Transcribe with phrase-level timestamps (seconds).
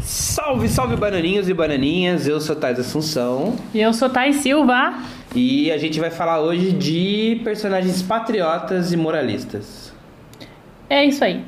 [0.00, 4.94] Salve, salve bananinhos e bananinhas, eu sou Thais Assunção E eu sou Thay Silva.
[5.34, 9.92] e a gente vai falar hoje de personagens patriotas e moralistas.
[10.90, 11.44] É isso aí.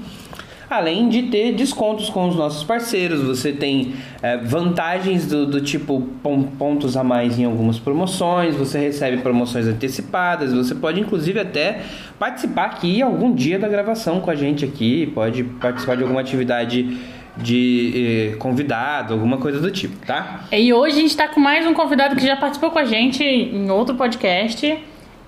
[0.71, 6.07] Além de ter descontos com os nossos parceiros, você tem é, vantagens do, do tipo
[6.23, 11.81] pon- pontos a mais em algumas promoções, você recebe promoções antecipadas, você pode inclusive até
[12.19, 16.99] participar aqui algum dia da gravação com a gente aqui, pode participar de alguma atividade
[17.43, 20.45] de eh, convidado, alguma coisa do tipo, tá?
[20.53, 23.23] E hoje a gente tá com mais um convidado que já participou com a gente
[23.25, 24.79] em outro podcast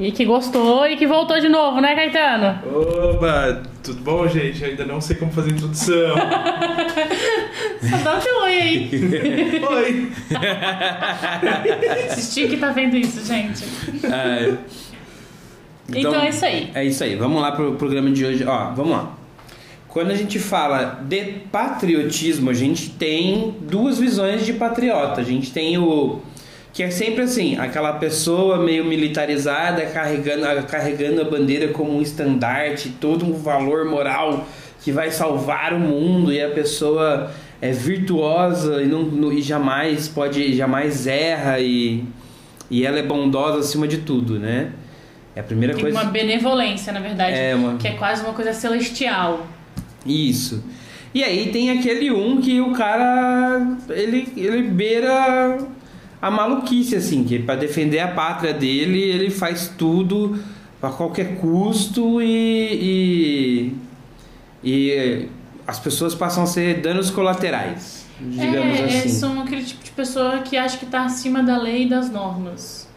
[0.00, 2.58] e que gostou e que voltou de novo, né, Caetano?
[2.74, 4.62] Oba, tudo bom, gente?
[4.62, 6.16] Eu ainda não sei como fazer a introdução.
[7.88, 8.90] Só dá um oi aí.
[9.70, 10.12] Oi!
[12.10, 13.64] Assistir que tá vendo isso, gente.
[14.06, 14.54] É.
[15.88, 16.70] Então, é isso aí.
[16.74, 17.16] É isso aí.
[17.16, 18.44] Vamos lá pro programa de hoje.
[18.44, 19.19] Ó, vamos lá.
[19.90, 25.20] Quando a gente fala de patriotismo, a gente tem duas visões de patriota.
[25.20, 26.20] A gente tem o
[26.72, 32.90] que é sempre assim, aquela pessoa meio militarizada carregando, carregando a bandeira como um estandarte,
[33.00, 34.46] todo um valor moral
[34.80, 40.54] que vai salvar o mundo e a pessoa é virtuosa e, não, e jamais pode
[40.56, 42.04] jamais erra e,
[42.70, 44.70] e ela é bondosa acima de tudo, né?
[45.34, 46.00] É a primeira Tem coisa.
[46.00, 49.46] uma benevolência, na verdade, É, uma- que é quase uma coisa celestial.
[50.06, 50.62] Isso.
[51.14, 55.58] E aí tem aquele um que o cara ele, ele beira
[56.22, 60.38] a maluquice assim, que para defender a pátria dele, ele faz tudo
[60.80, 63.74] a qualquer custo e, e
[64.62, 65.28] e
[65.66, 69.08] as pessoas passam a ser danos colaterais, digamos é, assim.
[69.08, 72.88] são aquele tipo de pessoa que acha que tá acima da lei e das normas.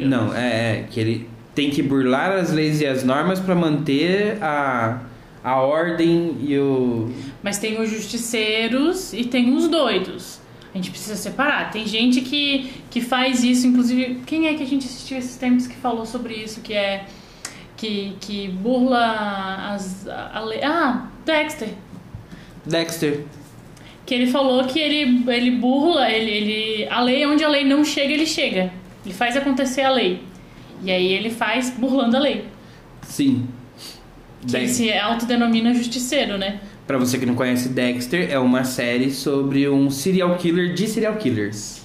[0.00, 4.36] Não, é, é que ele tem que burlar as leis e as normas para manter
[4.42, 5.00] a,
[5.46, 7.08] a ordem e o
[7.40, 10.40] Mas tem os justiceiros e tem os doidos.
[10.74, 11.70] A gente precisa separar.
[11.70, 14.22] Tem gente que, que faz isso, inclusive.
[14.26, 16.60] Quem é que a gente assistiu esses tempos que falou sobre isso?
[16.62, 17.06] Que é.
[17.76, 20.64] Que, que burla as, a, lei.
[20.64, 21.68] Ah, Dexter.
[22.64, 23.24] Dexter.
[24.04, 26.88] Que ele falou que ele, ele burla, ele, ele.
[26.90, 28.72] A lei, onde a lei não chega, ele chega.
[29.04, 30.24] Ele faz acontecer a lei.
[30.82, 32.44] E aí ele faz burlando a lei.
[33.02, 33.46] Sim.
[34.48, 36.60] Que ele Dex- se autodenomina justiceiro, né?
[36.86, 41.16] Pra você que não conhece, Dexter é uma série sobre um serial killer de serial
[41.16, 41.82] killers.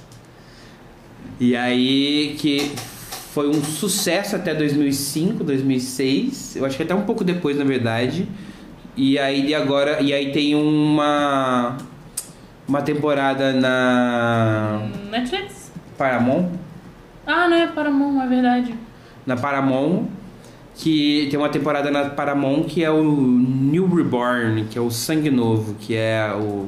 [1.39, 2.71] E aí que
[3.33, 6.55] foi um sucesso até 2005, 2006.
[6.57, 8.27] Eu acho que até um pouco depois, na verdade.
[8.95, 11.77] E aí de agora, e aí tem uma
[12.67, 15.71] uma temporada na Netflix?
[15.97, 16.49] Paramount,
[17.25, 18.75] Ah, não é Paramount, é verdade.
[19.25, 20.05] na Paramount,
[20.81, 25.29] que tem uma temporada na Paramount que é o New Reborn, que é o Sangue
[25.29, 26.67] Novo, que é o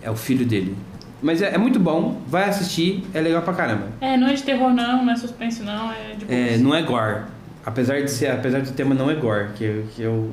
[0.00, 0.76] é o filho dele.
[1.20, 3.88] Mas é, é muito bom, vai assistir, é legal pra caramba.
[4.00, 6.32] É, não é de terror não, não é suspense não, é de.
[6.32, 7.24] É, não é gore,
[7.66, 10.30] apesar de ser, apesar do tema não é gore, que, que eu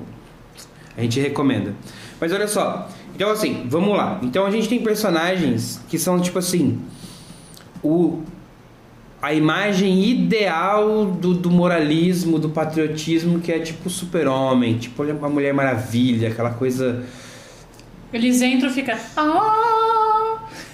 [0.95, 1.73] a gente recomenda.
[2.21, 4.19] Mas olha só, então assim, vamos lá.
[4.21, 6.79] Então a gente tem personagens que são tipo assim,
[7.83, 8.21] o
[9.27, 15.53] a imagem ideal do, do moralismo, do patriotismo, que é tipo super-homem, tipo a Mulher
[15.53, 17.03] Maravilha, aquela coisa.
[18.13, 18.95] Eles entram e ficam.
[19.17, 19.96] Ah!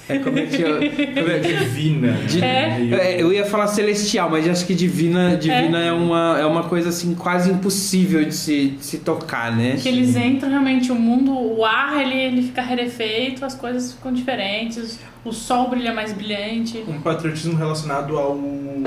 [0.10, 0.76] É como é que eu.
[0.78, 2.12] como é que- Divina.
[2.28, 2.90] Di- É.
[2.92, 5.92] É, eu ia falar celestial, mas acho que divina, divina é.
[5.94, 9.78] uma, é uma coisa assim quase impossível de se, de se tocar, né?
[9.82, 14.12] Que eles entram realmente, o mundo, o ar ele, ele fica rarefeito, as coisas ficam
[14.12, 16.84] diferentes, o sol brilha mais brilhante.
[16.88, 18.84] Um patriotismo relacionado ao um,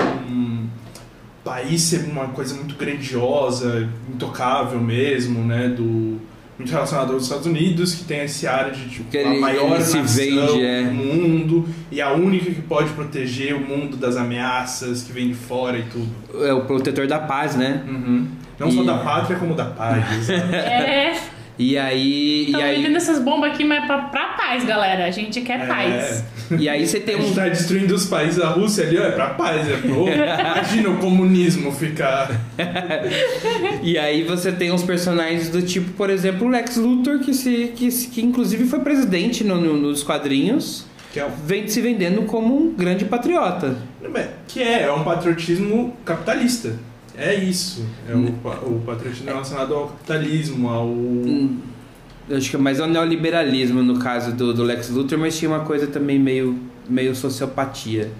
[1.43, 5.69] país ser uma coisa muito grandiosa, intocável mesmo, né?
[5.69, 6.19] Do,
[6.57, 9.75] muito relacionado aos Estados Unidos, que tem esse área de tipo, Que a ele- maior
[9.75, 10.83] ele se nação vende, é.
[10.83, 15.35] do mundo e a única que pode proteger o mundo das ameaças que vem de
[15.35, 16.45] fora e tudo.
[16.45, 17.83] É o protetor da paz, né?
[17.87, 18.27] Uhum.
[18.59, 20.27] Não só E- da pátria, como da paz.
[20.29, 21.13] É,
[21.59, 22.45] E aí.
[22.45, 25.05] estão e aí, vendendo essas bombas aqui, mas pra, pra paz, galera.
[25.05, 26.23] A gente quer paz.
[26.57, 27.33] e aí você A tem gente um.
[27.33, 30.05] tá destruindo os países, a Rússia ali, ó, é pra paz, é pro...
[30.07, 32.29] Imagina o comunismo ficar...
[33.81, 37.71] E aí você tem uns personagens do tipo, por exemplo, o Lex Luthor, que, se,
[37.75, 42.55] que, que inclusive foi presidente no- no- nos quadrinhos, Que é, vem se vendendo como
[42.55, 43.75] um grande patriota.
[44.47, 46.73] que é, é um patriotismo capitalista.
[47.17, 47.85] É isso.
[48.07, 50.87] É o, o patriotismo relacionado ao capitalismo, ao...
[52.29, 55.49] Eu acho que é mais ao neoliberalismo no caso do, do Lex Luthor, mas tinha
[55.49, 58.11] uma coisa também meio, meio sociopatia.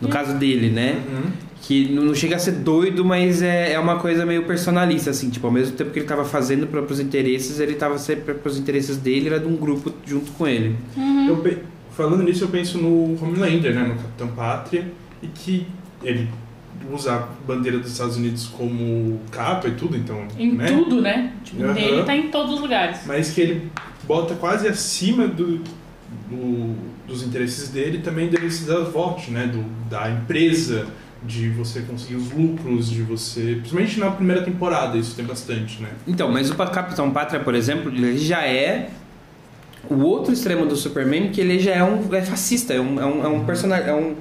[0.00, 1.02] No caso dele, né?
[1.08, 1.30] Uhum.
[1.60, 5.28] Que não chega a ser doido, mas é, é uma coisa meio personalista, assim.
[5.28, 8.48] Tipo, ao mesmo tempo que ele tava fazendo para os interesses, ele tava sempre para
[8.48, 10.76] os interesses dele, era de um grupo junto com ele.
[11.28, 11.58] Eu pe-
[11.96, 14.86] falando nisso, eu penso no Homelander, né, no Capitão Pátria,
[15.20, 15.66] e que
[16.04, 16.28] ele
[16.92, 20.66] usa a bandeira dos Estados Unidos como capa e tudo, então, Em né?
[20.68, 21.32] tudo, né?
[21.44, 21.78] Tipo, Aham.
[21.78, 23.00] ele tá em todos os lugares.
[23.06, 23.70] Mas que ele
[24.04, 25.58] bota quase acima do,
[26.30, 26.74] do-
[27.06, 30.86] dos interesses dele também interesses da VOT, né, do, da empresa,
[31.22, 33.56] de você conseguir os lucros, de você...
[33.56, 35.88] Principalmente na primeira temporada, isso tem bastante, né?
[36.06, 38.90] Então, mas o Capitão Pátria, por exemplo, ele já é
[39.90, 43.06] o outro extremo do Superman, que ele já é um é fascista, é um, é
[43.06, 44.14] um, é um personagem, é um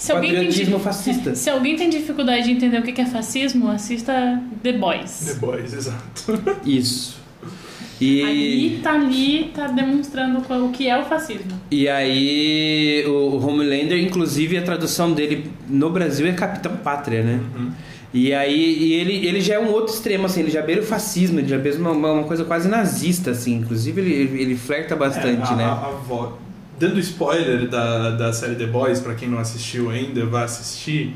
[0.00, 1.34] Se alguém, tem, fascista.
[1.34, 5.26] se alguém tem dificuldade de entender o que é fascismo, assista The Boys.
[5.26, 6.42] The Boys, exato.
[6.64, 7.20] Isso.
[8.00, 11.52] E, Ali tá ali, tá demonstrando o que é o fascismo.
[11.70, 17.38] e aí o, Homelander, inclusive a tradução dele no Brasil é Capitão Pátria, né?
[17.54, 17.70] Uhum.
[18.14, 20.84] E aí e ele, ele já é um outro extremo, assim, ele já beira o
[20.84, 23.56] fascismo, ele já beira uma, uma coisa quase nazista, assim.
[23.56, 25.64] Inclusive ele, ele, flerta bastante, É, a, né?
[25.64, 25.90] a- a
[26.80, 31.14] Dando spoiler da, da série The Boys, pra quem não assistiu ainda, vai assistir.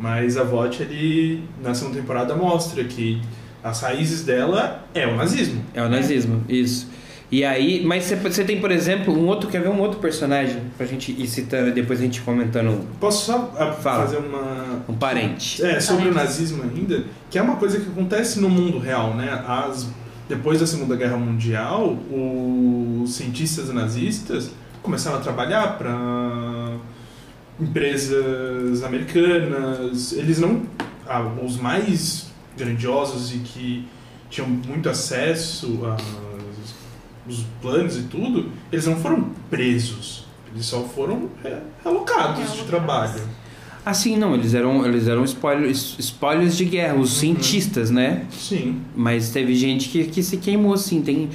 [0.00, 3.22] Mas a VOT, ele, na segunda temporada, mostra que
[3.62, 5.64] as raízes dela é o nazismo.
[5.72, 6.90] É o nazismo, isso.
[7.30, 10.84] E aí, mas você- tem, por exemplo, um outro, quer ver um outro personagem pra
[10.84, 14.06] gente ir citando depois a gente comentando Posso só ah, Fala.
[14.06, 14.84] fazer uma.
[14.88, 15.64] um parente.
[15.64, 19.44] É, sobre o nazismo ainda, que é uma coisa que acontece no mundo real, né?
[19.46, 19.88] As,
[20.28, 24.50] depois da Segunda Guerra Mundial, os cientistas nazistas
[24.86, 26.76] começaram a trabalhar para
[27.60, 30.12] empresas americanas.
[30.12, 30.62] Eles não.
[31.08, 33.88] ah, os mais grandiosos e que
[34.30, 35.80] tinham muito acesso
[37.26, 40.24] aos planos e tudo, eles não foram presos.
[40.52, 42.66] Eles só foram é, alocados de Realocados.
[42.66, 43.20] trabalho.
[43.86, 48.24] Assim, não, eles eram, eles eram espólios, espólios de guerra, os cientistas, né?
[48.32, 48.80] Sim.
[48.96, 51.00] Mas teve gente que, que se queimou, assim.
[51.00, 51.28] Tem,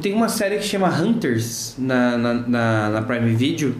[0.00, 3.76] tem uma série que chama Hunters na, na, na, na Prime Video,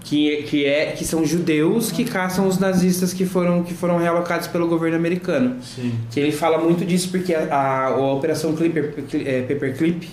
[0.00, 4.48] que, que, é, que são judeus que caçam os nazistas que foram, que foram realocados
[4.48, 5.58] pelo governo americano.
[5.62, 5.92] Sim.
[6.10, 8.94] Que ele fala muito disso porque a, a, a Operação Clipper,
[9.24, 10.08] é, Paperclip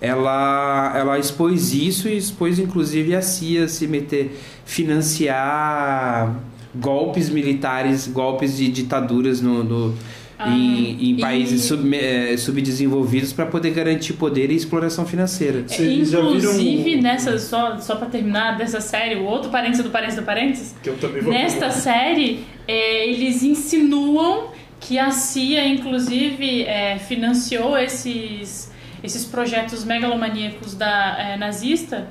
[0.00, 6.36] ela, ela expôs isso e expôs inclusive a CIA se meter, financiar
[6.74, 9.94] golpes militares, golpes de ditaduras no, no-
[10.40, 15.64] Ah, em, em e- países sub- eh, subdesenvolvidos para poder garantir poder e exploração financeira.
[15.68, 19.90] É, Vocês Inclusive, viram- nessa, só, só pra terminar, dessa série, o outro parênteses do
[19.90, 25.66] parênteses do parênteses, Que eu também vou nesta série, é, eles insinuam que a CIA,
[25.66, 28.70] inclusive, é, financiou esses,
[29.02, 32.06] esses projetos megalomaníacos da é, nazista,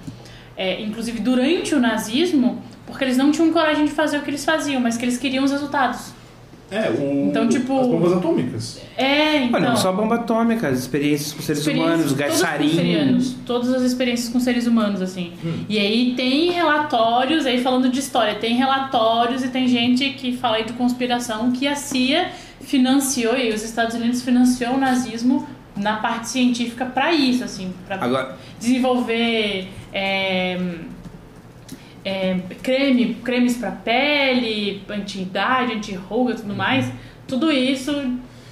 [0.58, 4.44] é, inclusive durante o nazismo, porque eles não tinham coragem de fazer o que eles
[4.44, 6.18] faziam, mas que eles queriam os resultados.
[6.70, 8.82] É, o, Então, tipo- as bombas atômicas.
[8.98, 9.60] É, então...
[9.60, 12.76] Olha, não só bomba atômica, as experiências com seres experiências humanos, gás com sarin.
[12.76, 15.32] serianos, todas as experiências com seres humanos, assim.
[15.46, 15.64] Hum.
[15.70, 20.58] E aí tem relatórios, aí falando de história, tem relatórios e tem gente que fala
[20.58, 25.98] aí de conspiração que a CIA financiou, e os Estados Unidos financiou o nazismo na
[25.98, 30.60] parte científica para isso, assim, para Agora, desenvolver é,
[32.08, 36.86] é, creme, cremes para pele, anti-idade, anti-ruga e tudo mais.
[37.28, 37.94] Tudo isso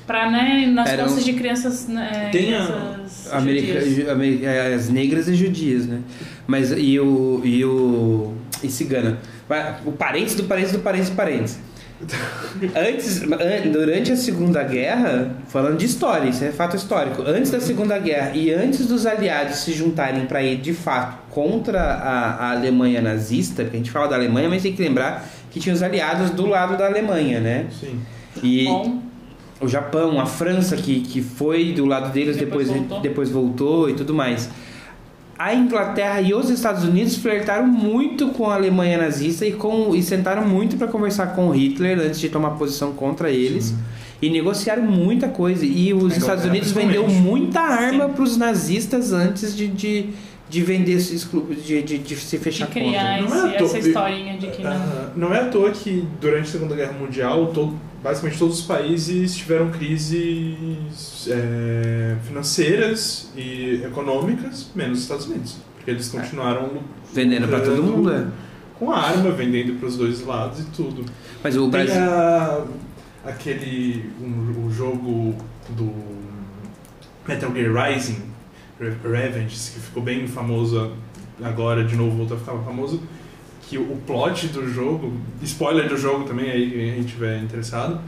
[0.05, 3.95] para né, nas Era costas de crianças, né, Tem a- crianças America, judias.
[3.95, 6.00] ju- Amer- é, as negras e judias, né?
[6.45, 7.41] Mas e o.
[7.43, 8.33] E o.
[8.63, 9.17] E cigana.
[9.85, 11.59] O parênteses do parênteses do parênteses do parênteses.
[12.75, 17.21] Antes, an- durante a Segunda Guerra, falando de história, isso é fato histórico.
[17.25, 21.79] Antes da Segunda Guerra e antes dos aliados se juntarem para ir de fato contra
[21.81, 25.59] a, a Alemanha nazista, porque a gente fala da Alemanha, mas tem que lembrar que
[25.59, 27.65] tinha os aliados do lado da Alemanha, né?
[27.79, 27.99] Sim.
[28.43, 28.99] E, Bom,
[29.61, 33.01] o Japão, a França, que, que foi do lado deles, Depois depois, voltou.
[33.01, 34.49] depois voltou e tudo mais.
[35.37, 40.01] A Inglaterra e os Estados Unidos flertaram muito com a Alemanha nazista e, com, e
[40.01, 43.73] sentaram muito para conversar com Hitler antes de tomar posição contra eles.
[44.21, 45.65] E negociaram muita coisa.
[45.65, 50.05] E os A Estados Unidos vendeu muita arma para os nazistas antes de, de,
[50.49, 53.57] de vender esses clubes, de, de, de se De fechar criar Não é esse- à
[53.57, 55.11] toa- essa historinha de que não.
[55.17, 57.73] Não é à toa que durante a Segunda Guerra Mundial, todo-
[58.05, 65.57] basicamente todos os países tiveram crises é, financeiras e econômicas, menos os Estados Unidos.
[65.75, 66.69] Porque eles continuaram
[67.12, 68.12] vendendo para todo mundo.
[68.13, 68.27] é.
[68.77, 71.03] com a arma, vendendo para os dois lados e tudo.
[71.43, 71.95] Mas o Brasil.
[72.00, 72.63] a-
[73.25, 75.35] aquele um, o jogo
[75.69, 75.91] do
[77.27, 78.21] Metal Gear Rising,
[78.79, 80.91] Re- Revenge, que ficou bem famoso
[81.43, 83.01] agora, de novo voltou a ficar famoso,
[83.67, 88.00] que o plot do jogo, spoiler do jogo também, aí quem a gente tiver interessado,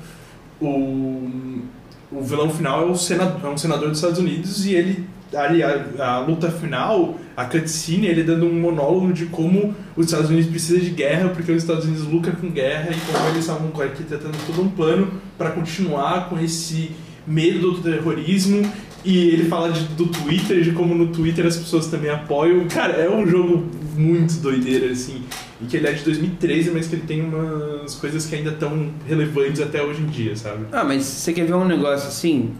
[0.61, 1.63] o,
[2.11, 5.63] o vilão final é, o sena, é um senador dos Estados Unidos e ele, ali,
[5.63, 10.49] a, a luta final, a cutscene, ele dando um monólogo de como os Estados Unidos
[10.49, 14.37] precisam de guerra, porque os Estados Unidos lucram com guerra e como eles estavam arquitetando
[14.45, 16.91] todo um plano para continuar com esse
[17.25, 18.61] medo do terrorismo.
[19.05, 22.67] E ele fala de- do Twitter, de como no Twitter as pessoas também apoiam.
[22.67, 25.21] Cara, é um jogo muito doideira, assim.
[25.61, 28.91] E que ele é de 2013, mas que ele tem umas coisas que ainda estão
[29.07, 30.65] relevantes até hoje em dia, sabe?
[30.71, 32.51] Ah, mas você quer ver um negócio assim?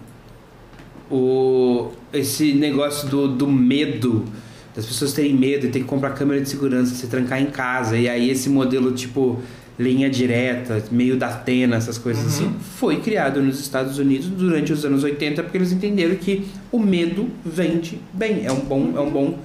[1.10, 4.26] O, esse negócio do, do medo,
[4.76, 7.98] das pessoas terem medo e ter que comprar câmera de segurança, se trancar em casa,
[7.98, 9.40] e aí esse modelo tipo
[9.80, 12.30] linha direta, meio da Atena, essas coisas Uhum.
[12.48, 16.80] assim, foi criado nos Estados Unidos durante os anos 80 porque eles entenderam que o
[16.80, 19.38] medo vende bem, é um bom, é um bom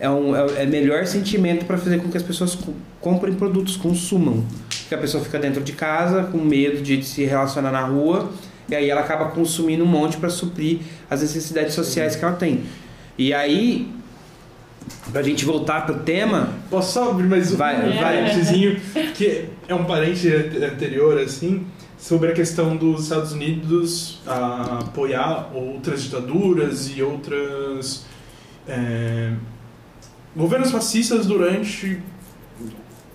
[0.00, 3.76] é um é, é melhor sentimento para fazer com que as pessoas co- comprem produtos,
[3.76, 4.44] consumam.
[4.68, 8.30] Porque a pessoa fica dentro de casa com medo de se relacionar na rua
[8.68, 10.78] e aí ela acaba consumindo um monte para suprir
[11.10, 12.62] as necessidades sociais que ela tem.
[13.16, 13.88] E aí,
[15.12, 18.30] pra gente voltar pro tema, Posso só abrir mais um Vai, um vai.
[19.16, 21.66] que é um parente anterior, assim,
[21.98, 28.06] sobre a questão dos Estados Unidos ah, apoiar outras ditaduras e outras
[28.66, 29.32] é,
[30.34, 32.00] governos fascistas durante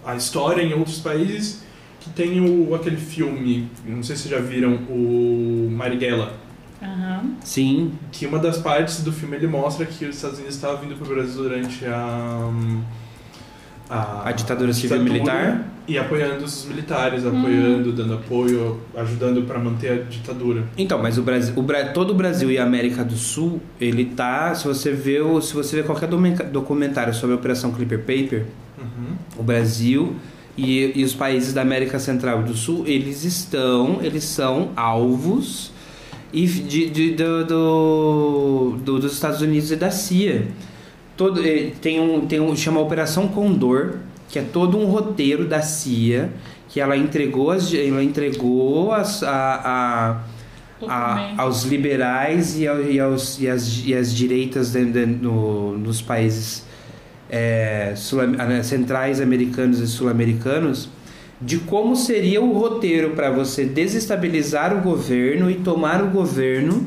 [0.05, 1.63] a história em outros países
[1.99, 6.33] que tem o, aquele filme, não sei se vocês já viram, o Marighella,
[6.81, 7.35] Aham.
[7.41, 10.95] sim, que uma das partes do filme ele mostra que os Estados Unidos estavam vindo
[10.95, 12.51] para o Brasil durante a
[14.25, 15.69] A ditadura civil militar?
[15.85, 17.37] e apoiando os militares, Hum.
[17.39, 20.63] apoiando, dando apoio, ajudando para manter a ditadura.
[20.77, 24.05] Então, mas o Brasil, o Bra- todo o Brasil e a América do Sul, ele
[24.05, 28.45] tá, se você vê, se você vê qualquer documentário sobre a Operação Clipper Paper,
[28.77, 29.15] Uhum.
[29.37, 30.15] o Brasil
[30.57, 35.71] e, e os países da América Central e do Sul, eles estão, eles são alvos
[36.31, 40.47] e de, de- do, do- do- dos Estados Unidos e da CIA.
[41.23, 43.93] Todo, eh, tem um, tem um chama Operação Condor,
[44.27, 46.29] que é todo um roteiro da CIA
[46.67, 50.21] que ela entregou, as, ela entregou as, a,
[50.85, 55.05] a, a- aos liberais e, ao- e aos, e, as, e as direitas de- de-
[55.05, 56.65] no- nos países
[57.29, 60.89] é, sul- ah, centrais americanos e sul-americanos
[61.41, 66.85] de como seria o roteiro para você desestabilizar o governo e tomar o governo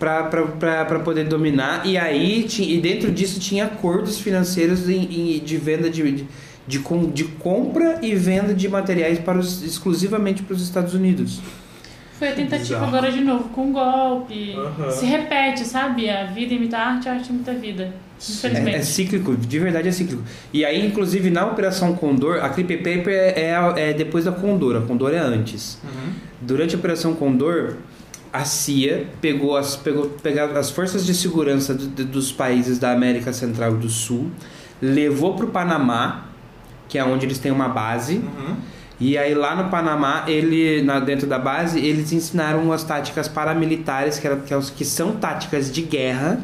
[0.00, 5.90] para poder dominar e aí e dentro disso tinha acordos financeiros em- em- de venda
[5.90, 6.24] de, de,
[6.66, 11.40] de, com- de compra e venda de materiais para os, exclusivamente para os Estados Unidos.
[12.18, 12.86] Foi a tentativa Bizarro.
[12.96, 14.54] agora de novo, com um golpe.
[14.54, 14.90] Aham.
[14.90, 16.08] Se repete, sabe?
[16.10, 17.94] A vida imita a arte, a arte imita a vida.
[18.18, 18.76] Infelizmente.
[18.76, 20.22] É, é cíclico, de verdade é cíclico.
[20.52, 23.40] E aí, inclusive, na Operação Condor, a Clipper Paper é,
[23.76, 25.78] é, é depois da Condor, a Condor é antes.
[25.82, 26.12] Uhum.
[26.42, 27.76] Durante a Operação Condor,
[28.32, 32.92] a CIA pegou as, pegou, pegou as forças de segurança do- do- dos países da
[32.92, 34.30] América Central e do Sul,
[34.80, 36.26] levou para o Panamá,
[36.88, 38.56] que é onde eles têm uma base, Uhum.
[39.00, 44.18] e aí lá no Panamá, ele, na, dentro da base, eles ensinaram as táticas paramilitares,
[44.18, 46.40] que, era, que, é que são táticas de guerra,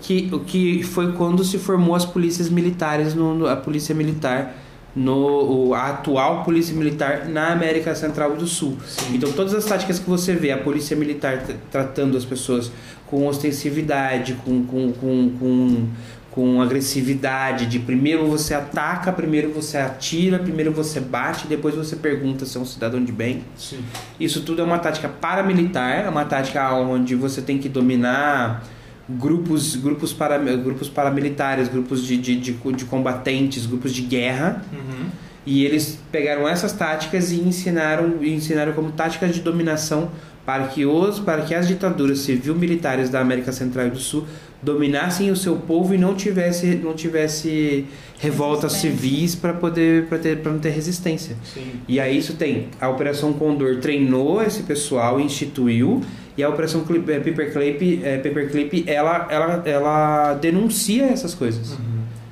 [0.00, 4.54] que, o que foi quando se formou as polícias militares, no, no- a polícia militar,
[4.94, 8.76] no, a atual polícia militar na América Central e do Sul.
[8.86, 9.16] Sim.
[9.16, 12.70] Então todas as táticas que você vê, a polícia militar tratando as pessoas
[13.06, 15.86] com ostensividade, com, com, com, com,
[16.30, 22.46] com agressividade, de primeiro você ataca, primeiro você atira, primeiro você bate, depois você pergunta
[22.46, 23.44] se é um cidadão de bem.
[23.56, 23.80] Sim.
[24.18, 28.64] Isso tudo é uma tática paramilitar, é uma tática onde você tem que dominar
[29.08, 34.62] grupos, grupos, para, grupos paramilitares, grupos de, de, de, de combatentes, grupos de guerra.
[34.72, 35.08] Uhum.
[35.44, 40.10] E eles pegaram essas táticas e ensinaram, e ensinaram como táticas de dominação
[40.46, 44.26] para que os para que as ditaduras civil-militares da América Central e do Sul
[44.62, 47.84] dominassem o seu povo e não tivesse não tivesse
[48.18, 51.36] revoltas civis para poder para ter para não ter resistência.
[51.42, 51.72] Sim.
[51.88, 56.00] E aí isso tem a Operação Condor treinou esse pessoal, instituiu
[56.36, 61.76] e a Operação Clip, eh, Paperclip, eh, Paperclip ela, ela, ela denuncia essas coisas.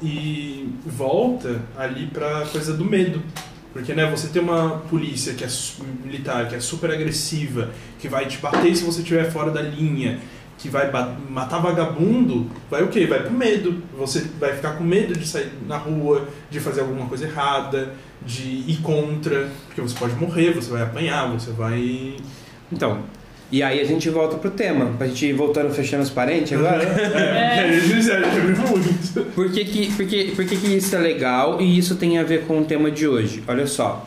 [0.03, 3.23] E volta ali pra coisa do medo.
[3.73, 5.49] Porque, né, você tem uma polícia que é
[6.05, 7.71] militar, que é super agressiva,
[8.01, 10.19] que vai te bater se você estiver fora da linha,
[10.61, 10.91] que vai
[11.29, 13.07] matar vagabundo, vai o quê?
[13.07, 13.83] Vai pro medo.
[13.97, 18.65] Você vai ficar com medo de sair na rua, de fazer alguma coisa errada, de
[18.69, 22.17] ir contra, porque você pode morrer, você vai apanhar, você vai.
[22.71, 23.03] Então,
[23.51, 26.85] e aí a gente volta pro tema, pra gente ir voltando fechando os parentes agora.
[27.21, 29.35] É, a gente já abriu muito.
[29.35, 32.23] Por que que, por que, por que que isso é legal e isso tem a
[32.23, 33.43] ver com o tema de hoje?
[33.49, 34.07] Olha só.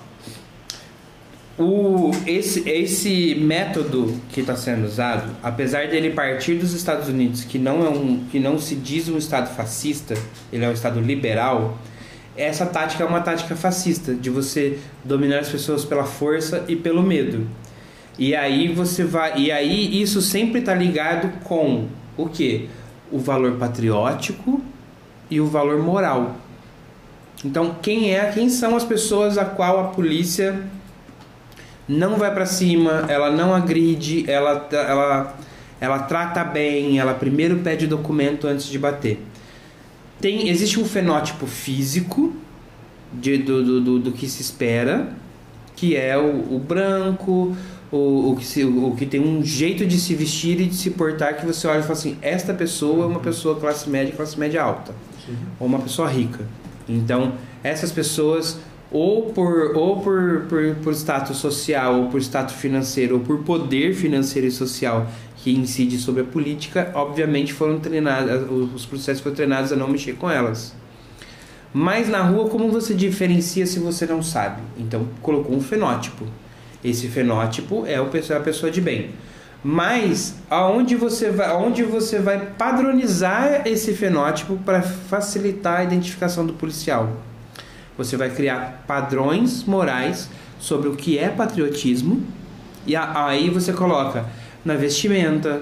[1.57, 7.59] O, esse, esse método que está sendo usado, apesar dele partir dos Estados Unidos, que
[7.59, 10.15] não, é um, que não se diz um Estado fascista,
[10.51, 11.77] ele é um Estado liberal,
[12.35, 17.03] essa tática é uma tática fascista, de você dominar as pessoas pela força e pelo
[17.03, 17.45] medo.
[18.17, 19.37] E aí você vai.
[19.39, 22.69] E aí isso sempre está ligado com o que?
[23.11, 24.61] O valor patriótico
[25.29, 26.35] e o valor moral.
[27.45, 30.63] Então, quem é, quem são as pessoas a qual a polícia
[31.87, 35.37] não vai para cima, ela não agride, ela, ela,
[35.79, 39.19] ela trata bem, ela primeiro pede documento antes de bater.
[40.21, 42.33] Tem, existe um fenótipo físico
[43.11, 45.09] de, do, do, do, do que se espera,
[45.75, 47.55] que é o, o branco,
[47.91, 50.91] o, o, que se, o que tem um jeito de se vestir e de se
[50.91, 54.39] portar que você olha e fala assim, esta pessoa é uma pessoa classe média, classe
[54.39, 54.93] média alta
[55.59, 56.45] ou uma pessoa rica.
[56.87, 58.59] Então, essas pessoas,
[58.93, 63.95] ou por, ou por, por, por status social, ou por status financeiro, ou por poder
[63.95, 65.07] financeiro e social
[65.37, 70.13] que incide sobre a política, obviamente foram treinadas, os processos foram treinados a não mexer
[70.13, 70.73] com elas.
[71.73, 74.61] Mas na rua, como você diferencia se você não sabe?
[74.77, 76.25] Então, colocou um fenótipo.
[76.83, 79.09] Esse fenótipo é a pessoa de bem.
[79.63, 86.53] Mas aonde você vai, aonde você vai padronizar esse fenótipo para facilitar a identificação do
[86.53, 87.11] policial?
[87.97, 90.29] Você vai criar padrões morais
[90.59, 92.21] sobre o que é patriotismo
[92.87, 94.25] e a- aí você coloca
[94.65, 95.61] na vestimenta,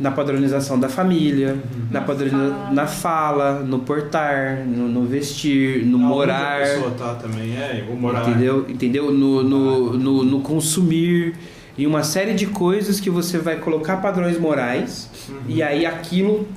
[0.00, 1.56] na padronização da família,
[1.90, 2.70] na, padroniza- fala.
[2.72, 6.56] na fala, no portar, no, no vestir, no Aonde morar.
[6.56, 8.28] A pessoa tá também, é, o morar.
[8.28, 8.66] Entendeu?
[8.68, 9.12] Entendeu?
[9.12, 11.34] No, no, no, no consumir
[11.78, 15.36] e uma série de coisas que você vai colocar padrões morais Uhum.
[15.48, 16.48] e aí aquilo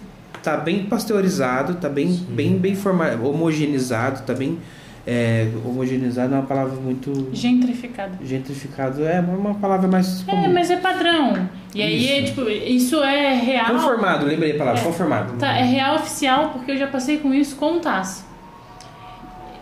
[0.41, 2.25] tá bem pasteurizado, tá bem, Sim.
[2.29, 2.75] bem, bem
[3.21, 4.57] homogeneizado, tá bem
[5.07, 8.17] é, homogeneizado é uma palavra muito Gentrificado.
[8.25, 10.53] gentrificado, é uma palavra mais É, comum.
[10.53, 11.47] mas é padrão.
[11.73, 12.33] E aí, é, Isso.
[12.33, 13.67] tipo, isso é real.
[13.73, 14.83] Conformado, lembrei a palavra, É.
[14.83, 15.37] conformado.
[15.37, 18.25] Tá, é real oficial porque eu já passei com isso com o TAS.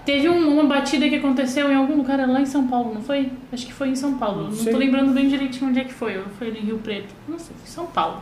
[0.05, 3.31] Teve um- uma batida que aconteceu em algum lugar lá em São Paulo, não foi?
[3.53, 4.43] Acho que foi em São Paulo.
[4.45, 4.71] Não Sei.
[4.73, 6.21] tô lembrando bem direitinho onde é que foi.
[6.37, 7.13] Foi em Rio Preto.
[7.27, 8.17] Não sei, foi em São Paulo.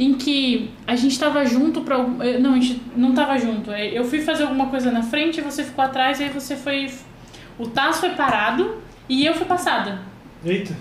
[0.00, 1.96] Em que a gente tava junto pra.
[1.96, 3.70] algum- eh, Não, a gente não tava junto.
[3.70, 6.90] Eh, Eu fui fazer alguma coisa na frente, você ficou atrás, e aí você foi.
[7.58, 8.76] O TAS foi parado
[9.08, 9.98] e eu fui passada.
[10.44, 10.74] Eita.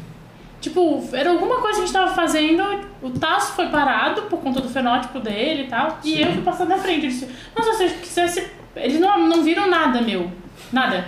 [0.62, 2.62] Tipo, era alguma coisa que a gente tava fazendo,
[3.02, 6.22] o Tasso foi parado por conta do fenótipo dele e tal, e Sim.
[6.22, 7.06] eu fui passando na frente.
[7.06, 8.46] Eu disse, nossa, se eu quisesse.
[8.76, 10.30] Eles não, não viram nada meu.
[10.72, 11.06] Nada.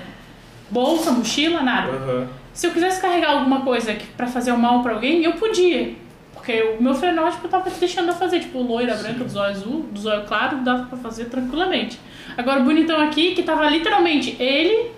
[0.69, 1.91] Bolsa, mochila, nada.
[1.91, 2.27] Aham.
[2.53, 5.95] Se eu quisesse carregar alguma coisa pra fazer o mal pra alguém, eu podia.
[6.41, 10.07] Porque o meu fenótipo tava deixando eu fazer, tipo, loira, branca, dos olhos azul, dos
[10.07, 11.99] olhos claros, dava pra fazer tranquilamente.
[12.35, 14.89] Agora o bonitão aqui, que tava literalmente ele,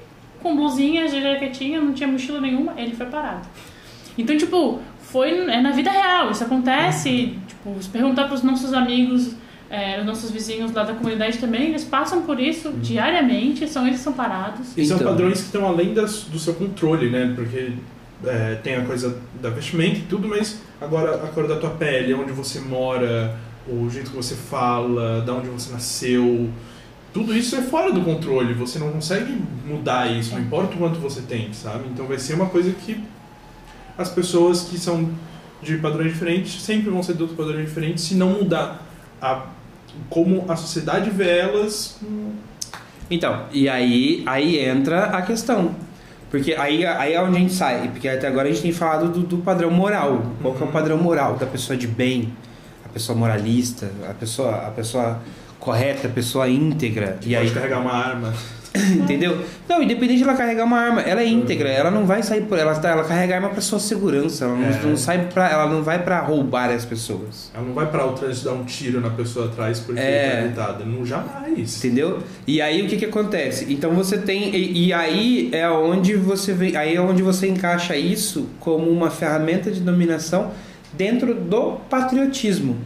[0.41, 3.45] com blusinha, jaquetinha, não tinha mochila nenhuma, ele foi parado.
[4.17, 7.37] Então, tipo, foi é na vida real, isso acontece.
[7.45, 9.35] Tipo, se perguntar pros nossos amigos,
[9.69, 13.97] é, os nossos vizinhos lá da comunidade também, eles passam por isso diariamente, são eles
[13.97, 14.77] que são parados.
[14.77, 15.09] E são Então.
[15.09, 17.33] padrões que estão além das- do seu controle, né?
[17.35, 17.73] Porque
[18.25, 22.13] é, tem a coisa da vestimenta e tudo, mas agora a cor da tua pele,
[22.13, 26.49] onde você mora, o jeito que você fala, da onde você nasceu,
[27.13, 28.53] tudo isso é fora do controle.
[28.55, 31.87] Você não consegue mudar isso, não importa o quanto você tem, sabe?
[31.93, 33.01] Então vai ser uma coisa que
[33.97, 35.09] as pessoas que são
[35.61, 38.85] de padrões diferentes sempre vão ser de outros padrões diferentes se não mudar
[39.21, 39.45] a,
[40.09, 41.99] como a sociedade vê elas.
[43.09, 45.75] Então, e aí, aí entra a questão.
[46.33, 47.89] Porque aí, aí é onde a gente sai.
[47.89, 50.19] Porque até agora a gente tem falado do, do padrão moral.
[50.41, 52.33] Qual que é o padrão moral da pessoa de bem,
[52.83, 55.21] a pessoa moralista, a pessoa, a pessoa
[55.59, 57.19] correta, a pessoa íntegra.
[57.21, 58.33] E pode aí, carregar uma arma.
[59.03, 59.37] Entendeu?
[59.69, 62.57] Não, independente de ela carregar uma arma, ela é íntegra, ela não vai sair por.
[62.57, 64.79] Ela, tá- ela carrega arma pra sua segurança, ela não, É.
[64.83, 65.47] não sai pra.
[65.49, 67.51] Ela não vai pra roubar as pessoas.
[67.53, 70.31] Ela não vai para o trânsito dar um tiro na pessoa atrás porque É.
[70.31, 70.85] tá irritada.
[70.85, 71.77] Não, jamais.
[71.77, 72.19] Entendeu?
[72.47, 73.67] E aí o que que acontece?
[73.71, 74.55] Então você tem.
[74.55, 76.75] E, e aí é onde você vê.
[76.75, 80.51] Aí é onde você encaixa isso como uma ferramenta de dominação
[80.93, 82.77] dentro do patriotismo.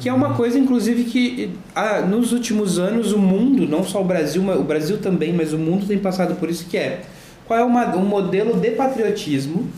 [0.00, 4.04] Que é uma coisa, inclusive, que ah, nos últimos anos o mundo, não só o
[4.04, 7.02] Brasil, o Brasil também, mas o mundo tem passado por isso que é.
[7.46, 9.68] Qual é uma, um modelo de patriotismo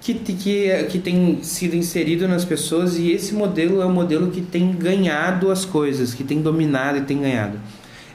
[0.00, 4.40] que, que, que tem sido inserido nas pessoas e esse modelo é o modelo que
[4.40, 7.58] tem ganhado as coisas, que tem dominado e tem ganhado.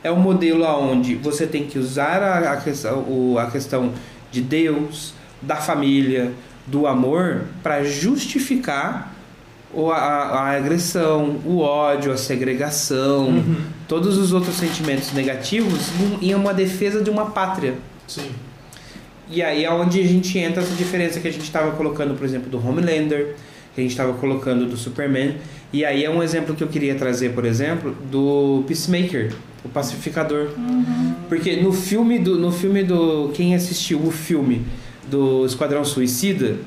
[0.03, 3.91] É um modelo onde você tem que usar a, a, questão, a questão
[4.31, 6.31] de Deus, da família,
[6.65, 9.12] do amor para justificar
[9.73, 13.55] o- a, a agressão, o ódio, a segregação, Uhum.
[13.87, 15.89] todos os outros sentimentos negativos
[16.21, 17.75] em- uma defesa de uma pátria.
[18.07, 18.29] Sim.
[19.29, 22.25] E aí é onde a gente entra essa diferença que a gente estava colocando, por
[22.25, 23.35] exemplo, do Homelander,
[23.73, 25.35] que a gente estava colocando do Superman.
[25.71, 29.33] E aí é um exemplo que eu queria trazer, por exemplo, do Peacemaker,
[29.65, 30.49] o pacificador.
[31.27, 34.63] Porque no filme do no filme do quem assistiu o filme
[35.09, 36.57] do Esquadrão Suicida,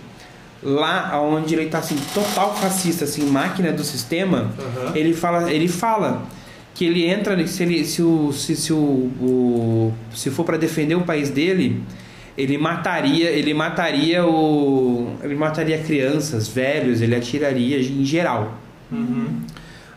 [0.63, 4.93] lá onde ele tá assim total fascista, assim, máquina do sistema, Aham.
[4.95, 6.23] ele fala, ele fala
[6.75, 10.95] que ele entra se ele se o se, se o, o se for para defender
[10.95, 11.83] o país dele,
[12.37, 18.55] ele mataria, ele mataria o ele mataria crianças, velhos, ele atiraria em geral.
[18.91, 19.41] Uhum.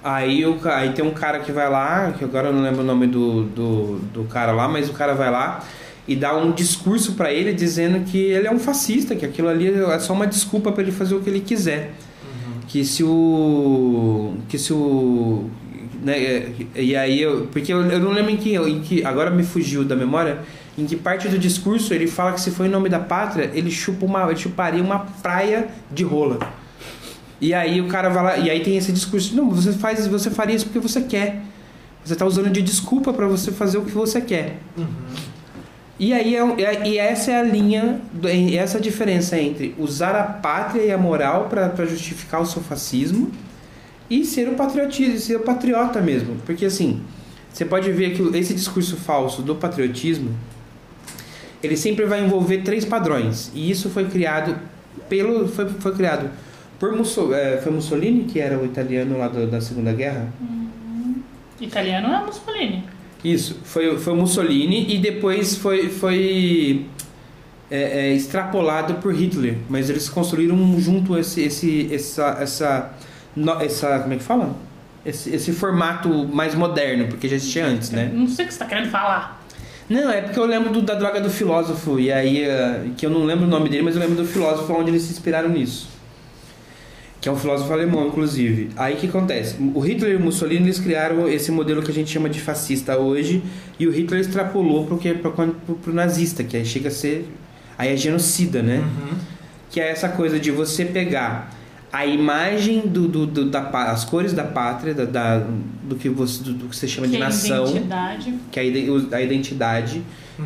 [0.02, 2.86] Aí, o, aí tem um cara que vai lá, que agora eu não lembro o
[2.86, 5.62] nome do, do, do cara lá, mas o cara vai lá
[6.10, 9.72] e dá um discurso pra ele dizendo que ele é um fascista, que aquilo ali
[9.72, 11.94] é só uma desculpa pra ele fazer o que ele quiser.
[12.68, 14.34] Que se o.
[14.48, 15.48] Que se o.
[16.04, 17.48] Né, e aí eu.
[17.52, 19.06] Porque eu, eu não lembro em que, em que.
[19.06, 20.40] Agora me fugiu da memória.
[20.76, 23.70] Em que parte do discurso ele fala que se for em nome da pátria, ele
[23.70, 24.26] chupa uma.
[24.32, 26.40] Ele chuparia uma praia de rola.
[27.40, 30.30] E aí o cara vai lá, e aí tem esse discurso, não, você faz, você
[30.30, 31.42] faria isso porque você quer.
[32.04, 34.58] Você tá usando de desculpa para você fazer o que você quer.
[34.78, 34.88] Uhum.
[36.00, 39.76] E aí é, um- é- e essa é a linha, é essa a diferença entre
[39.78, 43.30] usar a pátria e a moral para justificar o seu fascismo
[44.10, 46.38] e ser o patriotismo, ser o patriota mesmo.
[46.46, 47.02] Porque assim,
[47.52, 50.32] você pode ver que esse discurso falso do patriotismo,
[51.62, 53.52] ele sempre vai envolver três padrões.
[53.54, 54.56] E isso foi criado
[55.10, 56.30] pelo foi, foi criado
[56.80, 60.30] por Musso- é, foi Mussolini, que era o italiano lá do- da Segunda Guerra.
[61.60, 62.84] Italiano é Mussolini.
[63.24, 66.86] Isso, foi, foi Mussolini e depois foi, foi
[67.70, 69.58] é, é, extrapolado por Hitler.
[69.70, 72.90] Mas eles construíram junto esse, esse, essa, essa,
[73.36, 74.56] no- essa, como é que fala?
[75.06, 78.10] Esse, esse formato mais moderno, porque já existia antes, né?
[78.14, 79.40] Não sei o que você tá querendo falar.
[79.90, 83.10] Não, é porque eu lembro do- da droga do filósofo, e aí, eh, que eu
[83.10, 85.90] não lembro o nome dele, mas eu lembro do filósofo onde eles se inspiraram nisso.
[87.22, 88.70] Que é um filósofo alemão, inclusive.
[88.78, 89.56] Aí o que acontece?
[89.74, 92.98] O Hitler e o Mussolini eles criaram esse modelo que a gente chama de fascista
[92.98, 93.44] hoje,
[93.78, 97.30] e o Hitler extrapolou pro, que, pro, pro, pro nazista, que aí chega a ser.
[97.78, 98.78] Aí é genocida, né?
[98.78, 99.18] Uhum.
[99.70, 101.52] Que é essa coisa de você pegar
[101.92, 105.44] a imagem do, do, do- da as cores da pátria, da, da-
[105.84, 108.34] do, que você, do, do que você chama de que é nação identidade.
[108.52, 110.02] que é a ide- a identidade,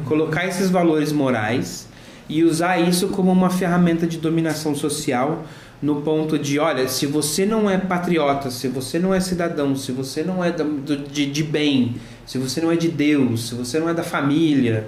[0.05, 1.87] colocar esses valores morais
[2.29, 5.45] e usar isso como uma ferramenta de dominação social
[5.83, 9.91] no ponto de, olha, se você não é patriota, se você não é cidadão, se
[9.91, 13.79] você não é do- de, de bem, se você não é de Deus, se você
[13.79, 14.87] não é da família,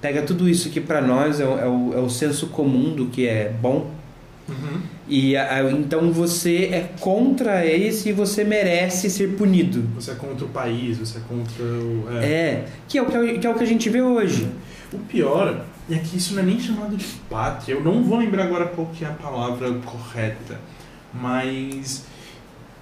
[0.00, 3.06] pega tudo isso que para nós é, o- é o, é o senso comum do
[3.06, 3.90] que é bom
[4.48, 4.78] Uhum.
[5.08, 9.82] e a- a- então você é contra esse e você merece ser punido.
[9.96, 12.04] Você é contra o país, você é contra o.
[12.20, 12.24] É.
[12.24, 14.46] É, que é o que, é que é o que a gente vê hoje.
[14.92, 17.74] O pior é que isso não é nem chamado de pátria.
[17.74, 20.58] Eu não vou lembrar agora qual que é a palavra correta,
[21.14, 22.04] mas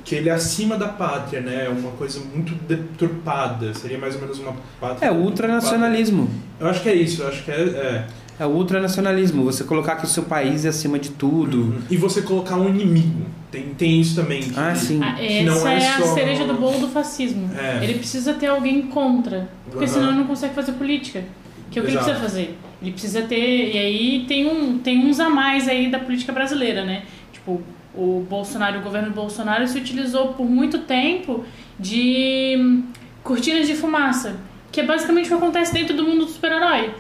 [0.05, 1.65] que ele é acima da pátria, né?
[1.67, 3.73] É uma coisa muito deturpada.
[3.75, 5.07] Seria mais ou menos uma pátria.
[5.07, 6.29] É o ultranacionalismo.
[6.61, 7.23] Eu acho que é isso.
[7.23, 7.55] Eu acho que é.
[7.55, 8.07] é.
[8.37, 9.45] É o ultranacionalismo.
[9.45, 11.77] Você colocar que o seu país é acima de tudo.
[11.89, 13.25] E você colocar um inimigo.
[13.51, 14.43] Tem, tem isso também.
[14.43, 15.01] que- Ah, sim.
[15.01, 15.13] Ah,
[15.45, 17.49] não essa é é, a só- cereja do bolo do fascismo.
[17.57, 17.85] É.
[17.85, 19.49] Ele precisa ter alguém contra.
[19.71, 19.93] Porque Aham.
[19.95, 21.23] senão ele não consegue fazer política.
[21.71, 22.11] Que é o que Exato.
[22.11, 22.59] ele precisa fazer.
[22.85, 23.75] Ele precisa ter.
[23.75, 27.03] E aí tem, um, tem uns a mais aí da política brasileira, né?
[27.33, 27.63] Tipo,
[27.95, 31.45] o Bolsonaro, o governo Bolsonaro se utilizou por muito tempo
[31.79, 32.83] de
[33.23, 34.37] cortinas de fumaça.
[34.71, 36.91] Que é basicamente o que acontece dentro do mundo do super-herói.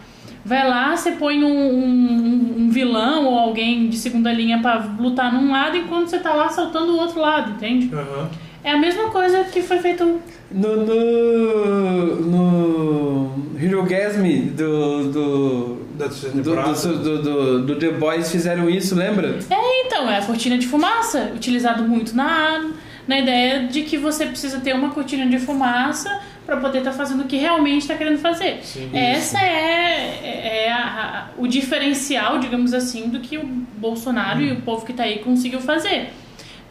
[0.44, 5.32] Vai lá, você põe um, um- um vilão ou alguém de segunda linha pra lutar
[5.32, 7.90] num lado enquanto você tá lá saltando o outro lado, entende?
[7.94, 8.30] Aham.
[8.62, 10.20] É a mesma coisa que foi feito.
[10.54, 10.76] No.
[10.86, 12.16] No.
[12.20, 13.44] No.
[13.60, 14.22] Hero Gasm
[14.54, 15.10] do.
[15.12, 19.38] do Da do, do, do, do- do The Boys fizeram isso, lembra?
[19.50, 22.70] É, então, é a cortina de fumaça, utilizado muito na,
[23.06, 27.22] na ideia de que você precisa ter uma cortina de fumaça para poder estar fazendo
[27.22, 28.58] o que realmente está querendo fazer.
[28.62, 33.44] Sim, Essa é, é a- a- o diferencial, digamos assim, do que o
[33.78, 36.10] Bolsonaro e o povo que tá aí conseguiu fazer.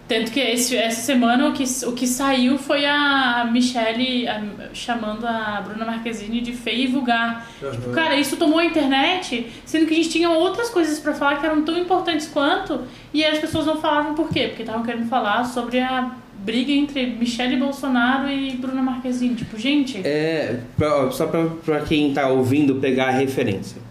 [0.06, 4.42] Tanto que esse- essa semana o que, o que saiu foi a Michelle a-
[4.74, 7.48] chamando a Bruna Marquezine de feia e vulgar.
[7.64, 7.94] Aham.
[7.94, 11.46] Cara, isso tomou a internet, sendo que a gente tinha outras coisas pra falar que
[11.46, 12.82] eram tão importantes quanto,
[13.14, 14.48] e as pessoas não falavam por quê?
[14.50, 19.36] Porque estavam querendo falar sobre a briga entre Michelle Bolsonaro e Bruna Marquezine.
[19.36, 23.82] Tipo, gente, É, pra- só pra, pra quem tá ouvindo pegar a referência.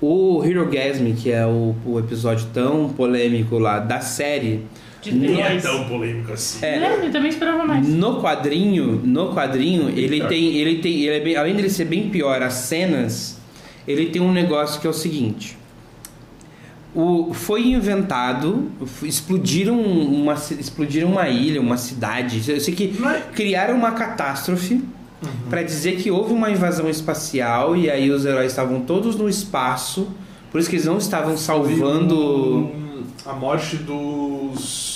[0.00, 4.66] O Hero Gasm, que é o, o episódio tão polêmico lá da série,
[5.10, 6.64] de Nem é tão polêmico assim.
[6.64, 6.76] É.
[6.76, 7.86] É, eu também esperava mais.
[7.88, 10.28] no quadrinho, no quadrinho, ele pior.
[10.28, 13.38] tem, ele tem, ele é bem- além dele ser bem pior, as cenas,
[13.86, 15.56] ele tem um negócio que é o seguinte.
[16.94, 18.70] O, foi inventado,
[19.02, 22.48] explodiram uma, explodiram uma ilha, uma cidade.
[22.48, 24.80] Eu sei que é- criaram uma catástrofe
[25.50, 30.06] pra dizer que houve uma invasão espacial e aí os heróis estavam todos no espaço,
[30.52, 32.70] por isso que eles não estavam salvando.
[33.26, 34.93] A morte dos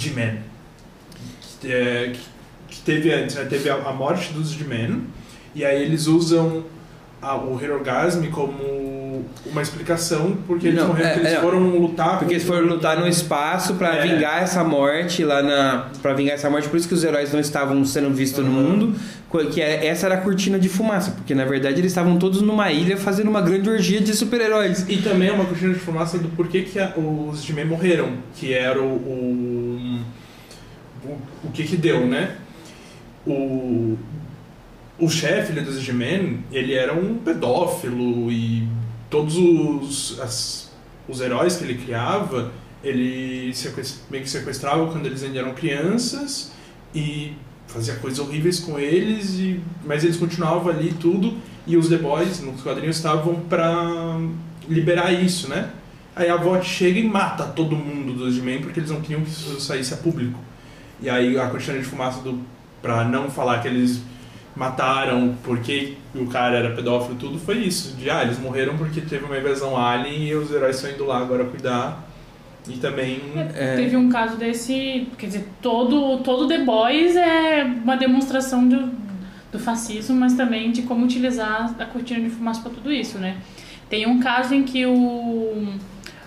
[0.00, 0.38] G-Men.
[1.60, 3.44] Que, é, que- que teve antes, né?
[3.44, 5.04] Teve a, a morte dos G-Men.
[5.54, 6.64] E aí eles usam
[7.22, 11.40] a- o Hero Gasm como uma explicação porque eles Não, morreram, é, porque eles é.
[11.42, 14.02] foram lutar Porque eles foram lutar no espaço pra É.
[14.06, 15.86] vingar essa morte lá na.
[16.02, 18.62] para vingar essa morte, por isso que os heróis não estavam sendo vistos no Uhum.
[18.70, 18.94] mundo.
[19.28, 22.42] co- Que é- essa era a cortina de fumaça, porque na verdade eles estavam todos
[22.42, 24.84] numa ilha fazendo uma grande orgia de super-heróis.
[24.88, 28.52] E também é uma cortina de fumaça do porquê que a- os G-Men morreram, que
[28.52, 30.00] era o, o,
[31.04, 32.32] o, o que que deu, né?
[33.24, 33.96] O,
[35.00, 38.68] o chefe ali dos G-Men, ele era um pedófilo e
[39.08, 40.70] todos os, as-
[41.08, 42.52] os heróis que ele criava,
[42.84, 43.52] ele
[44.10, 46.52] meio que sequestrava quando eles ainda eram crianças
[46.94, 47.32] e
[47.66, 51.34] fazia coisas horríveis com eles, e, mas eles continuavam ali tudo,
[51.66, 54.18] e os The Boys, nos quadrinhos, estavam pra
[54.68, 55.70] liberar isso, né?
[56.16, 59.30] Aí a VOT chega e mata todo mundo dos G-Men porque eles não queriam que
[59.30, 60.38] isso saísse a público.
[61.00, 62.40] E aí a cortina de fumaça do
[62.82, 64.00] pra não falar que eles
[64.60, 67.96] mataram porque o cara era pedófilo tudo, foi isso.
[67.96, 71.16] De, ah, eles morreram porque teve uma invasão alien e os heróis estão indo lá
[71.16, 72.06] agora cuidar.
[72.68, 73.22] E também...
[73.54, 73.74] É.
[73.76, 78.90] Teve um caso desse, quer dizer, todo, todo The Boys é uma demonstração do,
[79.50, 83.38] do fascismo, mas também de como utilizar a cortina de fumaça para tudo isso, né?
[83.88, 85.72] Tem um caso em que o,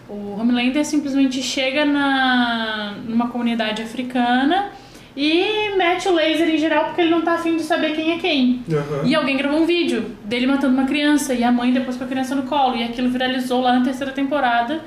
[0.09, 4.71] o Homelander simplesmente chega na, numa comunidade africana
[5.15, 8.17] e mete o laser em geral porque ele não tá afim de saber quem é
[8.19, 8.61] quem.
[8.71, 9.01] Aham.
[9.05, 12.07] E alguém gravou um vídeo dele matando uma criança e a mãe depois com a
[12.07, 12.75] criança no colo.
[12.75, 14.81] E aquilo viralizou lá na terceira temporada.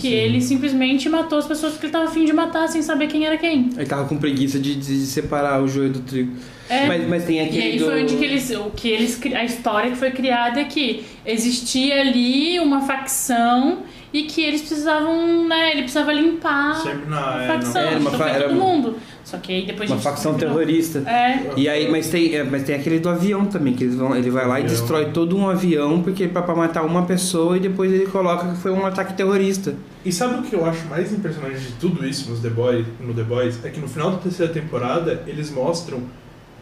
[0.00, 3.26] Que ele simplesmente matou as pessoas que ele tava afim de matar sem saber quem
[3.26, 3.70] era quem.
[3.76, 6.32] Ele tava com preguiça de, de separar o joio do trigo.
[6.68, 6.86] É.
[6.86, 7.62] Mas, mas tem E aquele.
[7.62, 7.84] aí do...
[7.84, 12.00] foi onde que eles, o que eles, a história que foi criada é que existia
[12.00, 17.36] ali uma facção e que eles precisavam, né, ele precisava limpar Sempre na...
[17.36, 18.96] a é, facção, É, uma fa- foi era todo uma- mundo.
[19.24, 20.98] Só que aí depois Uma facção terrorista.
[20.98, 24.14] É, E aí, mas tem, é, mas tem aquele do avião também, que eles vão,
[24.14, 27.60] ele vai lá e destrói todo um avião porque pra, pra matar uma pessoa e
[27.60, 29.74] depois ele coloca que foi um ataque terrorista.
[30.04, 33.14] E sabe o que eu acho mais impressionante de tudo isso nos The Boys, no
[33.14, 33.64] The Boys?
[33.64, 36.02] É que no final da terceira temporada eles mostram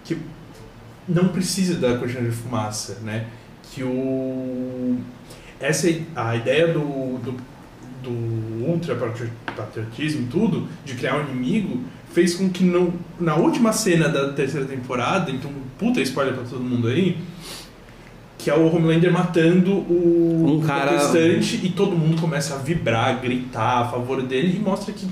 [0.05, 0.16] que
[1.09, 3.27] não precisa da cortina de fumaça, né?
[3.72, 4.98] Que o...
[5.61, 7.35] Essa, a ideia do, do,
[8.03, 8.94] do ultra
[9.57, 11.81] patriotismo e tudo, de criar um inimigo,
[12.12, 16.61] fez com que no, na última cena da terceira temporada, então puta spoiler pra todo
[16.62, 17.16] mundo aí,
[18.38, 23.20] que é o Homelander matando o Um cara- protestante e todo mundo começa a vibrar,
[23.20, 25.07] gritar a favor dele e mostra que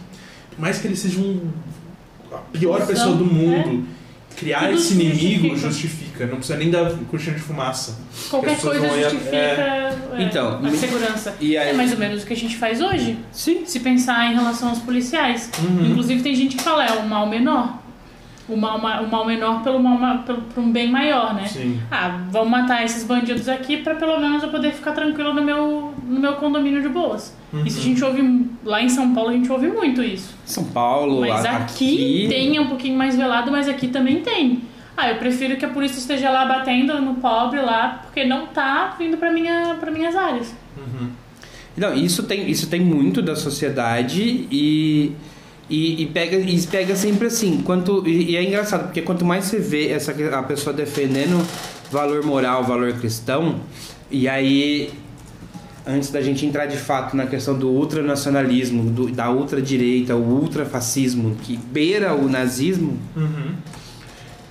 [0.50, 1.40] por mais que ele seja um,
[2.32, 3.84] a pior pessoa do mundo,
[4.40, 5.56] criar Tudo esse inimigo justifica.
[5.68, 6.26] justifica.
[6.26, 7.98] Não precisa nem da cortina de fumaça.
[8.30, 9.94] qualquer coisa justifica é.
[10.16, 11.34] é, Então, a me- segurança.
[11.40, 13.18] E aí, É mais ou menos o que a gente faz hoje.
[13.30, 13.62] Sim.
[13.66, 15.50] Se pensar em relação aos policiais.
[15.62, 15.90] Uhum.
[15.90, 17.79] Inclusive tem gente que fala, é o mal menor.
[18.50, 21.46] O mal, ma- o mal menor pelo mal ma- pelo, por um bem maior, né?
[21.46, 21.80] Sim.
[21.90, 25.94] Ah, vamos matar esses bandidos aqui pra pelo menos eu poder ficar tranquilo no meu,
[26.06, 27.36] no meu condomínio de boas.
[27.52, 27.64] Uhum.
[27.64, 28.46] Isso a gente ouve.
[28.64, 30.34] Lá em São Paulo a gente ouve muito isso.
[30.44, 34.62] São Paulo, Mas a- aqui, tem um pouquinho mais velado, mas aqui também tem.
[34.96, 38.94] Ah, eu prefiro que a polícia esteja lá batendo no pobre lá, porque não tá
[38.98, 40.54] vindo pra, minha, pra minhas áreas.
[40.76, 41.08] Uhum.
[41.76, 45.12] Não, isso tem, isso tem muito da sociedade e,
[45.70, 49.44] E, e pega, e pega sempre assim, quanto, e, e é engraçado, porque quanto mais
[49.44, 51.40] você vê essa, a pessoa defendendo
[51.92, 53.60] valor moral, valor cristão,
[54.10, 54.90] e aí,
[55.86, 61.36] antes da gente entrar de fato na questão do ultranacionalismo, do, da ultradireita, o ultrafascismo,
[61.44, 63.52] que beira o nazismo, Uhum.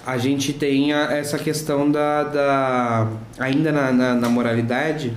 [0.05, 2.23] a gente tem a- essa questão da.
[2.23, 5.11] da ainda na, na, na moralidade,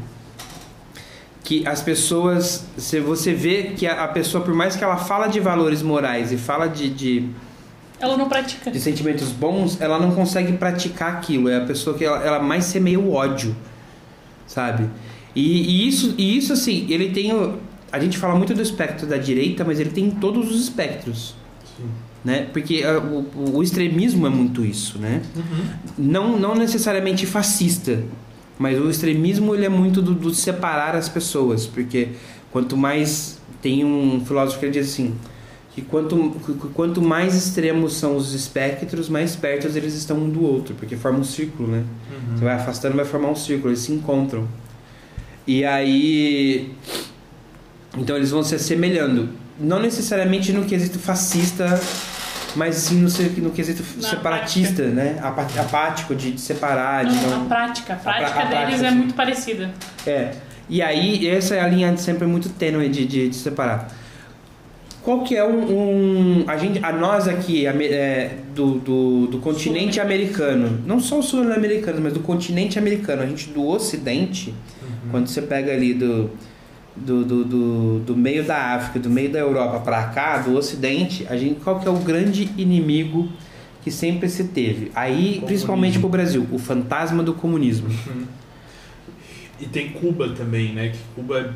[1.45, 2.65] que as pessoas.
[2.77, 6.37] Se você vê que a, pessoa, por mais que ela fala de valores morais e
[6.37, 7.29] fala de, de,
[8.01, 8.71] Ela não pratica.
[8.71, 11.49] de sentimentos bons, ela não consegue praticar aquilo.
[11.49, 13.55] É a pessoa que ela, ela mais semeia o ódio,
[14.47, 14.89] sabe?
[15.35, 15.43] E,
[15.85, 17.33] e isso, e isso, assim, ele tem.
[17.33, 17.59] o-
[17.91, 21.35] A gente fala muito do espectro da direita, mas ele tem todos os espectros
[21.77, 21.85] Sim.
[22.25, 22.49] né?
[22.53, 25.23] Porque ah, o, o extremismo é muito isso, né?
[25.37, 25.65] Uhum.
[25.99, 28.03] Não, não necessariamente fascista,
[28.59, 32.11] mas o extremismo ele é muito do, do separar as pessoas, porque
[32.51, 35.15] quanto mais tem um filósofo que ele diz assim
[35.75, 40.45] que quanto, que quanto mais extremos são os espectros, mais perto eles estão um do
[40.45, 41.85] outro, porque forma um círculo, né?
[42.11, 42.37] Uhum.
[42.37, 44.47] Você vai afastando, vai formar um círculo, eles se encontram.
[45.47, 46.73] E aí.
[47.97, 49.31] Então eles vão se assemelhando.
[49.59, 51.81] Não necessariamente no quesito fascista,
[52.57, 53.09] mas sim no,
[53.43, 55.19] no quesito Na separatista, né?
[55.23, 57.43] Apa- Apático, de, de separar, de Não, não.
[57.43, 57.93] a prática.
[57.95, 58.97] A prática a deles prática, é sim.
[58.97, 59.71] muito parecida.
[60.07, 60.31] É.
[60.69, 63.89] E aí, essa é a linha sempre muito tênue de, de, de separar.
[65.03, 65.59] Qual que é um.
[66.41, 71.23] um- a, gente, a nós aqui, é, do, do, do continente americano, não só o
[71.23, 74.55] sul-americano, mas do continente americano, a gente do ocidente,
[75.11, 76.31] quando você pega ali do,
[76.97, 81.27] do, do, do, do meio da África, do meio da Europa pra cá, do ocidente,
[81.29, 83.29] a gente, qual que é o grande inimigo
[83.83, 84.93] que sempre se teve?
[84.95, 85.47] Aí, Comunismo.
[85.47, 87.89] principalmente pro Brasil, o fantasma do comunismo.
[89.61, 90.91] E tem Cuba também, né?
[90.91, 91.51] Que Cuba é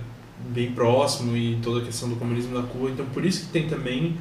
[0.48, 2.90] bem próximo e toda a questão do comunismo da Cuba.
[2.90, 4.16] Então por isso que tem também.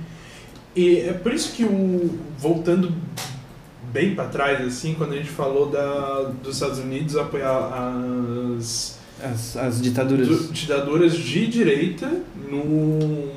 [0.76, 2.20] E é por isso que o.
[2.38, 2.92] Voltando
[3.94, 9.56] bem para trás, assim, quando a gente falou da, dos Estados Unidos apoiar as As,
[9.56, 10.28] as ditaduras.
[10.28, 12.12] du- ditaduras de direita
[12.50, 13.32] no,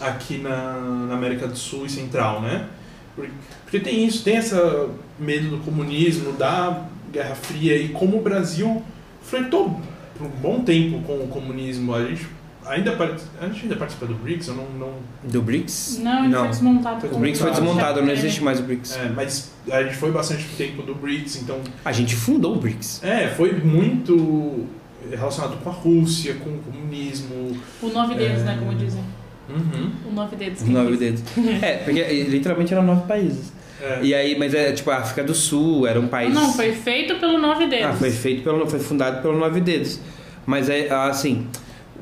[0.00, 2.66] aqui na, na América do Sul e Central, né?
[3.14, 3.32] Porque,
[3.64, 4.88] porque tem isso, tem essa
[5.18, 8.82] medo do comunismo, da Guerra Fria e como o Brasil
[9.22, 9.78] flertou
[10.16, 11.94] por um bom tempo com o comunismo.
[11.94, 12.26] A gente
[12.70, 14.92] ainda, part- a gente ainda participa do BRICS, eu não, não
[15.24, 15.98] Do BRICS?
[16.02, 17.06] Não, ele foi desmontado.
[17.12, 18.96] O BRICS foi desmontado, não existe mais o BRICS.
[18.96, 23.02] é, mas a gente foi bastante tempo do BRICS, então A gente fundou o BRICS.
[23.02, 24.66] é, foi muito
[25.10, 27.56] relacionado com a Rússia, com o comunismo.
[27.82, 28.44] O nove dedos, É.
[28.44, 28.56] né?
[28.58, 29.02] Como dizem.
[29.48, 29.90] Uhum.
[30.08, 30.62] O nove dedos.
[30.62, 31.22] Nove dedos.
[31.62, 33.52] É, porque literalmente eram nove países.
[33.82, 34.00] É.
[34.02, 36.32] E aí, mas é tipo a África do Sul, era um país.
[36.34, 37.86] Não, foi feito pelo nove dedos.
[37.86, 38.68] Ah, foi feito pelo.
[38.68, 39.98] Foi fundado pelo Nove Dedos.
[40.46, 41.46] Mas é assim,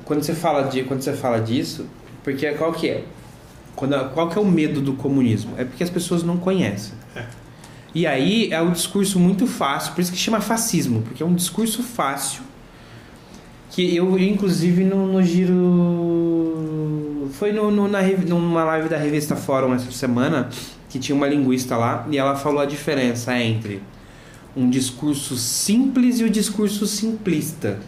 [0.09, 0.83] quando você fala de.
[0.83, 1.87] Quando você fala disso,
[2.25, 3.05] porque qual que é?
[3.77, 5.53] Quando, qual que é o medo do comunismo?
[5.57, 6.95] É porque as pessoas não conhecem.
[7.15, 7.25] É.
[7.95, 11.35] E aí é um discurso muito fácil, por isso que chama fascismo, porque é um
[11.35, 12.43] discurso fácil
[13.71, 17.29] que eu, inclusive, no, no giro.
[17.33, 20.49] Foi no, no- na, numa live da revista Fórum essa semana
[20.89, 23.83] que tinha uma linguista lá e ela falou a diferença entre
[24.57, 27.79] um discurso simples e o discurso simplista.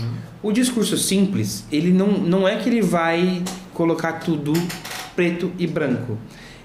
[0.00, 0.12] Uhum.
[0.42, 3.42] O discurso simples, ele não, não é que ele vai
[3.74, 4.52] colocar tudo
[5.14, 6.16] preto e branco.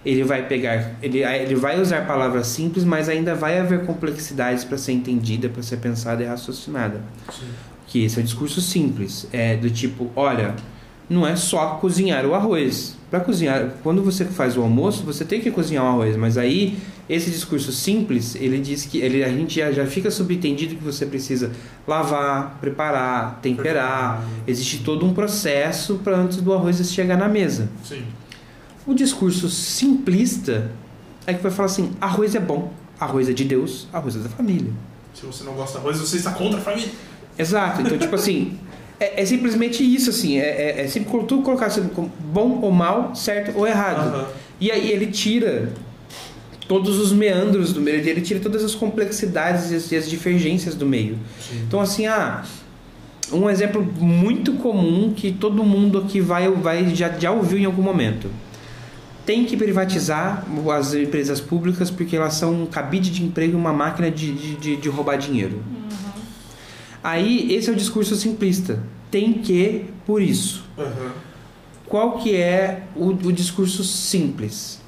[0.05, 4.77] Ele vai pegar, ele, ele vai usar palavras simples, mas ainda vai haver complexidades para
[4.77, 7.01] ser entendida, para ser pensada e raciocinada.
[7.31, 7.47] Sim.
[7.87, 10.55] Que esse é o discurso simples, é do tipo, olha,
[11.09, 12.95] não é só cozinhar o arroz.
[13.15, 16.77] Para cozinhar, quando você faz o almoço, você tem que cozinhar o arroz, mas aí
[17.07, 21.05] esse discurso simples, ele diz que ele, a gente já, já fica subentendido que você
[21.05, 21.49] precisa
[21.87, 24.21] lavar, preparar, temperar.
[24.45, 27.69] Existe todo um processo para antes do arroz chegar na mesa.
[27.85, 28.03] Sim.
[28.85, 30.69] O discurso simplista
[31.25, 34.27] é que vai falar assim: arroz é bom, arroz é de Deus, arroz é da
[34.27, 34.73] família.
[35.13, 36.91] Se você não gosta de arroz, você está contra a família.
[37.37, 37.81] Exato.
[37.81, 38.57] Então, tipo assim,
[38.99, 40.37] é, é simplesmente isso, assim.
[40.37, 44.15] É, é, é sempre tudo colocar assim, como bom ou mal, certo ou errado.
[44.15, 44.27] Aham.
[44.59, 45.73] E aí ele tira
[46.67, 50.75] todos os meandros do meio, ele tira todas as complexidades e as, e as divergências
[50.75, 51.17] do meio.
[51.39, 51.63] Sim.
[51.67, 52.43] Então, assim, ah,
[53.31, 57.81] um exemplo muito comum que todo mundo aqui vai, vai já, já ouviu em algum
[57.81, 58.29] momento.
[59.25, 63.73] Tem que privatizar as empresas públicas porque elas são um cabide de emprego e uma
[63.73, 65.63] máquina de, de, de, de roubar dinheiro.
[67.03, 68.79] Aí, esse é o discurso simplista.
[69.15, 70.65] Tem que, por isso.
[70.77, 71.13] Aham.
[71.87, 74.81] Qual que é o, o discurso simples?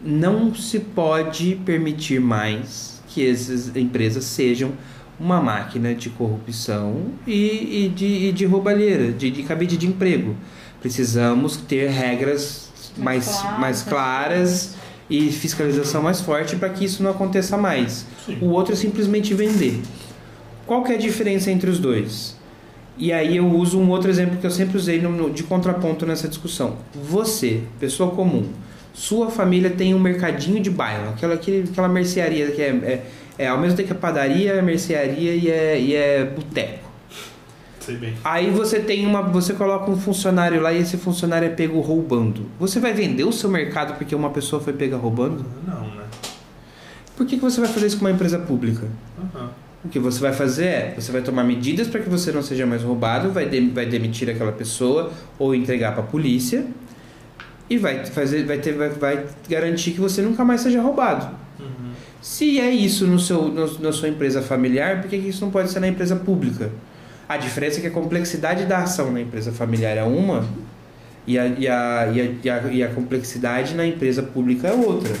[0.00, 4.70] Não se pode permitir mais que essas empresas sejam
[5.18, 10.36] uma máquina de corrupção e, e de, e de roubalheira, de, de cabide de emprego.
[10.80, 14.74] Precisamos ter regras mais, claras, mais claras
[15.10, 18.06] e fiscalização mais forte para que isso não aconteça mais.
[18.24, 18.38] Sim.
[18.40, 19.82] O outro é simplesmente vender.
[20.68, 22.40] Qual que é a diferença entre os dois?
[22.98, 26.28] E aí eu uso um outro exemplo que eu sempre usei no- de contraponto nessa
[26.28, 26.76] discussão.
[26.94, 28.46] Você, pessoa comum,
[28.92, 33.02] sua família tem um mercadinho de bairro, aquela, aquela mercearia que é, é,
[33.38, 36.90] é ao mesmo tempo que é padaria, é mercearia e é, e é boteco.
[38.22, 39.22] Aí você tem uma.
[39.22, 42.46] Você coloca um funcionário lá e esse funcionário é pego roubando.
[42.60, 45.44] Você vai vender o seu mercado porque uma pessoa foi pega roubando?
[45.66, 46.04] Não, né?
[47.16, 48.86] Por que, que você vai fazer isso com uma empresa pública?
[49.18, 49.31] Aham.
[49.92, 52.64] O que você vai fazer é, você vai tomar medidas para que você não seja
[52.64, 56.64] mais roubado, vai, de- vai demitir aquela pessoa ou entregar para a polícia
[57.68, 61.36] e vai fazer, vai, ter, vai, vai garantir que você nunca mais seja roubado.
[61.60, 61.90] Uhum.
[62.22, 65.50] Se é isso no seu, no- na sua empresa familiar, por que que isso não
[65.50, 66.70] pode ser na empresa pública?
[67.28, 70.42] A diferença é que a complexidade da ação na empresa familiar é uma
[71.26, 74.72] e a, e a, e a, e a, e a complexidade na empresa pública é
[74.72, 75.12] outra.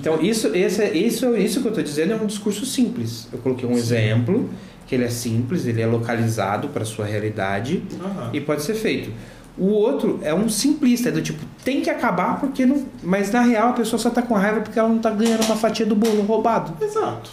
[0.00, 0.14] Uhum.
[0.16, 3.28] Então, isso, esse, é- isso, é- isso que eu estou dizendo é um discurso simples.
[3.32, 3.78] Eu coloquei um Sim.
[3.78, 4.50] exemplo,
[4.86, 8.30] que ele é simples, ele é localizado para sua realidade Aham.
[8.32, 9.12] e pode ser feito.
[9.58, 12.84] O outro é um simplista, é do tipo, tem que acabar porque não.
[13.02, 15.56] Mas na real a pessoa só tá com raiva porque ela não tá ganhando uma
[15.56, 16.72] fatia do bolo roubado.
[16.82, 17.30] Exato.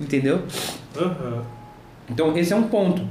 [0.00, 0.42] Entendeu?
[0.96, 1.42] Aham.
[2.10, 3.02] Então esse é um ponto.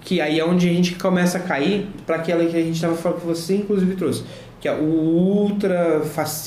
[0.00, 2.96] Que aí é onde a gente começa a cair para aquela que a gente estava
[2.96, 4.24] falando que você inclusive trouxe.
[4.62, 6.00] Que é o ultra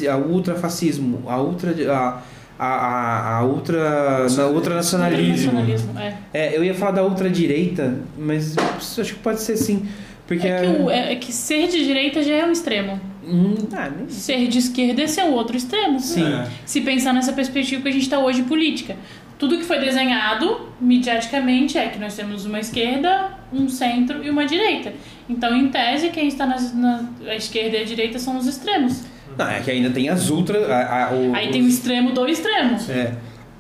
[0.09, 2.21] a ultrafascismo, a ultra a,
[2.57, 5.51] a, a, a ultra na ultranacionalismo.
[5.53, 6.13] Nacionalismo, é.
[6.33, 9.85] É, eu ia falar da ultradireita, mas acho que pode ser sim.
[10.27, 12.99] Porque É que, o- é- é que ser de direita já é um extremo.
[13.27, 15.99] Hum, ah, nem- Ser de esquerda esse é o outro extremo.
[15.99, 16.23] Sim.
[16.23, 16.47] É.
[16.65, 18.95] Se pensar nessa perspectiva que a gente está hoje política.
[19.37, 24.45] Tudo que foi desenhado mediaticamente é que nós temos uma esquerda, um centro e uma
[24.45, 24.93] direita.
[25.29, 29.01] Então, em tese, quem está nas- na, a esquerda e a direita são os extremos.
[29.37, 30.65] Não, é que ainda tem as ultra.
[30.73, 32.77] a- a- o- Aí tem o extremo do extremo.
[32.89, 33.13] É,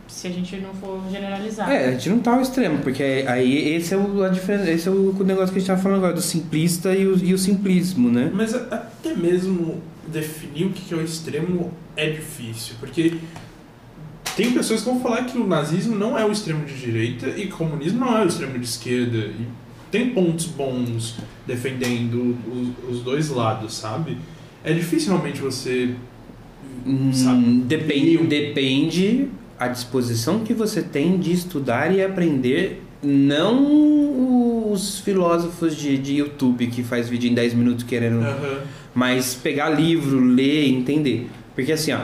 [0.07, 1.69] Se a gente não for generalizar.
[1.69, 4.87] é, a gente não tá ao extremo, porque aí esse é o, a diferença, esse
[4.87, 7.37] é o negócio que a gente tava falando agora, do simplista e o, e o
[7.37, 8.31] simplismo, né?
[8.33, 13.15] Mas até mesmo definir o que que é o extremo é difícil, porque
[14.35, 17.45] tem pessoas que vão falar que o nazismo não é o extremo de direita e
[17.45, 19.17] o comunismo não é o extremo de esquerda.
[19.17, 19.47] E
[19.91, 21.15] tem pontos bons
[21.47, 22.35] defendendo
[22.87, 24.17] os, os dois lados, sabe?
[24.63, 25.91] É difícil realmente você.
[26.85, 27.61] Hum, Sabe?
[27.65, 29.27] depende, depende
[29.57, 36.67] a disposição que você tem de estudar e aprender, não os filósofos de, de YouTube
[36.67, 38.59] que faz vídeo em 10 minutos querendo Aham.
[38.93, 41.29] mas pegar livro, ler, entender.
[41.53, 42.01] Porque assim, ó,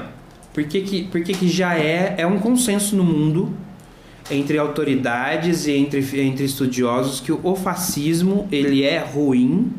[0.54, 3.52] por que que, por que que já é, é um consenso no mundo
[4.30, 9.72] entre autoridades e entre, entre estudiosos que o fascismo ele é ruim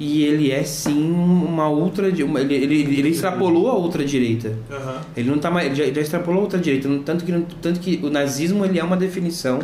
[0.00, 4.54] e ele é sim uma ultra uma, ele, ele, ele extrapolou a ultradireita.
[4.70, 5.00] Aham.
[5.16, 8.08] Ele não tá mais, já, já extrapolou a ultradireita, não- tanto que tanto que o
[8.08, 9.58] nazismo ele é uma definição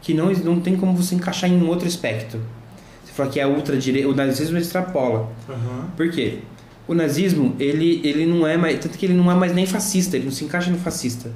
[0.00, 2.38] que não não tem como você encaixar em um outro aspecto.
[3.04, 5.30] Você fala que é a ultradireita, o nazismo ele extrapola.
[5.48, 5.88] Aham.
[5.96, 6.38] Por quê?
[6.86, 8.78] O nazismo, ele, ele não é mais.
[8.78, 11.30] Tanto que ele não é mais nem fascista, ele não se encaixa no fascista.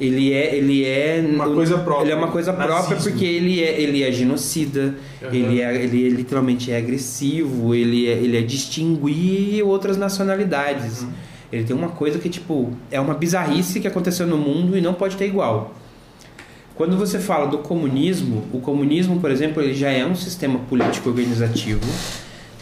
[0.00, 0.54] Ele é.
[0.56, 2.04] Ele é Uma coisa própria.
[2.04, 3.10] Ele é uma coisa própria Nazismo.
[3.10, 5.34] porque ele é, ele é genocida, Aham.
[5.34, 11.02] ele, é, ele é- literalmente é agressivo, ele é, ele é distinguir outras nacionalidades.
[11.02, 11.08] Uhum.
[11.52, 14.94] Ele tem uma coisa que, tipo, é uma bizarrice que aconteceu no mundo e não
[14.94, 15.74] pode ter igual.
[16.74, 21.10] Quando você fala do comunismo, o comunismo, por exemplo, ele já é um sistema político
[21.10, 21.80] organizativo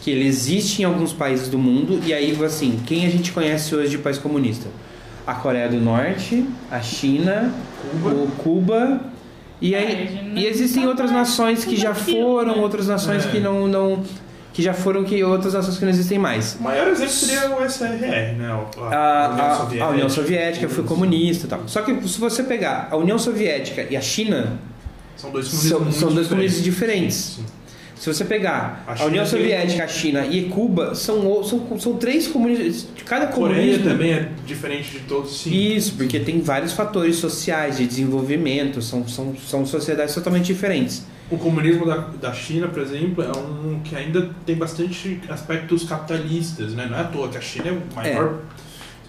[0.01, 3.73] que ele existe em alguns países do mundo e aí, assim, quem a gente conhece
[3.75, 4.67] hoje de país comunista?
[5.25, 7.53] A Coreia do Norte, a China,
[7.93, 8.09] Cuba.
[8.09, 9.01] o Cuba
[9.61, 12.61] e É, aí a e existem outras nações que já aquilo, foram, né?
[12.61, 13.29] outras nações É.
[13.29, 14.03] que não, não
[14.53, 16.57] que já foram que outras nações que não existem mais.
[16.59, 18.53] O maior exemplo seria o SRR, né?
[18.77, 19.87] O- A, a- União a Soviética.
[19.91, 21.61] União Soviética foi comunista e tal.
[21.67, 24.57] Só que se você pegar a União Soviética e a China,
[25.15, 26.29] São dois comunistas são, são dois diferentes.
[26.29, 27.15] comunistas diferentes.
[27.37, 27.45] Sim.
[28.01, 31.97] Se você pegar A a, União tem- Soviética, a China e Cuba, são, são, são
[31.97, 32.87] três comunistas.
[33.05, 33.83] Cada Coreia comunismo.
[33.91, 35.51] também é diferente de todos, sim.
[35.53, 41.03] Isso, porque tem vários fatores sociais de desenvolvimento, são, são, são sociedades totalmente diferentes.
[41.29, 46.73] O comunismo da, da China, por exemplo, é um que ainda tem bastante aspectos capitalistas,
[46.73, 46.87] né?
[46.89, 48.39] Não é à toa que a China é o maior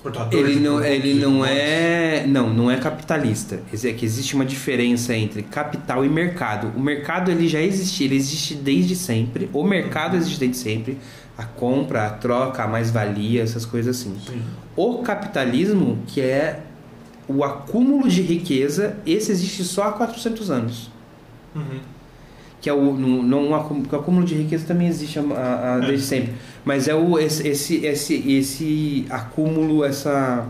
[0.02, 2.26] exportador Ele não, ele não é.
[2.26, 3.60] Não, não é capitalista.
[3.72, 6.72] É que existe uma diferença entre capital e mercado.
[6.76, 9.48] O mercado ele já existe, ele existe desde sempre.
[9.52, 10.98] O mercado existe desde sempre.
[11.38, 14.14] A compra, a troca, a mais-valia, essas coisas assim.
[14.26, 14.42] Sim.
[14.76, 16.60] O capitalismo, que é
[17.26, 20.90] o acúmulo de riqueza, esse existe só há 400 anos.
[21.54, 21.80] Uhum.
[22.62, 23.54] Que é o não, não o
[23.96, 25.86] acúmulo de riqueza também existe a- a- É.
[25.88, 26.32] desde sempre,
[26.64, 30.46] mas é o esse esse esse, esse acúmulo essa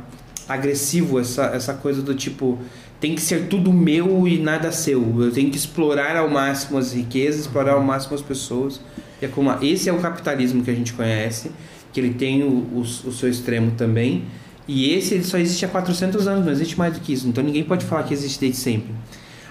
[0.49, 2.59] agressivo, essa essa coisa do tipo
[3.01, 5.03] tem que ser tudo meu e nada seu.
[5.21, 8.81] Eu tenho que explorar ao máximo as riquezas, explorar ao máximo as pessoas.
[9.21, 9.61] E acumular.
[9.63, 11.51] Esse é o capitalismo que a gente conhece,
[11.93, 14.25] que ele tem o, o, o seu extremo também.
[14.69, 17.27] E esse ele só existe há 400 anos, não existe mais do que isso.
[17.27, 18.95] Então ninguém pode falar que existe desde sempre.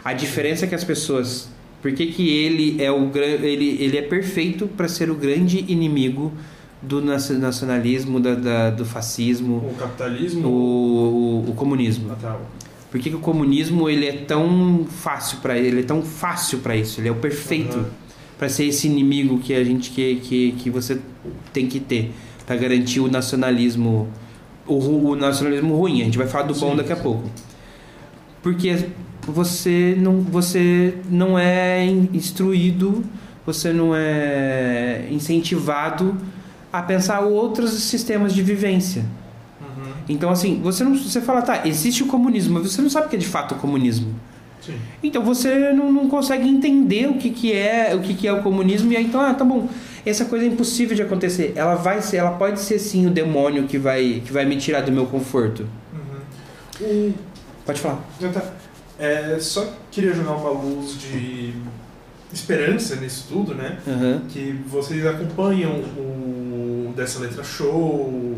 [0.03, 1.49] A diferença é que as pessoas,
[1.81, 6.31] por que, que ele é o ele ele é perfeito para ser o grande inimigo
[6.81, 10.47] do nacio- nacionalismo, da, da- do fascismo, O capitalismo.
[10.47, 12.11] o, o, o comunismo.
[12.11, 12.37] Ah, tá.
[12.89, 16.75] Por que, que o comunismo ele é tão fácil para ele é tão fácil para
[16.75, 16.99] isso?
[16.99, 17.85] Ele é o perfeito Uhum.
[18.37, 20.99] para ser esse inimigo que a gente que, que, que você
[21.53, 22.11] tem que ter
[22.45, 24.09] para garantir o nacionalismo
[24.67, 24.75] o,
[25.11, 26.01] o nacionalismo ruim.
[26.01, 27.01] A gente vai falar do bom Sim, daqui a sim.
[27.03, 27.29] pouco.
[28.41, 28.75] Porque
[29.27, 33.03] você não você não é instruído,
[33.45, 36.17] você não é incentivado
[36.71, 39.03] a pensar outros sistemas de vivência.
[39.61, 39.91] Uhum.
[40.07, 40.95] Então, assim, você não.
[40.95, 43.55] Você fala, tá, existe o comunismo, mas você não sabe o que é de fato
[43.55, 44.15] o comunismo.
[44.61, 44.75] Sim.
[45.01, 48.43] Então você não, não consegue entender o que, que é o que, que é o
[48.43, 49.67] comunismo, e aí então, ah, tá bom.
[50.05, 51.53] Essa coisa é impossível de acontecer.
[51.55, 54.81] Ela vai ser, ela pode ser sim o demônio que vai, que vai me tirar
[54.81, 55.67] do meu conforto.
[55.93, 57.09] Uhum.
[57.09, 57.13] O
[57.65, 57.99] Pode falar.
[58.23, 58.41] Ah, tá.
[59.01, 61.53] É, só queria jogar uma luz de
[62.31, 63.79] esperança nisso tudo, né?
[63.87, 64.21] Aham.
[64.29, 68.37] Que vocês acompanham o Dessa Letra Show,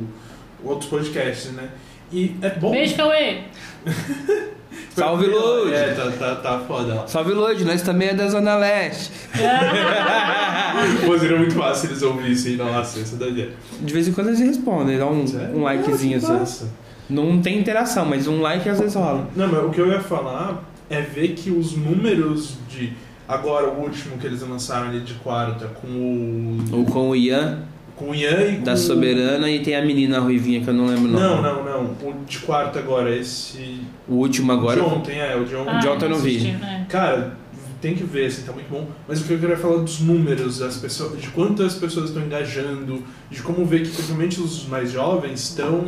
[0.64, 1.68] outros podcasts, né?
[2.12, 2.72] E é bom.
[2.72, 3.42] Beijo, Cauê!
[4.96, 5.74] Salve, Lud!
[5.74, 7.08] É, tá, tá, tá foda lá.
[7.08, 9.12] Salve Lodi, nós também é da Zona Leste.
[11.06, 12.56] Pô, seria muito fácil se eles ouvissem.
[12.58, 13.50] Nossa, isso daí é.
[13.82, 15.58] De vez em quando eles respondem, dá um, Sério?
[15.58, 16.34] um likezinho só.
[16.34, 16.68] massa.
[17.10, 19.28] Não tem interação, mas um like às vezes rola.
[19.36, 22.94] Não, mas o que eu ia falar é ver que os números de.
[23.28, 26.58] Agora, o último que eles lançaram ali de quarta com o.
[26.72, 27.60] Ou com o Ian,
[27.96, 30.88] Com o Ian e com da Soberana, e tem a menina ruivinha que eu não
[30.88, 31.24] lembro o nome.
[31.24, 31.84] Não, não, não.
[32.10, 33.82] O de quarta agora, esse.
[34.08, 34.80] O último agora.
[34.82, 35.72] De ontem, é, o de ontem.
[35.74, 36.40] Ah, de ontem eu não vi.
[36.52, 36.86] né?
[36.90, 37.38] Cara,
[37.82, 38.88] tem que ver, assim, tá muito bom.
[39.08, 43.04] Mas o que eu queria falar dos números, das pessoas, de quantas pessoas estão engajando,
[43.32, 45.84] de como ver que principalmente os mais jovens estão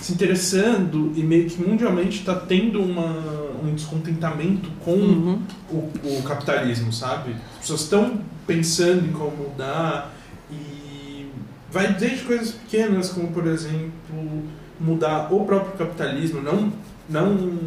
[0.00, 3.14] se interessando e meio que mundialmente está tendo uma,
[3.62, 5.42] um descontentamento com Uhum.
[5.70, 7.34] o, o capitalismo, sabe?
[7.54, 10.14] As pessoas estão pensando em como mudar
[10.50, 11.26] e
[11.70, 14.42] vai desde coisas pequenas, como por exemplo
[14.78, 16.72] mudar o próprio capitalismo, não,
[17.08, 17.58] não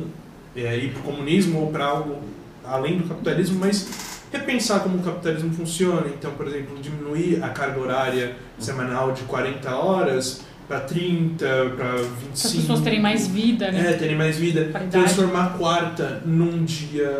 [0.55, 2.17] é, ir para o comunismo ou para algo
[2.65, 3.87] além do capitalismo, mas
[4.31, 6.07] repensar como o capitalismo funciona.
[6.07, 12.11] Então, por exemplo, diminuir a carga horária semanal de 40 horas para 30, para 25.
[12.11, 13.91] Para as pessoas terem mais vida, né?
[13.91, 14.65] É, terem mais vida.
[14.65, 14.91] Qualidade.
[14.91, 17.11] Transformar a quarta num dia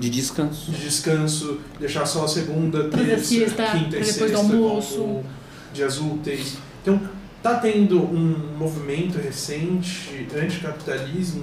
[0.00, 0.70] De descanso.
[0.70, 4.96] de descanso, deixar só a segunda, terça, siesta, quinta e pra depois sexta do almoço.
[4.98, 5.24] como
[5.72, 6.58] dias úteis.
[6.82, 7.00] Então,
[7.42, 11.42] tá tendo um movimento recente anticapitalismo,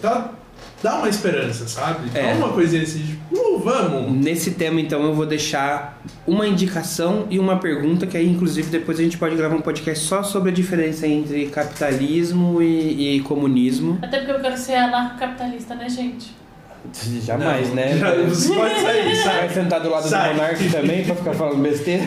[0.00, 0.32] tá,
[0.82, 2.08] dá uma esperança, sabe?
[2.14, 2.32] É.
[2.32, 4.12] Dá uma coisinha assim, tipo, uh, vamos!
[4.24, 8.98] Nesse tema, então, eu vou deixar uma indicação e uma pergunta, que aí, inclusive, depois
[8.98, 13.98] a gente pode gravar um podcast só sobre a diferença entre capitalismo e, e comunismo.
[14.02, 16.34] Até porque eu quero ser anarcocapitalista, né, gente?
[17.26, 17.96] Jamais, Não, né?
[17.98, 19.48] já- você pode sair, Vai sai.
[19.48, 20.28] sentar do lado Sai.
[20.28, 22.04] do monarca também pra ficar falando besteira?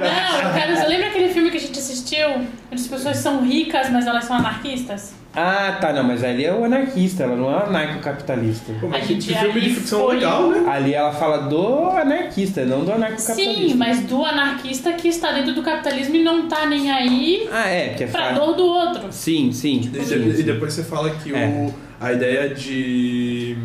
[0.00, 0.76] Não, eu quero.
[0.76, 2.28] Você lembra aquele filme que a gente assistiu?
[2.30, 5.14] Onde as pessoas são ricas, mas elas são anarquistas?
[5.36, 8.72] Ah, tá, não, mas ali é o anarquista, ela não é o anarcocapitalista.
[8.80, 10.64] Pô, mas A que gente filme de aí ficção foi- legal, né?
[10.70, 13.68] Ali ela fala do anarquista, não do anarcocapitalista.
[13.68, 17.68] Sim, mas do anarquista que está dentro do capitalismo e não tá nem aí Ah,
[17.68, 18.36] é, que é pra fácil.
[18.44, 19.02] dor do outro.
[19.10, 19.80] Sim, sim.
[19.82, 20.42] E, de- sim, e sim.
[20.44, 21.46] depois você fala que É.
[21.46, 23.56] o, a ideia de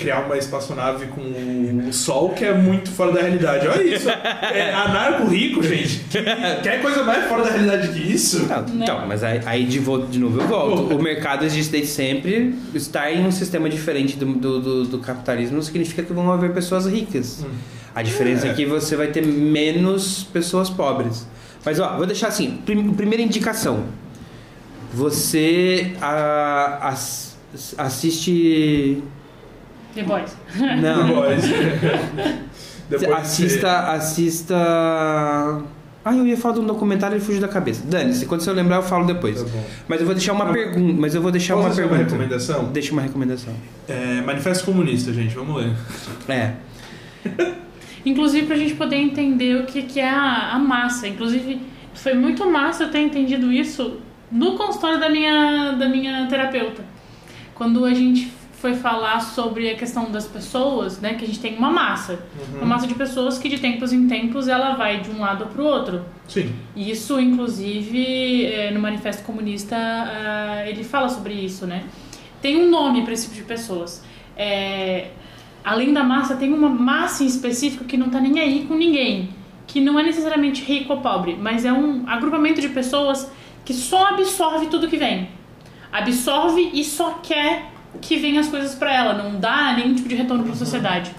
[0.00, 3.66] criar uma espaçonave com o sol que é muito fora da realidade.
[3.68, 4.08] Olha isso.
[4.08, 6.00] É anarco rico, gente.
[6.10, 6.22] Que-
[6.62, 8.46] Quer coisa mais fora da realidade que isso?
[8.46, 8.84] Não, Né?
[8.84, 10.96] Então, mas aí, aí de, vo- de novo eu volto.
[10.96, 12.54] O mercado existe desde sempre.
[12.74, 16.52] Estar em um sistema diferente do, do, do- do capitalismo não significa que vão haver
[16.52, 17.44] pessoas ricas.
[17.44, 17.50] Hum.
[17.94, 18.50] A diferença é.
[18.50, 18.54] É.
[18.54, 21.26] que você vai ter menos pessoas pobres.
[21.64, 23.84] Mas ó, vou deixar assim, prim- primeira indicação.
[24.92, 27.36] Você a- as-
[27.78, 29.02] assiste.
[29.94, 30.36] The Boys.
[30.80, 31.08] Não.
[31.08, 31.44] Boys.
[32.88, 33.78] Depois assista.
[33.92, 34.56] Assista.
[36.02, 37.84] Ah, eu ia falar de um documentário e fugiu da cabeça.
[37.86, 39.42] Dane-se, quando você lembrar eu falo depois.
[39.42, 39.50] Tá.
[39.86, 40.98] Mas eu vou deixar uma pergunta.
[40.98, 42.12] Mas eu vou deixar Posso uma fazer uma pergunta.
[42.14, 42.64] recomendação?
[42.72, 43.52] Deixa uma recomendação.
[43.86, 45.34] É, Manifesto Comunista, gente.
[45.34, 45.76] Vamos ler.
[46.28, 46.54] É.
[48.04, 51.06] Inclusive pra gente poder entender o que, que é a, a massa.
[51.06, 51.60] Inclusive,
[51.92, 53.98] foi muito massa eu ter entendido isso
[54.32, 56.82] no consultório da minha, da minha terapeuta.
[57.54, 61.14] Quando a gente foi falar sobre a questão das pessoas, né?
[61.14, 62.22] Que a gente tem uma massa.
[62.54, 65.62] Uma massa de pessoas que de tempos em tempos ela vai de um lado para
[65.62, 66.04] o outro.
[66.28, 66.54] Sim.
[66.76, 71.84] Isso, inclusive, eh, no Manifesto Comunista, ah, ele fala sobre isso, né?
[72.42, 74.04] Tem um nome para esse tipo de pessoas.
[74.36, 75.08] É,
[75.64, 79.30] além da massa, tem uma massa em específico que não tá nem aí com ninguém.
[79.66, 83.30] Que não é necessariamente rico ou pobre, mas é um agrupamento de pessoas
[83.64, 85.30] que só absorve tudo que vem.
[85.90, 90.14] Absorve e só quer que venham as coisas para ela, não dá nenhum tipo de
[90.14, 91.10] retorno para a sociedade.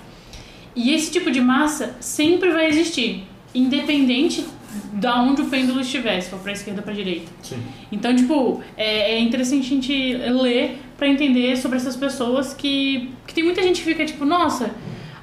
[0.75, 4.45] E esse tipo de massa sempre vai existir, independente
[4.93, 7.29] da onde o pêndulo estiver, se for pra esquerda ou pra direita.
[7.43, 7.61] Sim.
[7.91, 13.33] Então, tipo, é, é interessante a gente ler pra entender sobre essas pessoas que, que
[13.33, 14.71] tem muita gente que fica tipo, nossa,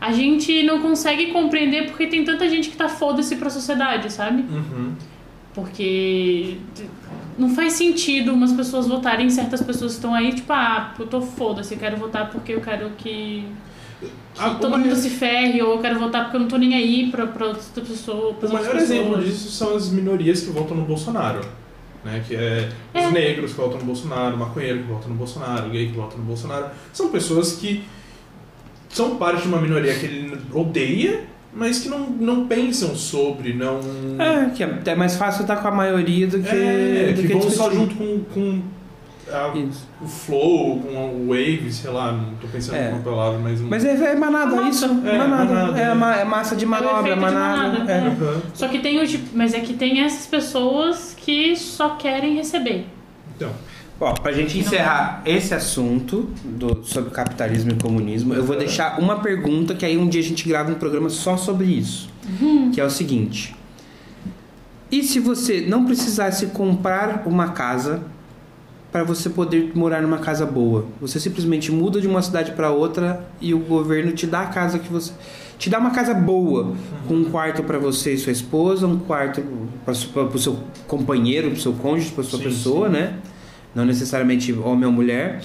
[0.01, 4.43] a gente não consegue compreender porque tem tanta gente que tá foda-se pra sociedade, sabe?
[4.43, 4.93] Uhum.
[5.55, 6.59] Porque
[7.39, 11.07] não faz sentido umas pessoas votarem em certas pessoas que estão aí, tipo, ah, eu
[11.07, 13.45] tô foda-se, eu quero votar porque eu quero que,
[14.01, 16.57] que Ah, todo mundo maior- se ferre, ou eu quero votar porque eu não tô
[16.59, 18.35] nem aí pra, pra outras pessoas.
[18.43, 21.41] O maior exemplo disso são as minorias que votam no Bolsonaro.
[22.05, 23.11] Né, que é os É.
[23.11, 26.17] negros que votam no Bolsonaro, o maconheiro que vota no Bolsonaro, o gay que vota
[26.17, 26.67] no Bolsonaro.
[26.93, 27.83] São pessoas que
[28.89, 31.25] são parte de uma minoria que ele odeia,
[31.59, 33.81] mas que não, não pensam sobre, não.
[34.19, 36.49] É, que é, é mais fácil estar com a maioria do que.
[36.49, 38.63] É, do que vão só junto com, com
[39.31, 39.53] a-
[40.01, 42.89] o flow, com o wave, sei lá, não tô pensando É.
[42.89, 43.61] em uma palavra, mas.
[43.61, 44.69] um- Mas é, é manada, Manada.
[44.71, 44.85] isso.
[44.87, 45.45] É, manada.
[45.55, 45.95] manada, É, é.
[45.95, 47.57] ma- é massa de manobra, de manada.
[47.81, 47.97] manada, é.
[47.97, 48.01] é.
[48.09, 48.43] Aham.
[48.55, 52.87] Só que tem o tipo, mas é que tem essas pessoas que só querem receber.
[53.37, 53.51] Então,
[54.01, 59.19] Ó, pra gente encerrar esse assunto do, sobre capitalismo e comunismo, eu vou deixar uma
[59.21, 62.09] pergunta que aí um dia a gente grava um programa só sobre isso.
[62.73, 63.57] Que é o seguinte.
[64.91, 68.03] E se você não precisasse comprar uma casa
[68.93, 70.87] para você poder morar numa casa boa?
[71.01, 74.79] Você simplesmente muda de uma cidade para outra e o governo te dá a casa
[74.79, 75.13] que você
[75.59, 76.73] te dá uma casa boa,
[77.09, 79.43] com um quarto para você e sua esposa, um quarto
[79.85, 82.93] para o seu companheiro, para o seu cônjuge, para sua Sim, pessoa, sim.
[82.93, 83.15] né?
[83.75, 85.41] Não necessariamente homem ou mulher.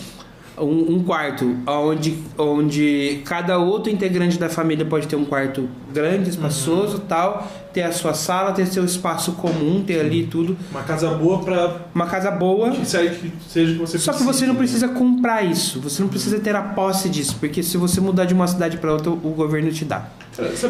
[0.55, 6.29] Um, um quarto onde, onde cada outro integrante da família pode ter um quarto grande,
[6.29, 10.55] espaçoso tal, ter a sua sala, ter seu espaço comum, ter ali tudo.
[10.69, 12.69] uma casa boa pra Uma casa boa.
[12.69, 14.39] que seja que, seja que você Só que precise.
[14.41, 17.99] você não precisa comprar isso, você não precisa ter a posse disso, porque se você
[17.99, 20.07] mudar de uma cidade para outra, o governo te dá.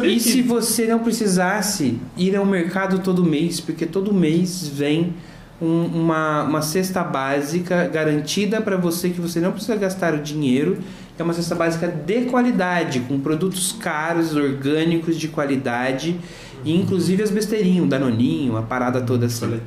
[0.02, 5.12] E que se você não precisasse ir ao mercado todo mês, porque todo mês vem
[5.60, 10.78] um- uma, uma cesta básica garantida para você que você não precisa gastar o dinheiro,
[11.18, 16.18] é uma cesta básica de qualidade, com produtos caros, orgânicos de qualidade,
[16.64, 19.60] e inclusive as besteirinhas, o danoninho, a parada toda assim.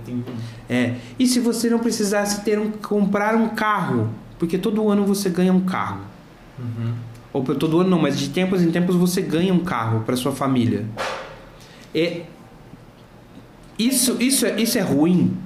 [0.69, 0.95] É.
[1.17, 5.53] E se você não precisasse ter um, comprar um carro, porque todo ano você ganha
[5.53, 6.01] um carro.
[6.59, 6.93] Uhum.
[7.31, 10.31] Ou todo ano não, mas de tempos em tempos você ganha um carro para sua
[10.31, 10.85] família.
[11.93, 12.23] É
[13.77, 15.37] isso, isso, é, isso é ruim.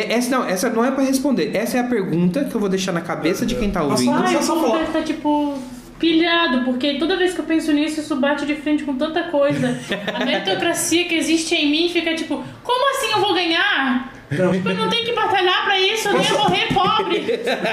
[0.00, 1.54] É- essa não, essa não é para responder.
[1.56, 4.10] Essa é a pergunta que eu vou deixar na cabeça de quem tá ouvindo.
[4.12, 5.58] Nossa, Ai, só- só o povo deve tá tipo
[5.98, 9.78] pilhado, porque toda vez que eu penso nisso, isso bate de frente com tanta coisa.
[10.12, 14.12] A meritocracia que existe em mim fica tipo, como assim eu vou ganhar?
[14.28, 17.24] Tipo, eu não tenho que batalhar pra isso, eu nem ia morrer pobre.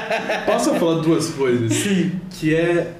[0.46, 1.74] Posso falar duas coisas?
[1.74, 2.12] Sim.
[2.40, 2.94] Que é,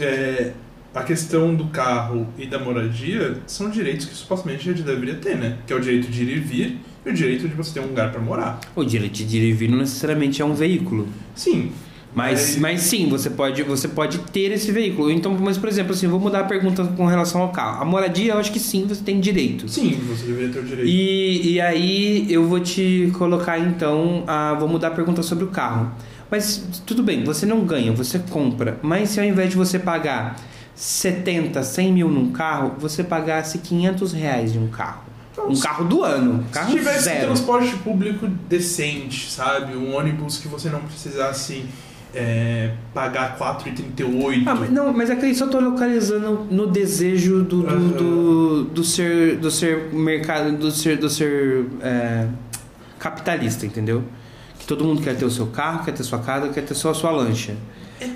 [0.00, 0.52] é,
[0.94, 5.36] a questão do carro e da moradia são direitos que supostamente a gente deveria ter,
[5.36, 5.58] né?
[5.66, 7.88] Que é o direito de ir e vir e o direito de você ter um
[7.88, 8.60] lugar pra morar.
[8.74, 11.08] O direito de ir e vir não necessariamente é um veículo.
[11.34, 11.72] Sim.
[12.12, 15.12] Mas, mas sim, você pode, você pode ter esse veículo.
[15.12, 17.82] Então, mas por exemplo, assim, vou mudar a pergunta com relação ao carro.
[17.82, 19.68] A moradia, eu acho que sim, você tem direito.
[19.68, 20.88] Sim, você deveria ter o direito.
[20.88, 25.48] E, e aí eu vou te colocar então, a, vou mudar a pergunta sobre o
[25.48, 25.92] carro.
[26.28, 28.78] Mas tudo bem, você não ganha, você compra.
[28.82, 30.36] Mas se ao invés de você pagar
[30.80, 35.02] 70, 100 mil num carro, você pagasse 500 reais de um carro.
[35.46, 37.26] Um carro do ano, um carro Se tivesse zero.
[37.26, 39.76] transporte público decente, sabe?
[39.76, 41.66] Um ônibus que você não precisasse
[42.14, 44.42] é, pagar 4,38.
[44.46, 47.88] Ah, mas, não, mas é que isso eu tô localizando no desejo do, do, Aham.
[47.88, 52.26] do, do ser do ser mercado do ser do ser é,
[52.98, 54.02] capitalista, entendeu?
[54.58, 56.90] Que todo mundo quer ter o seu carro, quer ter sua casa, quer ter só
[56.90, 57.54] a sua lancha.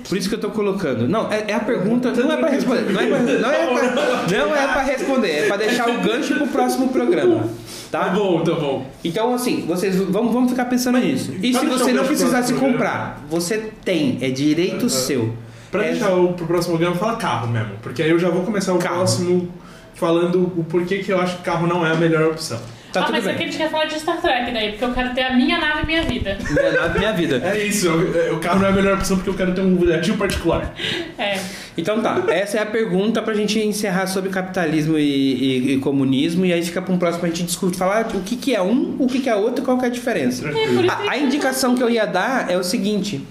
[0.07, 1.07] Por isso que eu tô colocando.
[1.07, 2.11] Não, é, é a pergunta.
[2.11, 2.91] Não é pra responder.
[2.91, 5.29] Não é pra, não é pra, não é pra responder.
[5.31, 7.47] É pra deixar o gancho pro próximo programa.
[7.91, 8.09] Tá Tá?
[8.09, 8.85] bom, tá bom.
[9.03, 11.33] Então, assim, vocês vamos, vamos ficar pensando nisso.
[11.41, 15.33] E se você não precisasse comprar, você tem, é direito seu.
[15.71, 17.71] Pra É- deixar o, pro próximo programa, fala carro mesmo.
[17.81, 18.95] Porque aí eu já vou começar o Carro.
[18.97, 19.49] próximo
[19.93, 22.59] falando o porquê que eu acho que carro não é a melhor opção.
[22.95, 23.33] Tá ah, tudo mas bem.
[23.33, 25.57] aqui a gente quer falar de Star Trek daí, porque eu quero ter a minha
[25.57, 26.37] nave e minha vida.
[26.49, 27.41] Minha nave, minha vida.
[27.45, 29.93] É isso, eu- o carro não é a melhor opção porque eu quero ter um
[29.93, 30.73] ativo particular.
[31.17, 31.37] É.
[31.77, 36.45] Então tá, essa é a pergunta pra gente encerrar sobre capitalismo e, e- e comunismo
[36.45, 38.95] e aí fica pra um próximo a gente discutir, falar o que, que é um,
[38.97, 40.47] o que, que é outro e qual que é a diferença.
[40.47, 43.21] É, A, a indicação que eu ia dar é o seguinte: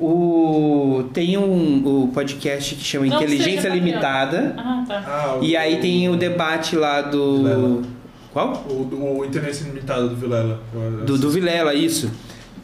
[0.00, 3.76] o, tem um o podcast que chama Não Inteligência patriota.
[3.76, 5.04] Limitada Ah, tá.
[5.06, 7.82] Ah, e aí tem o debate lá do.
[8.34, 8.66] Qual?
[8.68, 10.60] O, o Internet Ilimitado do Vilela.
[11.06, 12.10] Do, do Vilela, isso.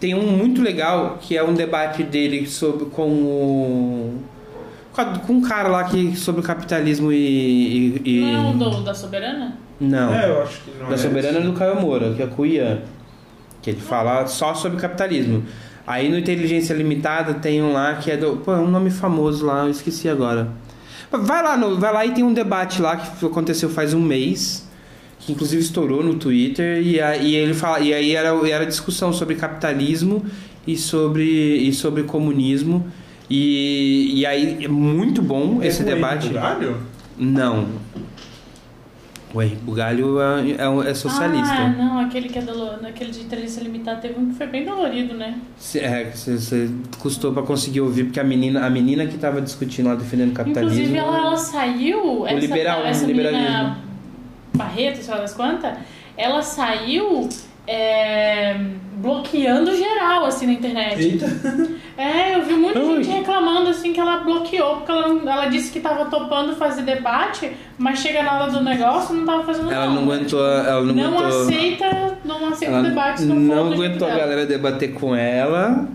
[0.00, 4.18] Tem um muito legal que é um debate dele sobre com o.
[5.26, 7.16] Com, um cara lá que, sobre o capitalismo e.
[7.16, 9.56] e- e- Não é o do, da Soberana?
[9.80, 10.12] Não.
[10.12, 10.98] É, eu acho que não Da é.
[10.98, 12.80] Soberana é do Caio Moura, que é com o Ian.
[13.62, 15.44] Que ele fala só sobre capitalismo.
[15.86, 18.38] Aí no Inteligência Limitada tem um lá que é do.
[18.38, 20.48] Pô, é um nome famoso lá, eu esqueci agora.
[21.12, 24.68] Vai lá, no, vai lá e tem um debate lá que aconteceu faz um mês.
[25.20, 26.80] Que inclusive estourou no Twitter.
[26.84, 30.24] E, a- e ele fala, e aí era, era discussão sobre capitalismo
[30.66, 31.24] e sobre,
[31.58, 32.86] e sobre comunismo.
[33.28, 36.28] E, e aí é muito bom É esse o debate.
[36.28, 36.76] Bugalho?
[37.18, 37.68] Não.
[39.32, 41.54] O Henrique Bugalho é, é, é socialista.
[41.54, 44.64] Ah, não, aquele que é dolorido, aquele de inteligência limitada teve um que foi bem
[44.64, 45.38] dolorido, né?
[45.76, 46.68] É, você
[46.98, 50.34] custou pra conseguir ouvir, porque a menina, a menina que tava discutindo lá defendendo o
[50.34, 50.80] capitalismo.
[50.80, 53.76] Inclusive, ela, ela saiu, essa, liberal- essa menina liberalismo.
[54.54, 55.78] Barreto, sei lá das quantas,
[56.16, 57.28] ela saiu
[57.66, 58.56] é,
[58.94, 61.00] bloqueando geral, assim, na internet.
[61.00, 61.26] Eita.
[62.00, 63.02] É, eu vi muita Ui.
[63.04, 66.80] gente reclamando, assim, que ela bloqueou, porque ela, não- ela disse que tava topando fazer
[66.82, 70.00] debate, mas chega na hora do negócio não tava fazendo Ela nada.
[70.00, 71.42] não aguentou, ela não, Não aguentou.
[71.42, 74.20] aceita, não aceita Ela debate se não, não for do jeito aguentou a dela.
[74.22, 75.86] galera debater com ela,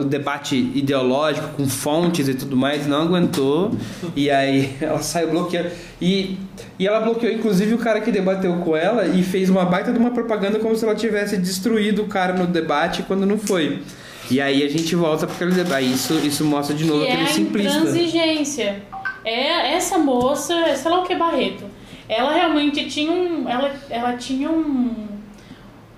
[0.00, 3.72] o debate ideológico com fontes e tudo mais, não aguentou.
[4.14, 5.70] e aí ela saiu bloqueando.
[6.00, 6.38] E,
[6.78, 9.98] e ela bloqueou inclusive o cara que debateu com ela e fez uma baita de
[9.98, 13.82] uma propaganda como se ela tivesse destruído o cara no debate quando não foi.
[14.30, 15.90] E aí a gente volta para aquele debate.
[15.90, 17.78] Isso, isso mostra de novo que é aquele a simplista.
[17.78, 18.82] intransigência.
[19.24, 21.64] É essa moça, sei lá o que Barreto.
[22.08, 25.08] Ela realmente tinha um, ela, ela tinha um,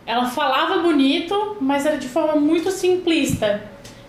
[0.07, 3.63] ela falava bonito, mas era de forma muito simplista.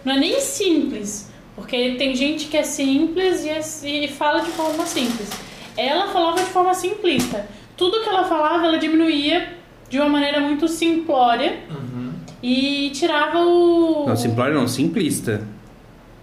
[0.04, 4.50] Não é nem simples, porque tem gente que é simples e, é- e fala de
[4.50, 5.30] forma simples.
[5.78, 7.48] Ela falava de forma simplista.
[7.78, 9.58] Tudo que ela falava, ela diminuía
[9.90, 11.60] de uma maneira muito simplória
[12.42, 15.42] e tirava o Não, simplório não, simplista.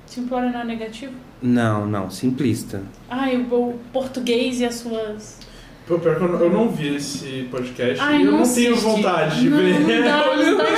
[0.06, 1.12] simplória não é negativo.
[1.40, 2.82] Não, não, simplista.
[3.08, 5.38] Ai, o, o português e as suas.
[5.86, 8.72] Pô, pior que eu não, eu não vi esse podcast Ai, e eu não, tenho
[8.74, 8.84] assiste.
[8.84, 9.80] vontade de não, ver.
[9.80, 10.68] Não dá, não dá Ó,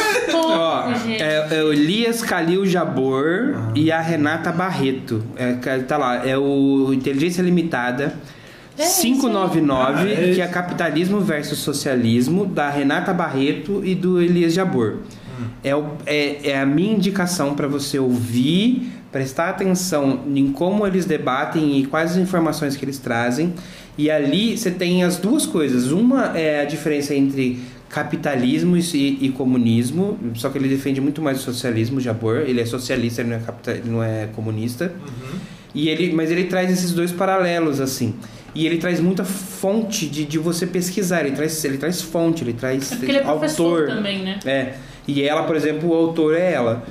[0.90, 1.22] estômago, gente.
[1.22, 5.24] é, é o Elias Calil Jabor e a Renata Barreto.
[5.36, 8.14] É, tá lá, é o Inteligência Limitada.
[8.78, 10.14] É, isso 599, aí.
[10.16, 10.46] Ah, é que é.
[10.46, 14.98] Capitalismo versus Socialismo, da Renata Barreto e do Elias Jabor.
[15.64, 21.04] É, o- é, é a minha indicação para você ouvir, prestar atenção em como eles
[21.04, 23.52] debatem e quais as informações que eles trazem.
[23.98, 25.90] E ali você tem as duas coisas.
[25.90, 31.38] Uma é a diferença entre capitalismo e, e comunismo, só que ele defende muito mais
[31.40, 32.38] o socialismo, Jabor.
[32.46, 34.92] Ele é socialista, ele não é, capita, ele não é comunista.
[35.74, 38.14] E ele, mas ele traz esses dois paralelos, assim.
[38.54, 41.24] E ele traz muita fonte de, de você pesquisar.
[41.24, 43.86] Ele traz, ele traz fonte, ele traz É ele é autor.
[43.86, 44.38] também, né?
[44.44, 44.74] É.
[45.10, 46.82] E ela, por exemplo, o autor é ela.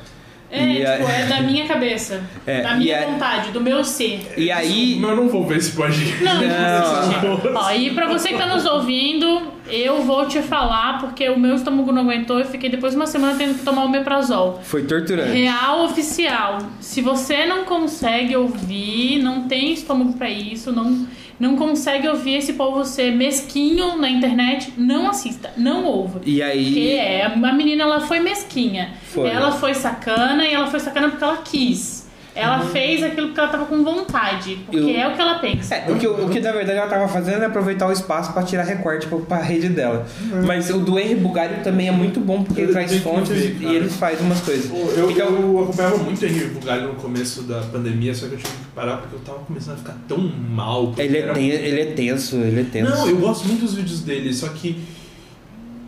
[0.51, 2.23] É, E a- tipo, é da minha cabeça.
[2.47, 4.21] É, da e minha a- vontade, do meu ser.
[4.35, 4.97] E aí.
[4.99, 6.23] Mas eu não vou ver esse podcast.
[6.23, 7.51] Não, Não.
[7.53, 7.61] não.
[7.61, 11.53] Ó, e pra você que tá nos ouvindo, eu vou te falar, porque o meu
[11.53, 14.59] estômago não aguentou e fiquei depois de uma semana tendo que tomar o meprazol.
[14.63, 15.33] Foi torturante.
[15.33, 16.57] Real oficial.
[16.79, 21.05] Se você não consegue ouvir, não tem estômago pra isso, não,
[21.39, 26.19] não consegue ouvir esse povo ser mesquinho na internet, não assista, não ouva.
[26.25, 26.89] E Porque aí.
[26.91, 28.93] é, a menina ela foi mesquinha.
[29.03, 29.29] Foi.
[29.29, 31.98] Ela foi sacana e ela foi sacana porque ela quis.
[32.39, 34.57] Ela fez aquilo porque ela tava com vontade.
[34.65, 34.89] Porque Uhum.
[34.89, 35.75] Eu- é o que ela pensa.
[35.75, 38.43] É, o, que, o que na verdade ela tava fazendo é aproveitar o espaço pra
[38.43, 40.05] tirar recorte pra, pra rede dela.
[40.45, 43.07] Mas o do Henry Bugalho também é muito bom porque ele Eu traz tenho que
[43.09, 44.69] fontes ver, e ele faz umas coisas.
[44.97, 48.37] Eu, Então- eu acompanhava muito o Henrique Bugalho no começo da pandemia, só que eu
[48.37, 50.87] tive que parar porque eu tava começando a ficar tão mal.
[50.87, 52.91] porque Ele é, era- ten- ele é tenso, ele é tenso.
[52.91, 54.79] Não, eu gosto muito dos vídeos dele, só que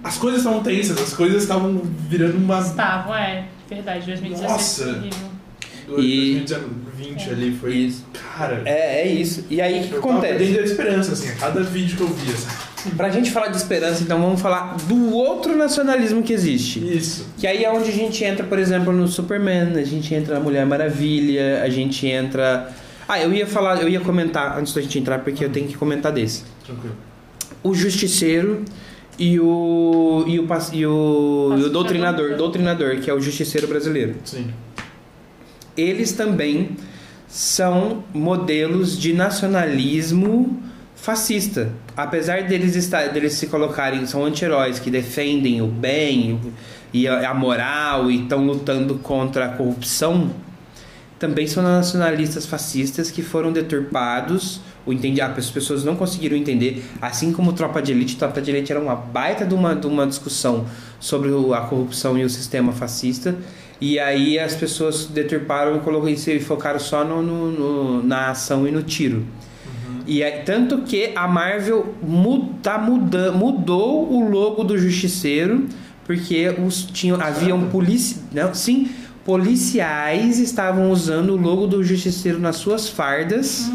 [0.04, 2.60] as coisas estavam tensas, as coisas estavam virando uma.
[2.60, 3.46] Estavam, é.
[3.70, 4.84] Verdade, 2016 Nossa.
[4.84, 5.31] foi horrível.
[5.98, 7.74] E- 2020 ali foi.
[7.76, 8.06] Isso.
[8.38, 9.46] Cara, É, é isso.
[9.50, 10.38] E aí o que acontece?
[10.38, 12.36] perdendo a esperança, assim, a cada vídeo que eu via.
[12.36, 12.96] sabe?
[12.98, 16.80] Pra gente falar de esperança, então vamos falar do outro nacionalismo que existe.
[16.80, 17.28] Isso.
[17.38, 20.40] Que aí é onde a gente entra, por exemplo, no Superman, a gente entra na
[20.40, 22.72] Mulher Maravilha, a gente entra.
[23.08, 25.76] Ah, eu ia falar, eu ia comentar antes da gente entrar, porque eu tenho que
[25.78, 26.44] comentar desse.
[26.66, 26.96] Tranquilo.
[27.64, 28.64] O Justiceiro
[29.20, 34.16] e o e o, e o, e o doutrinador, doutrinador, que é o justiceiro brasileiro.
[34.24, 34.48] Sim.
[35.76, 36.76] Eles também
[37.28, 40.62] são modelos de nacionalismo
[40.96, 41.72] fascista.
[41.96, 46.40] Apesar deles estar, deles se colocarem, são anti-heróis que defendem o bem
[46.94, 50.30] e a, moral e estão lutando contra a corrupção,
[51.18, 54.60] também são nacionalistas fascistas que foram deturpados.
[54.86, 58.18] O entendi, as pessoas não conseguiram entender, assim como Tropa de Elite.
[58.18, 60.66] Tropa de Elite era uma baita de uma, de uma discussão
[61.00, 63.36] sobre a corrupção e o sistema fascista.
[63.82, 68.68] E aí as pessoas deturparam e colocou- e se focaram só no, no- na ação
[68.68, 69.26] e no tiro.
[70.08, 75.66] E aí, tanto que a Marvel mu- tá muda, mudou o logo do Justiceiro,
[76.06, 78.90] porque os tinham haviam polici, não, sim,
[79.24, 83.70] policiais estavam usando o logo do Justiceiro nas suas fardas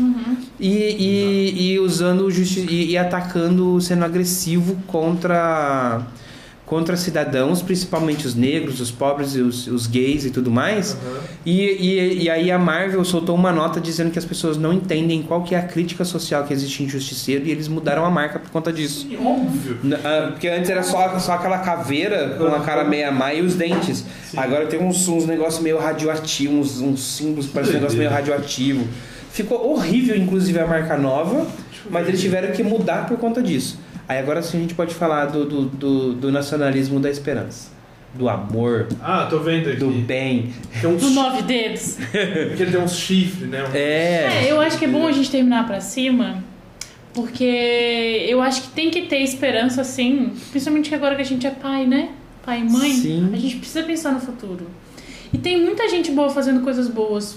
[0.59, 6.03] e, e, e usando o justi e, e atacando, sendo agressivo contra
[6.67, 10.95] contra cidadãos, principalmente os negros, os pobres, e os, os gays e tudo mais.
[10.95, 11.21] Aham.
[11.47, 15.23] E, e, e aí a Marvel soltou uma nota dizendo que as pessoas não entendem
[15.23, 18.41] qual que é a crítica social que existe em Justiceiro e eles mudaram a marca
[18.41, 19.07] por conta disso.
[19.09, 19.79] Sim, óbvio.
[20.05, 23.55] Ah, Porque antes era só, só aquela caveira com a cara meia má e os
[23.55, 24.05] dentes.
[24.25, 24.37] Sim.
[24.37, 28.89] Agora tem uns, uns negócios meio radioativos, uns, uns símbolos parecem um negócio meio radioativo.
[29.31, 31.47] Ficou horrível, inclusive, a marca nova,
[31.91, 33.79] mas eles tiveram que mudar por conta disso.
[34.09, 37.75] Aí agora sim a gente pode falar do, do, do, do nacionalismo da esperança.
[38.15, 39.79] Do amor, Ah, tô vendo aqui.
[39.79, 40.53] do bem.
[40.81, 41.97] Tem uns, Do nove dedos.
[42.49, 43.63] porque ele tem uns chifres, né?
[43.65, 44.45] Um- É.
[44.47, 46.43] É, eu acho que é bom a gente terminar pra cima,
[47.13, 51.47] porque eu acho que tem que ter esperança, assim, principalmente que agora que a gente
[51.47, 52.11] é pai, né?
[52.45, 53.31] Pai e mãe, Sim.
[53.35, 54.67] a gente precisa pensar no futuro.
[55.33, 57.37] E tem muita gente boa fazendo coisas boas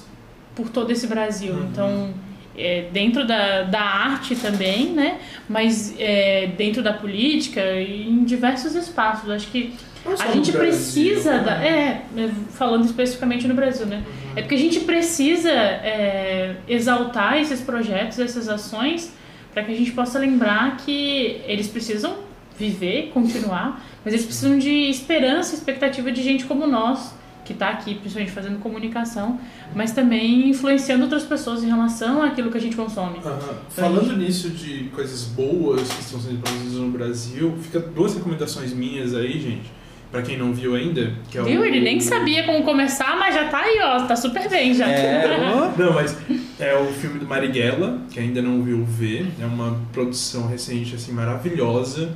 [0.56, 1.54] por todo esse Brasil.
[1.54, 1.68] Uhum.
[1.72, 2.14] Então,
[2.60, 5.20] é, dentro da, da arte também, né?
[5.48, 9.30] Mas é, dentro da política em diversos espaços.
[9.30, 9.74] Acho que
[10.06, 11.44] a gente Brasil, precisa né?
[11.44, 14.04] da, é, é, falando especificamente no Brasil, né?
[14.36, 19.14] É porque a gente precisa é, exaltar esses projetos, essas ações,
[19.54, 22.18] para que a gente possa lembrar que eles precisam
[22.58, 27.14] viver, continuar, mas eles precisam de esperança, expectativa de gente como nós,
[27.50, 29.40] que está aqui, principalmente fazendo comunicação,
[29.74, 33.18] mas também influenciando outras pessoas em relação àquilo que a gente consome.
[33.26, 33.58] Aham.
[33.70, 39.16] Falando nisso de coisas boas que estão sendo produzidas no Brasil, fica duas recomendações minhas
[39.16, 39.79] aí, gente.
[40.12, 41.62] Pra quem não viu ainda, que é Viu?
[41.62, 41.64] o...
[41.66, 44.90] Ele nem sabia como começar, mas já tá aí, ó, tá super bem já.
[44.90, 45.20] É.
[45.78, 46.18] Não, mas
[46.60, 49.28] é o filme do Marighella, que ainda não viu ver.
[49.40, 52.10] É uma produção recente, assim, maravilhosa.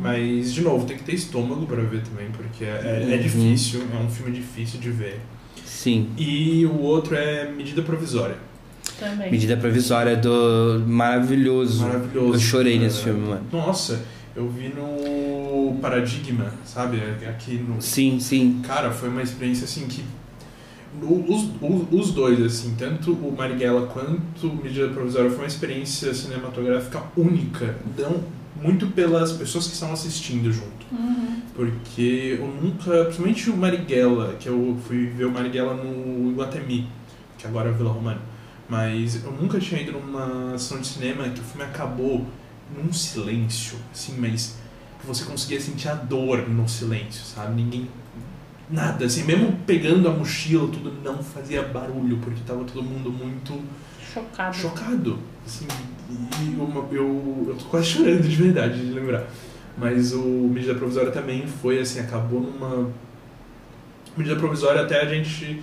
[0.00, 3.22] Mas, de novo, tem que ter estômago pra ver também, porque é, é- é Uhum.
[3.22, 5.20] difícil, é um filme difícil de ver.
[5.64, 6.10] Sim.
[6.16, 8.36] E o outro é Medida Provisória.
[8.98, 9.30] Também.
[9.32, 11.82] Medida provisória do maravilhoso.
[11.82, 12.34] Maravilhoso.
[12.34, 12.84] Eu chorei cara.
[12.84, 13.42] nesse filme, mano.
[13.50, 14.00] Nossa,
[14.34, 16.98] eu vi no Paradigma, sabe?
[17.28, 17.80] Aqui no.
[17.80, 18.60] Sim, sim.
[18.66, 20.02] Cara, foi uma experiência assim que.
[21.02, 21.48] o- Os,
[21.90, 27.76] os, dois, assim, tanto o Marighella quanto o Medida Provisória, foi uma experiência cinematográfica única.
[27.86, 28.22] Então,
[28.60, 30.86] muito pelas pessoas que estão assistindo junto.
[30.92, 31.40] Uhum.
[31.54, 33.04] Porque eu nunca.
[33.04, 36.86] Principalmente o Marighella, que eu fui ver o Marighella no Iguatemi,
[37.38, 38.20] que agora é Vila Romana.
[38.68, 42.24] Mas eu nunca tinha ido numa ação de cinema que o filme acabou
[42.76, 44.56] num silêncio, assim, mas
[45.00, 47.60] que você conseguia sentir a dor no silêncio, sabe?
[47.60, 47.88] Ninguém.
[48.70, 53.60] Nada, assim, mesmo pegando a mochila, tudo não fazia barulho, porque tava todo mundo muito
[54.12, 54.56] Chocado.
[54.56, 55.18] chocado.
[55.44, 55.66] Assim,
[56.10, 59.26] e eu, eu, eu tô quase chorando de verdade de lembrar.
[59.76, 62.90] Mas o medida provisória também foi assim, acabou numa.
[64.16, 65.62] Medida provisória até a gente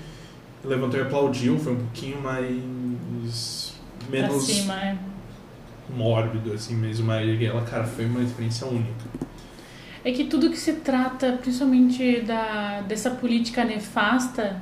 [0.64, 3.74] levantou e aplaudiu, foi um pouquinho mais.
[3.99, 4.97] Pra menos cima, é.
[5.95, 7.07] Mórbido, assim mesmo.
[7.07, 9.05] Mas ela, cara, foi uma experiência única.
[10.03, 14.61] É que tudo que se trata, principalmente da, dessa política nefasta,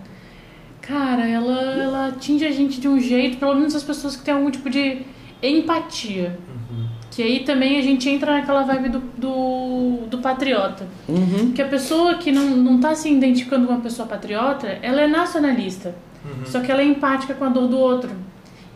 [0.82, 4.34] cara, ela, ela atinge a gente de um jeito, pelo menos as pessoas que têm
[4.34, 5.04] algum tipo de
[5.42, 6.40] empatia.
[6.50, 6.88] Uhum.
[7.12, 10.88] Que aí também a gente entra naquela vibe do, do, do patriota.
[11.08, 11.48] Uhum.
[11.48, 15.08] Porque a pessoa que não, não tá se identificando com uma pessoa patriota, ela é
[15.08, 15.96] nacionalista.
[16.26, 16.46] Uhum.
[16.46, 18.10] Só que ela é empática com a dor do outro.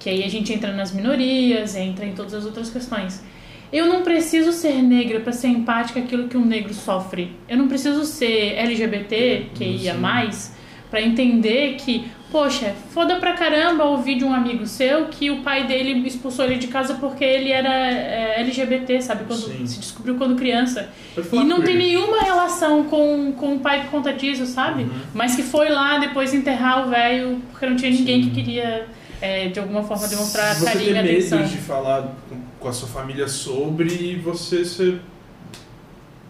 [0.01, 3.23] Que aí a gente entra nas minorias, entra em todas as outras questões.
[3.71, 7.37] Eu não preciso ser negra para ser empática àquilo que um negro sofre.
[7.47, 10.53] Eu não preciso ser LGBT, que ia mais,
[10.89, 15.65] para entender que, poxa, foda pra caramba ouvir de um amigo seu que o pai
[15.65, 19.23] dele expulsou ele de casa porque ele era é, LGBT, sabe?
[19.23, 19.65] Quando Sim.
[19.65, 20.89] se descobriu quando criança.
[21.31, 24.83] E não tem nenhuma relação com, com o pai por conta disso, sabe?
[24.83, 24.89] Uhum.
[25.13, 28.85] Mas que foi lá depois enterrar o velho porque não tinha ninguém que queria,
[29.21, 31.43] é, de alguma forma, demonstrar você carinho e tem medo atenção.
[31.43, 32.15] de falar
[32.59, 34.99] com, a sua família sobre, você ser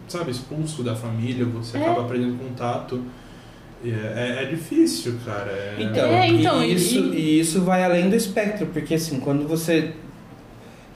[0.08, 1.80] sabe, expulso da família, você É.
[1.82, 3.02] acaba perdendo contato.
[3.82, 5.50] E É, é, é difícil, cara.
[5.50, 9.18] É- Então, É, então, e, e- isso, e isso vai além do espectro, porque assim,
[9.20, 9.92] quando você.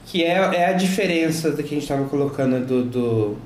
[0.05, 3.37] Que é, é a diferença do que a gente estava colocando do, do, do-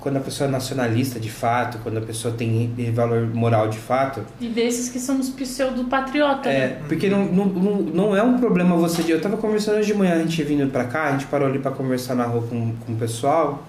[0.00, 4.20] Quando a pessoa é nacionalista de fato, quando a pessoa tem valor moral de fato.
[4.40, 6.76] E desses que são os pseudo-patriota, É, né?
[6.88, 9.02] porque não, não, não, é um problema você.
[9.02, 11.48] de- Eu tava conversando hoje de manhã, a gente vindo pra cá, a gente parou
[11.48, 13.66] ali pra conversar na rua com, com o pessoal.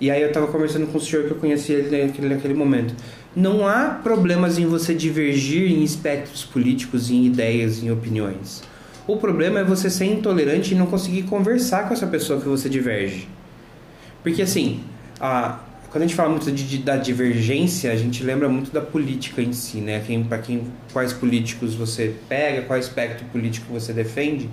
[0.00, 2.94] E aí eu tava conversando com o senhor que eu conheci ele naquele, naquele momento.
[3.34, 8.62] Não há problemas em você divergir em espectros políticos, em ideias, em opiniões.
[9.06, 12.68] O problema é você ser intolerante e não conseguir conversar com essa pessoa que você
[12.68, 13.28] diverge.
[14.22, 14.80] Porque assim,
[15.20, 15.58] a,
[15.90, 19.40] quando a gente fala muito de, de- da divergência, a gente lembra muito da política
[19.42, 20.02] em si, né?
[20.06, 24.48] Quem, para quem, quais políticos você pega, qual espectro político você defende.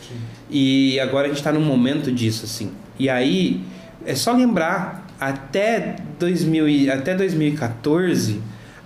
[0.00, 0.14] Sim.
[0.48, 2.70] E agora a gente está num momento disso, assim.
[2.98, 3.60] E aí,
[4.04, 8.40] é só lembrar, até, 2000 e, até 2014,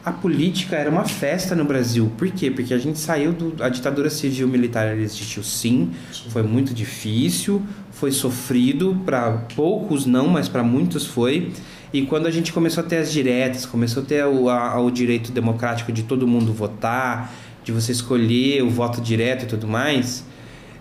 [0.04, 2.10] a política era uma festa no Brasil.
[2.16, 2.50] Por quê?
[2.50, 3.62] Porque a gente saiu do...
[3.62, 5.90] A ditadura civil militar ela existiu sim,
[6.30, 11.52] foi muito difícil, foi sofrido, para poucos não, mas para muitos foi.
[11.92, 14.90] E quando a gente começou a ter as diretas, começou a ter o, a- o
[14.90, 17.32] direito democrático de todo mundo votar,
[17.62, 20.24] de você escolher o voto direto e tudo mais,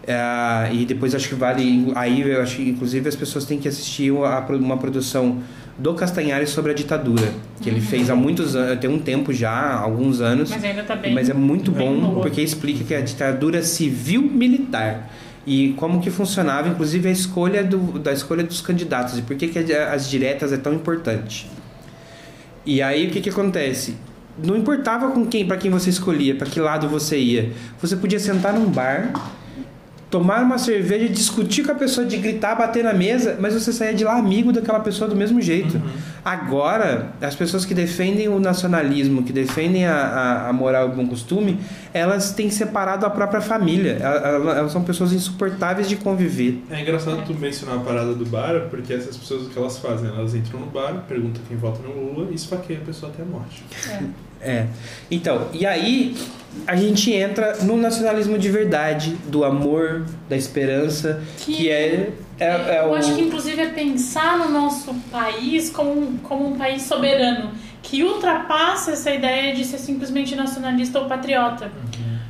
[0.07, 1.91] é, e depois acho que vale.
[1.95, 5.39] Aí eu acho que inclusive as pessoas têm que assistir a, uma produção
[5.79, 9.49] do Castanhari sobre a ditadura, que ele fez há muitos anos, tem um tempo já,
[9.49, 10.49] há alguns anos.
[10.49, 11.13] Mas ainda tá bem.
[11.13, 15.09] Mas é muito bom porque explica que é a ditadura civil-militar
[15.47, 19.47] e como que funcionava, inclusive a escolha do, da escolha dos candidatos e por que,
[19.47, 21.49] que as diretas é tão importante.
[22.65, 23.95] E aí o que que acontece?
[24.43, 27.51] Não importava com quem, para quem você escolhia, para que lado você ia.
[27.81, 29.11] Você podia sentar num bar,
[30.09, 33.93] tomar uma cerveja, discutir com a pessoa, de gritar, bater na mesa, mas você saía
[33.93, 35.79] de lá amigo daquela pessoa do mesmo jeito.
[36.25, 40.95] Agora, as pessoas que defendem o nacionalismo, que defendem a, a, a moral e o
[40.95, 41.59] bom costume,
[41.93, 43.97] elas têm separado a própria família.
[44.01, 46.63] Elas, elas- elas são pessoas insuportáveis de conviver.
[46.69, 50.09] É engraçado tu mencionar a parada do bar, porque essas pessoas o que elas fazem?
[50.09, 53.25] Elas entram no bar, perguntam quem vota no Lula e esfaqueiam a pessoa até a
[53.25, 53.63] morte.
[53.91, 54.28] É.
[55.11, 56.15] Então, e aí
[56.65, 62.09] a gente entra no nacionalismo de verdade, do amor, da esperança, que, Que- é,
[62.39, 62.95] é, é Eu o...
[62.95, 68.03] acho que inclusive é pensar no nosso país como, um- como um país soberano, que
[68.03, 71.71] ultrapassa essa ideia de ser simplesmente nacionalista ou patriota.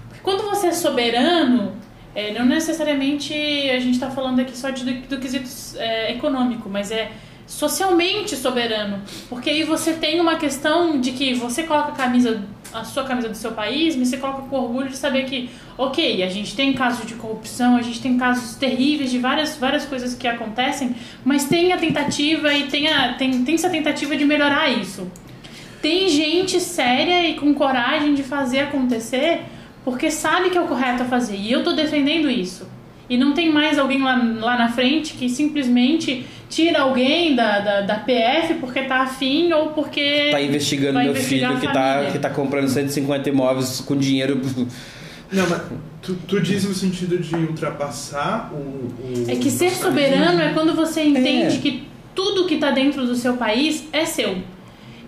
[0.08, 1.74] Porque quando você é soberano,
[2.14, 6.70] é, não necessariamente a gente está falando aqui só de, do, do quesito é, econômico,
[6.70, 7.12] mas é
[7.50, 9.02] socialmente soberano.
[9.28, 12.42] Porque aí você tem uma questão de que você coloca a camisa,
[12.72, 16.22] a sua camisa do seu país, mas você coloca com orgulho de saber que, ok,
[16.22, 20.14] a gente tem casos de corrupção, a gente tem casos terríveis de várias, várias coisas
[20.14, 20.96] que acontecem,
[21.26, 25.12] mas tem a tentativa e tem, a, tem, tem essa tentativa de melhorar isso.
[25.82, 29.42] Tem gente séria e com coragem de fazer acontecer
[29.84, 31.36] porque sabe que é o correto a fazer.
[31.36, 32.68] E eu tô defendendo isso.
[33.10, 37.82] E não tem mais alguém lá, lá na frente que simplesmente tira alguém da, da,
[37.82, 40.30] da PF porque tá afim ou porque.
[40.32, 44.40] Tá investigando vai meu filho que tá, que tá comprando 150 imóveis com dinheiro.
[45.32, 45.62] Não, mas
[46.02, 48.56] tu, tu diz no sentido de ultrapassar o.
[48.56, 51.60] o É que ser soberano é quando você entende É.
[51.60, 54.38] que tudo que tá dentro do seu país é seu.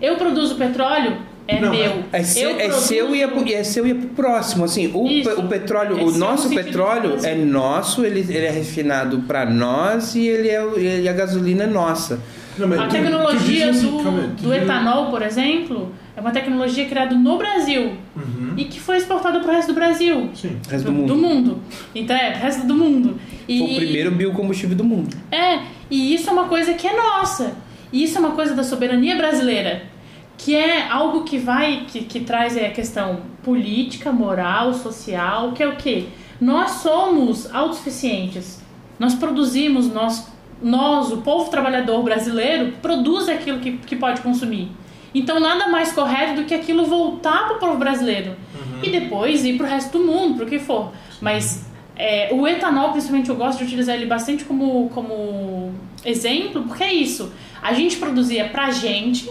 [0.00, 1.18] Eu produzo petróleo,
[1.48, 2.04] é Não, meu.
[2.12, 4.64] É, seu, Eu é seu e é, pro- é seu e é pro próximo.
[4.64, 5.30] Assim, o, Isso.
[5.40, 10.26] o petróleo, É o nosso petróleo é nosso, ele, ele é refinado pra nós e,
[10.26, 12.20] ele é, e a gasolina é nossa.
[12.58, 14.02] Não, mas A tu- tecnologia do, tu
[14.42, 18.52] do diz- etanol, por exemplo, é uma tecnologia criada no Brasil Uhum.
[18.58, 20.28] e que foi exportada para o resto do Brasil.
[20.34, 20.58] Sim.
[20.66, 21.60] O resto do mundo.
[21.94, 23.18] Então é, pro resto do mundo.
[23.48, 25.16] E, Foi o primeiro biocombustível do mundo.
[25.30, 27.54] É, e isso é uma coisa que é nossa.
[27.90, 29.84] E isso é uma coisa da soberania brasileira.
[30.44, 35.68] Que é algo que vai, que, que traz a questão política, moral, social, que é
[35.68, 36.06] o quê?
[36.40, 38.60] Nós somos autossuficientes.
[38.98, 40.26] Nós produzimos, nós,
[40.60, 44.68] nós, o povo trabalhador brasileiro, produz aquilo que, que pode consumir.
[45.14, 48.34] Então nada mais correto do que aquilo voltar para o povo brasileiro.
[48.82, 50.92] E depois ir para o resto do mundo, para o que for.
[51.20, 55.72] Mas é, o etanol, principalmente, eu gosto de utilizar ele bastante como, como
[56.04, 57.32] exemplo, porque é isso.
[57.62, 59.30] A gente produzia pra gente,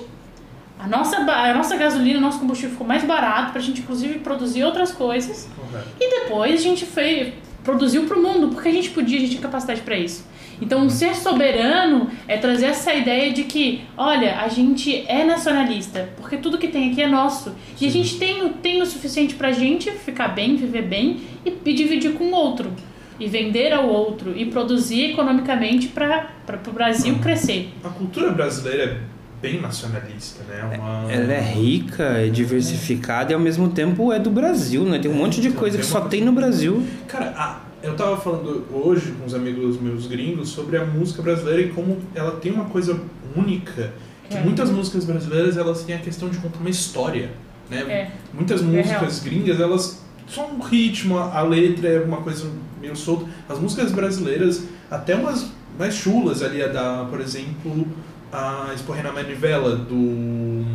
[0.81, 4.63] a nossa, a nossa gasolina, o nosso combustível ficou mais barato, pra gente inclusive produzir
[4.63, 5.47] outras coisas.
[5.55, 5.87] Correto.
[5.99, 9.41] E depois a gente foi, produziu pro mundo, porque a gente podia, a gente tinha
[9.41, 10.29] capacidade para isso.
[10.61, 16.37] Então, ser soberano é trazer essa ideia de que, olha, a gente é nacionalista, porque
[16.37, 17.55] tudo que tem aqui é nosso.
[17.79, 21.51] E a gente tem, o- tem o suficiente pra gente ficar bem, viver bem e,
[21.65, 22.71] e dividir com o outro.
[23.19, 26.27] E vender ao outro e produzir economicamente para
[26.67, 27.71] o Brasil crescer.
[27.83, 29.01] A cultura brasileira
[29.41, 30.77] bem nacionalista, né?
[30.77, 31.11] Uma...
[31.11, 34.99] Ela é rica, é diversificada e ao mesmo tempo é do Brasil, né?
[34.99, 36.85] Tem um monte de Então, coisa que uma só tem no Brasil.
[37.07, 41.61] Cara, a- eu tava falando hoje com uns amigos meus gringos sobre a música brasileira
[41.63, 42.99] e como ela tem uma coisa
[43.35, 43.91] única.
[44.29, 44.41] Que É.
[44.41, 47.31] muitas músicas brasileiras elas têm a questão de contar uma história,
[47.69, 47.79] né?
[47.89, 48.11] É.
[48.33, 52.47] Muitas músicas gringas elas são um ritmo, a letra é uma coisa
[52.79, 53.25] meio solta.
[53.49, 57.87] As músicas brasileiras, até umas mais chulas ali, a da, por exemplo,
[58.31, 60.65] a Esporre na Manivela do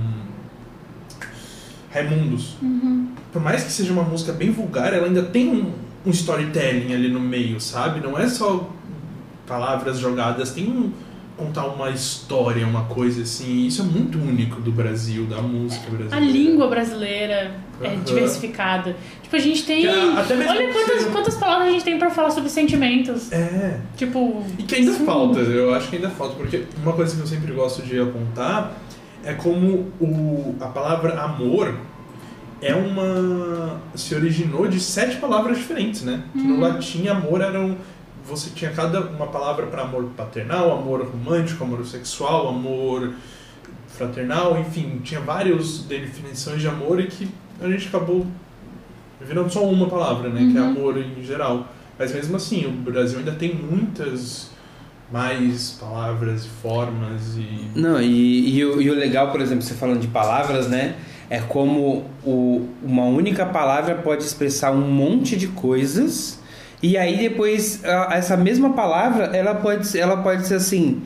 [1.90, 2.56] Raimundos.
[3.32, 5.72] Por mais que seja uma música bem vulgar, ela ainda tem um,
[6.04, 8.00] um storytelling ali no meio, sabe?
[8.00, 8.70] Não é só
[9.46, 10.92] palavras jogadas, tem um
[11.36, 13.66] contar uma história, uma coisa assim.
[13.66, 16.24] Isso é muito único do Brasil, da música A brasileira.
[16.32, 18.00] língua brasileira é Aham.
[18.04, 18.96] diversificada.
[19.22, 19.86] Tipo, a gente tem.
[19.86, 23.30] A- Olha quantas, seja- quantas palavras a gente tem pra falar sobre sentimentos.
[23.32, 23.80] É.
[23.96, 24.42] Tipo.
[24.58, 25.04] E que ainda sim.
[25.04, 28.72] falta, eu acho que ainda falta, porque uma coisa que eu sempre gosto de apontar
[29.24, 31.74] é como o, a palavra amor
[32.62, 33.78] é uma.
[33.94, 36.22] se originou de sete palavras diferentes, né?
[36.34, 36.44] Uhum.
[36.44, 37.76] No latim, amor eram.
[38.28, 43.12] Você tinha cada uma palavra para amor paternal, amor romântico, amor sexual, amor
[43.88, 47.28] fraternal, enfim, tinha várias definições de amor e que
[47.60, 48.26] a gente acabou
[49.20, 50.50] virando só uma palavra, né?
[50.52, 50.68] Que é Uhum.
[50.68, 51.68] amor em geral.
[51.98, 54.50] Mas mesmo assim, o Brasil ainda tem muitas
[55.10, 57.78] mais palavras e formas e.
[57.78, 60.96] Não, e, e, o, e o legal, por exemplo, você falando de palavras, né?
[61.30, 66.40] É como o, uma única palavra pode expressar um monte de coisas.
[66.82, 71.00] E aí depois, a- essa mesma palavra, ela pode, ser- ela pode ser assim.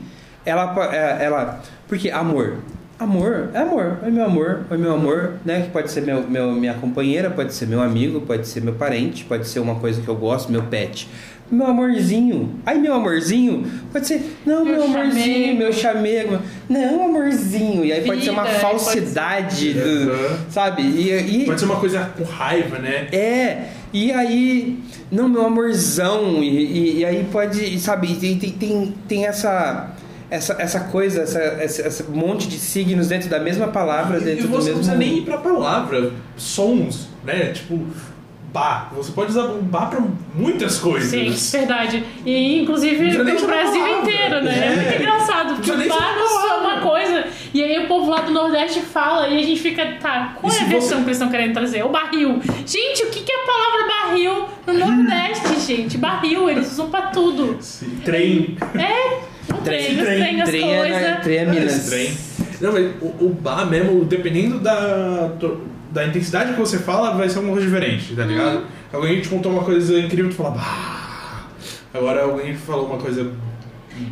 [0.45, 1.61] Ela, é, ela.
[1.87, 2.57] Porque amor.
[2.99, 3.97] Amor é amor.
[4.03, 4.59] Oi, meu amor.
[4.69, 5.33] Oi, meu amor.
[5.43, 5.61] Né?
[5.61, 9.23] Que pode ser meu, meu, minha companheira, pode ser meu amigo, pode ser meu parente,
[9.23, 11.07] pode ser uma coisa que eu gosto, meu pet.
[11.49, 12.59] Meu amorzinho.
[12.65, 13.65] Ai, meu amorzinho.
[13.91, 14.37] Pode ser.
[14.45, 15.57] Não, meu, Meu amorzinho, chamego.
[15.57, 16.39] meu chamego.
[16.69, 17.83] Não, amorzinho.
[17.83, 20.37] E aí pode ser uma Vida, falsidade, do- Aham.
[20.49, 20.81] sabe?
[20.83, 23.07] E, e- Pode ser uma coisa com raiva, né?
[23.11, 24.79] é, e aí,
[25.11, 29.91] não, meu amorzão, e, e, e aí pode, sabe, tem, tem, tem, essa,
[30.29, 34.47] essa, essa coisa, essa, essa, esse monte de signos dentro da mesma palavra, E dentro
[34.47, 34.93] do você não mesmo...
[34.93, 37.51] precisa nem ir pra palavra, sons, né?
[37.51, 37.79] Tipo,
[38.53, 38.91] bar.
[38.95, 40.01] Você pode usar o bar pra
[40.35, 41.09] muitas coisas.
[41.09, 42.03] Sim, verdade.
[42.25, 43.91] E inclusive uma Brasil palavra.
[44.01, 44.51] inteiro, né?
[44.59, 44.75] É, É.
[44.75, 45.47] muito engraçado.
[45.49, 47.23] Não Porque o bar uma é uma coisa.
[47.53, 50.55] E aí o povo lá do Nordeste fala e a gente fica, tá, qual E
[50.55, 51.83] é a versão você- que eles estão querendo trazer?
[51.83, 52.39] O barril.
[52.65, 55.97] Gente, o que que é a palavra barril no Nordeste, gente?
[55.97, 57.57] Barril, eles usam pra tudo.
[57.61, 58.57] Sim, Trem.
[58.75, 61.23] É, o trem, os trem, as trem é, coisas.
[61.23, 61.89] trem é Minas.
[61.89, 62.17] Trem.
[62.61, 65.31] Não, mas o, o bar mesmo, dependendo da,
[65.91, 68.57] da intensidade que você fala, vai ser uma coisa diferente, tá ligado?
[68.57, 68.63] Uhum.
[68.93, 71.43] Alguém te contou uma coisa incrível, tu fala, bah.
[71.93, 73.31] Agora alguém falou uma coisa.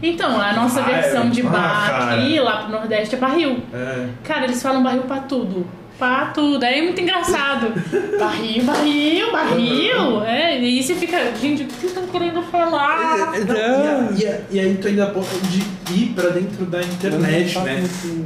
[0.04, 1.30] Então, a nossa Ah, versão é.
[1.30, 3.60] de Ah, bar aqui, lá pro Nordeste, é barril.
[3.74, 5.66] É, Cara, eles falam barril pra tudo.
[5.98, 6.64] Pra tudo.
[6.64, 7.74] É muito engraçado.
[8.20, 10.24] barril, barril, barril.
[10.24, 13.32] É, e aí você fica, gente, o que vocês estão querendo falar?
[13.40, 14.18] Não.
[14.18, 17.58] e, a- e a- e aí tu ainda pode de ir pra dentro da internet,
[17.60, 17.84] né?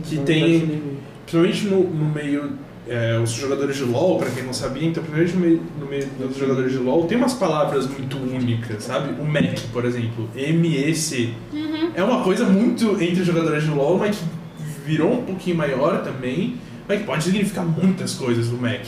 [0.08, 2.52] Que tem, principalmente no, no meio,
[2.88, 6.28] é, os jogadores de LoL, pra quem não sabia, então principalmente no meio, no meio
[6.28, 9.22] dos jogadores de LoL, tem umas palavras muito únicas, sabe?
[9.22, 11.34] O Mac, por exemplo, MEC,
[11.96, 14.26] é uma coisa muito entre os jogadores de LoL, mas que
[14.86, 16.56] virou um pouquinho maior também,
[16.88, 18.82] mas que pode significar muitas coisas do Mac.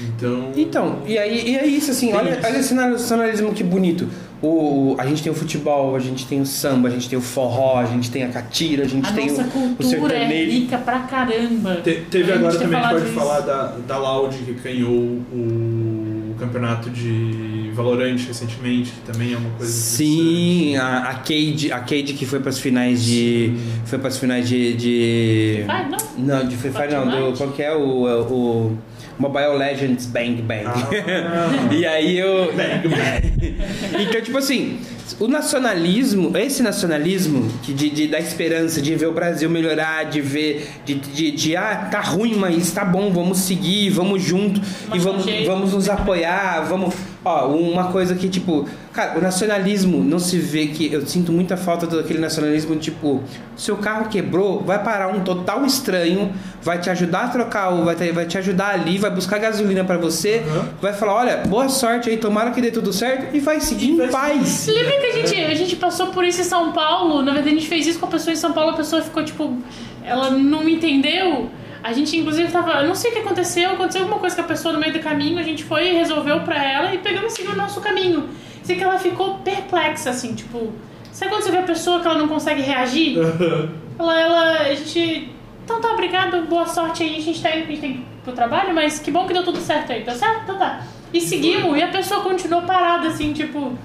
[0.00, 0.52] Então...
[0.54, 2.46] Então, e aí e é isso, assim, olha, isso.
[2.46, 4.08] olha esse nacionalismo que bonito.
[4.40, 7.18] O, o- a gente tem o futebol, a gente tem o samba, a gente tem
[7.18, 10.14] o forró, a gente tem a catira, a gente A tem nossa o, o cultura
[10.14, 10.50] é sertanejo.
[10.52, 11.74] rica pra caramba.
[11.82, 16.88] Te- teve agora também, a gente pode falar da, da Loud, que ganhou o campeonato
[16.90, 22.24] de Valorant recentemente, que também é uma coisa Sim, a, a Cade, a Cade que
[22.26, 23.54] foi para as finais de
[23.86, 25.98] foi para as finais de, de Vai, não?
[26.40, 28.78] não, de Free Fire não, do qual que é o, o
[29.18, 30.64] Mobile Legends Bang Bang.
[30.66, 31.68] Ah.
[31.74, 33.58] e aí eu Bang, bang.
[34.08, 34.78] Então, tipo assim,
[35.18, 40.20] o nacionalismo, esse nacionalismo que de, de- da esperança de ver o Brasil melhorar, de
[40.20, 44.62] ver, de, de, de, ah, tá ruim, mas tá bom, vamos seguir, vamos junto e
[44.90, 45.46] Mas vamos, ok.
[45.46, 46.94] vamos nos apoiar, vamos.
[47.24, 50.90] Ó, uma coisa que, tipo, cara, o nacionalismo não se vê que.
[50.92, 53.20] Eu sinto muita falta daquele nacionalismo, tipo,
[53.56, 56.32] seu carro quebrou, vai parar um total estranho,
[56.62, 59.82] vai te ajudar a trocar, o- vai te, vai te ajudar ali, vai buscar gasolina
[59.84, 60.64] pra você, Uhum.
[60.80, 63.90] vai falar, olha, boa sorte aí, tomara que dê tudo certo e vai seguir E
[64.04, 64.66] em paz.
[64.68, 67.20] Lembra que a gente, a gente passou por isso em São Paulo?
[67.22, 69.24] Na verdade, a gente fez isso com a pessoa em São Paulo, a pessoa ficou
[69.24, 69.56] tipo.
[70.04, 71.50] Ela não me entendeu.
[71.82, 72.72] A gente, inclusive, tava.
[72.82, 74.98] Eu não sei o que aconteceu, aconteceu alguma coisa com a pessoa no meio do
[75.00, 78.28] caminho, a gente foi e resolveu pra ela e pegamos e seguiu o nosso caminho.
[78.62, 80.72] Sei que ela ficou perplexa, assim, tipo.
[81.12, 83.16] Sabe quando você vê a pessoa que ela não consegue reagir?
[83.98, 84.52] Ela, ela.
[84.60, 85.28] A gente
[85.64, 87.16] Então tá, obrigado, boa sorte aí.
[87.16, 89.32] A gente tá indo, a gente tem que ir pro trabalho, mas que bom que
[89.32, 90.42] deu tudo certo aí, tá certo?
[90.44, 90.82] Então tá.
[91.12, 93.58] E seguimos, e a pessoa continuou parada assim, tipo.
[93.58, 93.76] O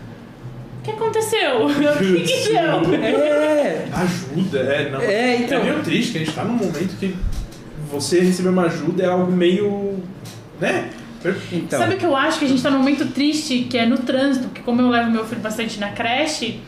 [0.84, 1.66] que aconteceu?
[1.66, 3.04] O que, que deu?
[3.04, 3.88] É.
[3.92, 4.90] Ajuda, é.
[4.92, 5.60] Não, É, então.
[5.62, 7.16] é meio triste que a gente tá num momento que
[7.94, 10.02] você receber uma ajuda é algo meio.
[10.60, 10.90] né?
[11.54, 11.80] Então.
[11.80, 13.98] Sabe o que eu acho que a gente tá num momento triste, que é no
[13.98, 16.60] trânsito, porque como eu levo meu filho bastante na creche,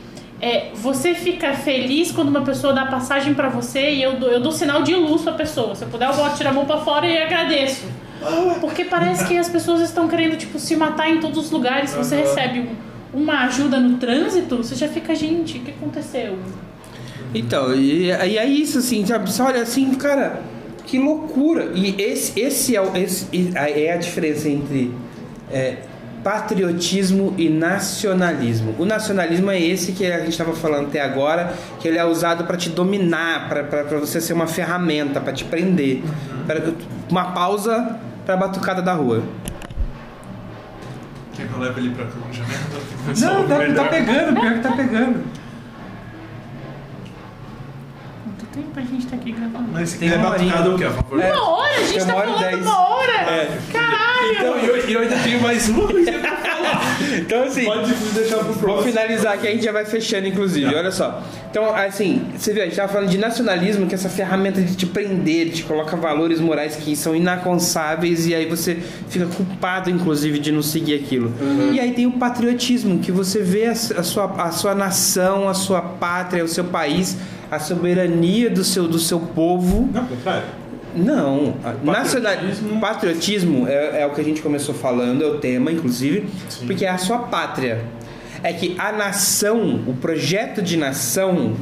[0.42, 4.40] é, você fica feliz quando uma pessoa dá passagem pra você e eu dou, eu
[4.40, 5.76] dou sinal de luz pra pessoa.
[5.76, 7.84] Se eu puder, eu boto tirar a mão pra fora e agradeço.
[8.62, 11.90] Porque parece que as pessoas estão querendo, tipo, se matar em todos os lugares.
[11.90, 16.38] Se você recebe um- uma ajuda no trânsito, você já fica, gente, o que aconteceu?
[17.34, 19.30] Então, e, e é isso, assim, sabe?
[19.30, 20.42] Você olha assim, cara,
[20.86, 21.72] que loucura.
[21.74, 24.94] E esse, esse, é, o- esse é a diferença entre
[25.52, 25.78] é,
[26.24, 28.74] patriotismo e nacionalismo.
[28.80, 32.46] O nacionalismo é esse que a gente estava falando até agora, que ele é usado
[32.46, 36.02] para te dominar, para você ser uma ferramenta, para te prender.
[36.48, 36.62] Pra,
[37.10, 39.24] uma pausa para batucada da rua.
[41.36, 43.20] Quer que eu leve ele pra congelamento?
[43.20, 45.24] Não, tá, tá pegando, pior que tá pegando.
[48.24, 49.70] Quanto tempo a gente tá aqui gravando?
[49.72, 50.84] Mas Tem uma batucada, o quê?
[50.86, 51.34] É.
[51.34, 51.74] Uma hora?
[51.76, 52.62] A gente Tem tá uma hora falando dez.
[52.62, 53.12] uma hora!
[53.14, 53.58] É.
[53.72, 54.06] Caralho!
[54.32, 56.56] Então, e eu, e eu ainda tenho mais uma coisa pra falar.
[57.18, 57.66] Então, assim.
[57.66, 58.92] Pode deixar pro próximo.
[58.92, 60.72] finalizar aqui, a gente já vai fechando, inclusive.
[60.72, 60.78] Tá.
[60.78, 61.24] Olha só.
[61.50, 64.76] Então, assim, você viu, a gente tava falando de nacionalismo, que é essa ferramenta de
[64.76, 68.76] te prender, te coloca valores morais que são inaconsáveis e aí você
[69.10, 71.32] fica culpado, inclusive, de não seguir aquilo.
[71.74, 75.54] E aí tem o patriotismo, que você vê a, a sua, a sua nação, a
[75.54, 77.18] sua pátria, o seu país,
[77.50, 79.90] a soberania do seu, do seu povo.
[79.94, 80.44] Não, contrário.
[80.96, 81.54] Não,
[81.86, 86.66] Patriotismo- patriotismo é, é o que a gente começou falando, é o tema, inclusive, Sim.
[86.68, 87.84] porque é a sua pátria.
[88.42, 91.54] É que a nação, o projeto de nação,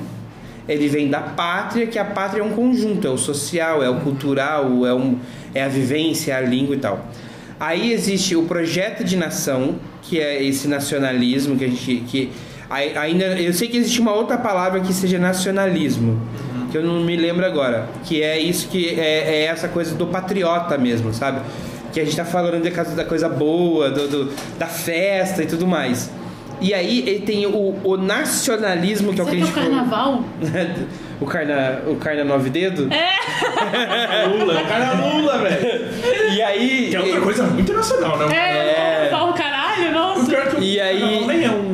[0.69, 4.01] ele vem da pátria, que a pátria é um conjunto, é o social, é o
[4.01, 5.18] cultural, é, um,
[5.53, 7.07] é a vivência, é a língua e tal.
[7.60, 12.03] Aí existe o projeto de nação, que é esse nacionalismo que a gente.
[12.07, 12.31] Que,
[12.73, 16.19] ainda, eu sei que existe uma outra palavra que seja nacionalismo,
[16.71, 17.87] que eu não me lembro agora.
[18.03, 21.41] Que é isso que é, é essa coisa do patriota mesmo, sabe?
[21.91, 25.45] Que a gente tá falando de casa da coisa boa, do, do- da festa e
[25.45, 26.09] tudo mais.
[26.61, 29.61] E aí ele tem o, o nacionalismo, que é o Será que a que é
[29.63, 30.23] gente o carnaval?
[31.21, 32.87] o carna, o carna nove dedo?
[34.37, 35.85] Lula, o cara é Lula, velho.
[36.33, 36.87] E aí.
[36.89, 38.25] Que é outra coisa muito nacional, né?
[38.33, 39.09] É, É.
[39.09, 40.35] carnaval, caralho, O nossa.
[40.35, 41.72] é que o E aí- carnaval nem é um-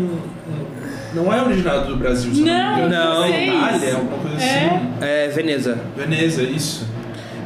[1.14, 3.14] Não é originado do Brasil, se Não, não me engano.
[3.16, 3.48] não É.
[3.48, 4.66] Itália, alguma coisa É.
[4.68, 4.90] assim.
[5.02, 5.78] É, Veneza.
[5.98, 6.88] Veneza, isso.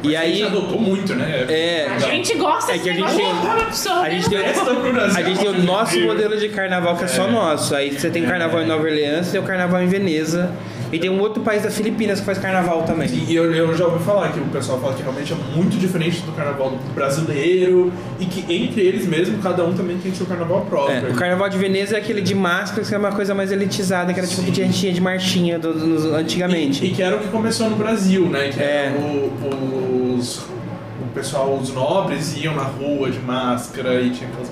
[0.02, 0.48] E a gente aí.
[0.48, 1.46] adotou muito, né?
[1.48, 1.86] É.
[1.94, 3.90] A gente gosta É desse que a gente negócio.
[3.90, 4.02] tem-.
[4.04, 5.18] A gente tem, Essa pro Brasil.
[5.18, 7.74] a gente tem o nosso modelo de carnaval que é só nosso.
[7.74, 10.50] Aí você tem carnaval em Nova Orleans, tem o carnaval em Veneza.
[10.94, 13.08] E tem um outro país da Filipinas que faz carnaval também.
[13.28, 16.20] E eu, eu já ouvi falar que o pessoal fala que realmente é muito diferente
[16.22, 20.62] do carnaval do brasileiro e que entre eles mesmo, cada um também tem seu carnaval
[20.62, 21.06] próprio.
[21.08, 24.12] É, o carnaval de Veneza é aquele de máscaras, que é uma coisa mais elitizada,
[24.12, 24.50] que era tipo Sim.
[24.52, 26.84] que a gente tinha de marchinha do- do- antigamente.
[26.84, 28.48] E, e que era o que começou no Brasil, né?
[28.50, 28.92] Que É.
[28.98, 34.50] o, os, o pessoal, os nobres iam na rua de máscara e tinha aquelas.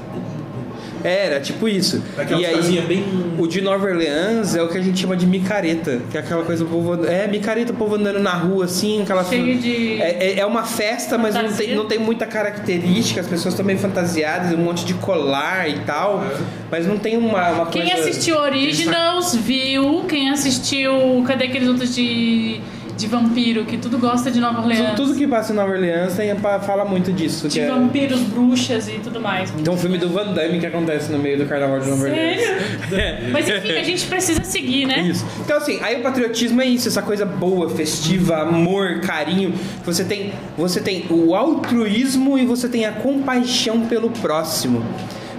[1.04, 2.02] Era tipo isso.
[2.38, 3.04] E aí, bem.
[3.38, 6.44] o de Nova Orleans é o que a gente chama de micareta, que é aquela
[6.44, 6.92] coisa do povo.
[6.92, 9.24] and- É, micareta, o povo andando na rua assim, aquela.
[9.24, 13.26] Cheio de- É, é- é uma festa, mas não tem, não tem muita característica, as
[13.26, 16.36] pessoas estão bem fantasiadas, um monte de colar e tal, É.
[16.70, 18.00] mas não tem uma, uma Quem coisa.
[18.08, 20.04] assistiu Originals viu.
[20.08, 21.24] Quem assistiu.
[21.26, 22.60] Cadê aqueles outros de,
[22.96, 23.64] de vampiro?
[23.64, 24.90] Que tudo gosta de Nova Orleans.
[24.90, 27.48] Tudo, tudo que passa em Nova Orleans tem, fala muito disso.
[27.48, 29.50] De é- vampiros, bruxas e tudo mais.
[29.50, 32.40] Tem um filme do Van Damme que acontece no meio do carnaval de Nova Orleans.
[32.88, 33.28] Sério?
[33.32, 35.00] Mas enfim, a gente precisa seguir, né?
[35.00, 35.24] Isso.
[35.40, 39.54] Então, assim, aí o patriotismo é isso, essa coisa boa, festiva, amor, carinho.
[39.84, 44.84] Você tem, você tem o altruísmo e você tem a compaixão pelo próximo.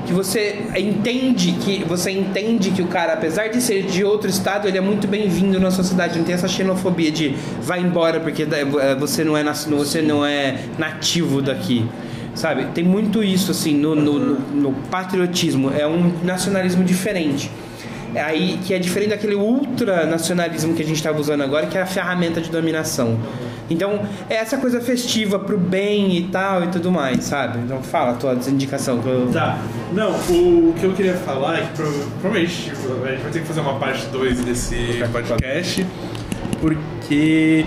[0.06, 4.68] Que você entende que você entende que o cara, apesar de ser de outro estado,
[4.68, 6.18] ele é muito bem-vindo na sua cidade.
[6.20, 10.58] Não tem essa xenofobia de vai embora porque eh, você não é você não é
[10.78, 11.86] nativo daqui.
[12.36, 12.66] Sabe?
[12.74, 15.72] Tem muito isso assim no, no, no- no patriotismo.
[15.72, 17.50] É um nacionalismo diferente.
[18.16, 21.82] É aí que é diferente daquele ultranacionalismo que a gente estava usando agora, que é
[21.82, 23.18] a ferramenta de dominação.
[23.70, 27.60] Então, é essa coisa festiva pro bem e tal e tudo mais, sabe?
[27.60, 29.00] Então, fala a tua indicação.
[29.00, 29.30] Que eu...
[29.32, 29.58] Tá.
[29.94, 33.40] Não, o que eu queria falar é que prova- provavelmente tipo, a gente vai ter
[33.42, 35.86] que fazer uma parte 2 desse podcast,
[36.60, 37.66] porque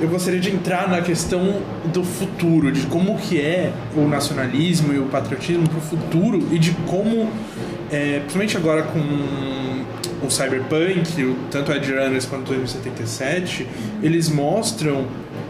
[0.00, 1.56] eu gostaria de entrar na questão
[1.92, 6.70] do futuro, de como que é o nacionalismo e o patriotismo pro futuro e de
[6.86, 7.28] como,
[7.90, 8.98] é, principalmente agora com
[10.26, 13.66] o Cyberpunk, o, tanto Edge Runners quanto 2077,
[14.02, 15.06] eles mostram.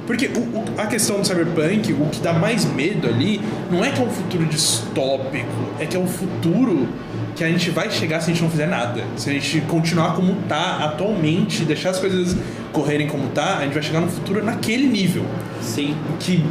[0.07, 3.41] Porque o- o- a questão do Cyberpunk, o que dá mais medo ali,
[3.71, 5.47] não é que é um futuro distópico,
[5.79, 6.89] é que é um futuro
[7.37, 9.05] que a gente vai chegar se a gente não fizer nada.
[9.17, 12.37] Se a gente continuar como tá atualmente, deixar as coisas
[12.73, 15.25] correrem como tá, a gente vai chegar no futuro naquele nível
[15.61, 15.95] Sim.
[16.19, 16.43] que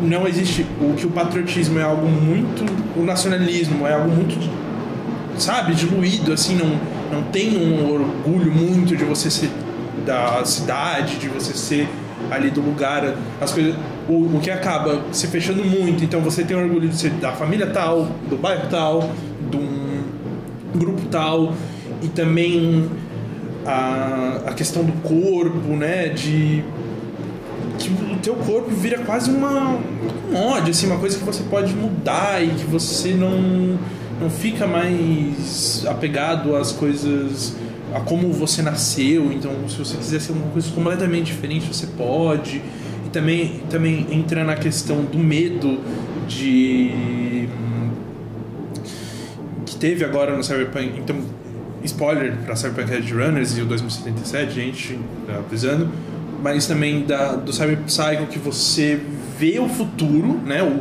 [0.00, 2.64] não existe o que o patriotismo é algo muito
[2.96, 4.36] o nacionalismo é algo muito
[5.38, 6.78] sabe diluído assim não
[7.10, 9.50] não tem um orgulho muito de você ser
[10.06, 11.88] da cidade de você ser
[12.30, 13.74] ali do lugar as coisas
[14.08, 16.04] o, o que acaba se fechando muito.
[16.04, 19.10] Então você tem orgulho de ser da família tal do bairro tal
[19.50, 20.02] de um
[20.74, 21.54] grupo tal
[22.02, 22.88] e também
[23.66, 26.64] a, a questão do corpo né de
[27.78, 29.78] que o teu corpo vira quase uma
[30.30, 33.78] um ódio, assim, uma coisa que você pode mudar e que você não
[34.22, 37.56] não fica mais apegado às coisas
[37.94, 39.32] a como você nasceu.
[39.32, 42.62] Então, se você quiser ser uma coisa completamente diferente, você pode.
[43.06, 45.78] E também também entra na questão do medo
[46.26, 47.48] de
[49.66, 50.98] que teve agora no Cyberpunk.
[50.98, 51.16] Então,
[51.84, 55.90] spoiler para Cyberpunk Edge Runners e o 2077, gente, tá avisando.
[56.42, 58.98] Mas também da, do Cyber Psycho que você
[59.38, 60.62] vê o futuro, né?
[60.62, 60.80] O,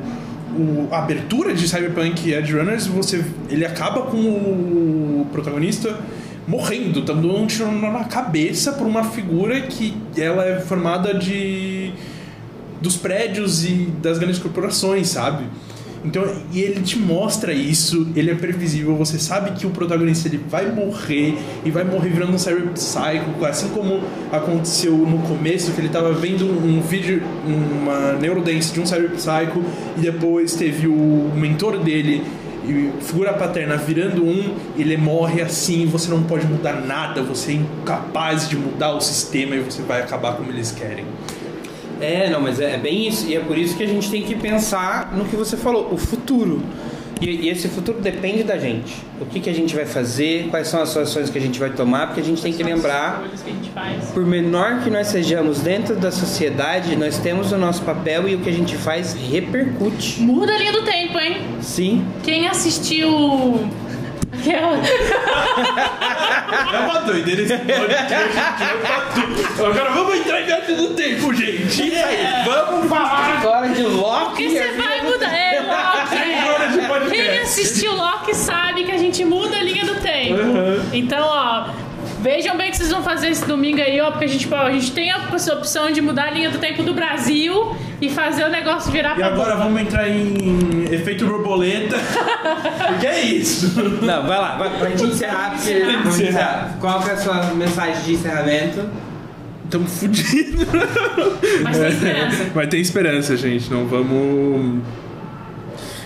[0.57, 5.98] o- a abertura de Cyberpunk Edge Runners, você, ele acaba com o protagonista
[6.48, 11.91] morrendo, dando um tiro na cabeça por uma figura que ela é formada de
[12.82, 15.44] dos prédios e das grandes corporações, sabe?
[16.03, 20.40] Então, e ele te mostra isso, ele é previsível, você sabe que o protagonista ele
[20.49, 24.02] vai morrer e vai morrer virando um cyber psycho, assim como
[24.32, 29.64] aconteceu no começo, que ele tava vendo um vídeo, uma neurodance de um cyber psycho
[29.98, 32.23] e depois teve o mentor dele
[33.02, 38.48] figura paterna virando um, ele morre assim, você não pode mudar nada, você é incapaz
[38.48, 41.06] de mudar o sistema e você vai acabar como eles querem.
[42.02, 43.28] É, não, mas é, é bem isso.
[43.28, 45.98] E é por isso que a gente tem que pensar no que você falou, o
[45.98, 46.61] futuro.
[47.22, 48.95] E, esse futuro depende da gente.
[49.19, 51.69] O que, que a gente vai fazer, quais são as ações que a gente vai
[51.69, 53.23] tomar, porque a gente tem que lembrar,
[54.14, 58.40] por menor que nós sejamos dentro da sociedade, nós temos o nosso papel e o
[58.40, 60.22] que a gente faz repercute.
[60.22, 61.38] Muda a linha do tempo, hein?
[61.61, 62.03] Sim.
[62.23, 63.69] Quem assistiu.
[64.41, 64.77] Aquela.
[66.73, 68.39] É uma doideira esse podcast.
[69.59, 71.84] Agora vamos entrar em viagem do tempo, gente.
[71.89, 72.43] E aí?
[72.45, 74.26] Vamos falar agora de Loki.
[74.26, 75.31] Porque você vai mudar.
[75.31, 77.09] É, Loki.
[77.11, 80.35] Quem assistiu Loki sabe que a gente muda a linha do tempo.
[80.91, 81.65] Então, ó.
[82.22, 84.56] Vejam bem o que vocês vão fazer esse domingo aí, ó, porque a gente, pô,
[84.56, 85.18] a gente tem a
[85.53, 89.15] opção de mudar a linha do tempo do Brasil e fazer o negócio virar E
[89.15, 89.64] pra agora boca.
[89.64, 91.95] vamos entrar em efeito borboleta.
[92.88, 93.80] Porque é isso.
[94.02, 96.30] Não, vai lá, vai, pra gente encerrar, porque vamos encerrar.
[96.30, 96.77] encerrar.
[96.80, 98.89] Qual que é a sua mensagem de encerramento?
[99.69, 100.68] Tamo fudidos.
[101.64, 102.43] Mas tem esperança.
[102.53, 103.72] Vai ter esperança, gente.
[103.72, 104.81] Não vamos.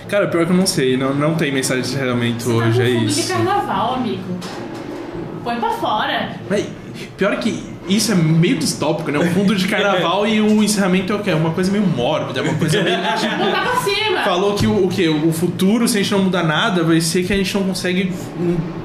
[0.08, 0.96] Cara, pior que eu não sei.
[0.96, 3.22] Não, não tem mensagem de encerramento Tá hoje, é fundo isso.
[3.24, 4.24] de carnaval, amigo.
[5.46, 6.32] Põe pra fora.
[6.50, 6.66] Mas,
[7.16, 9.20] pior que isso é meio distópico, né?
[9.20, 11.30] O fundo de carnaval e o encerramento é o quê?
[11.30, 12.98] É uma coisa meio mórbida, é uma coisa meio.
[13.20, 14.24] tipo, Botar pra cima.
[14.24, 17.24] Falou que o, o que o futuro, se a gente não mudar nada, vai ser
[17.24, 18.12] que a gente não consegue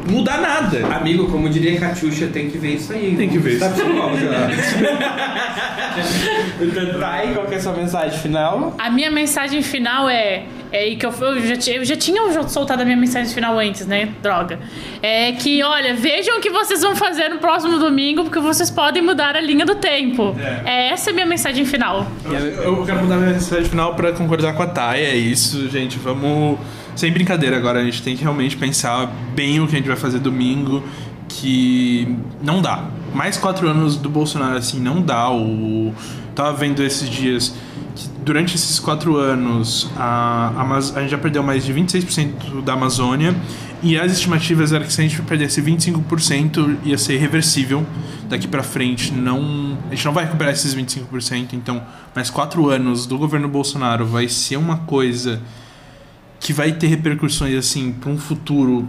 [0.06, 0.86] mudar nada.
[0.94, 3.16] Amigo, como diria Catiuxa, tem que ver isso aí.
[3.16, 3.80] Tem que ver Tá isso.
[6.60, 8.74] Então tá aí, qual que é a sua mensagem final?
[8.78, 10.44] A minha mensagem final é.
[10.72, 13.58] É aí que eu, eu, já, tinha- eu já tinha soltado a minha mensagem final
[13.58, 14.08] antes, né?
[14.22, 14.58] Droga.
[15.02, 19.02] É que, olha, vejam o que vocês vão fazer no próximo domingo, porque vocês podem
[19.02, 20.36] mudar a linha do tempo.
[20.64, 20.88] É.
[20.92, 22.06] essa a minha mensagem final.
[22.24, 25.98] Eu, eu quero mudar minha mensagem final pra concordar com a Thay, é isso, gente.
[25.98, 26.58] Vamos.
[26.96, 29.96] Sem brincadeira agora, a gente tem que realmente pensar bem o que a gente vai
[29.96, 30.82] fazer domingo,
[31.28, 32.84] que não dá.
[33.14, 35.30] Mais quatro anos do Bolsonaro, assim, não dá.
[35.30, 35.92] O...
[36.34, 37.54] Tava vendo esses dias
[38.24, 43.34] durante esses quatro anos a, Amaz- a gente já perdeu mais de 26% da Amazônia
[43.82, 47.84] e as estimativas eram que se a gente perdesse 25% ia ser irreversível
[48.28, 49.12] daqui pra frente.
[49.12, 51.82] Não, a gente não vai recuperar esses 25%, então
[52.14, 55.40] mais quatro anos do governo Bolsonaro vai ser uma coisa
[56.38, 58.86] que vai ter repercussões assim para um futuro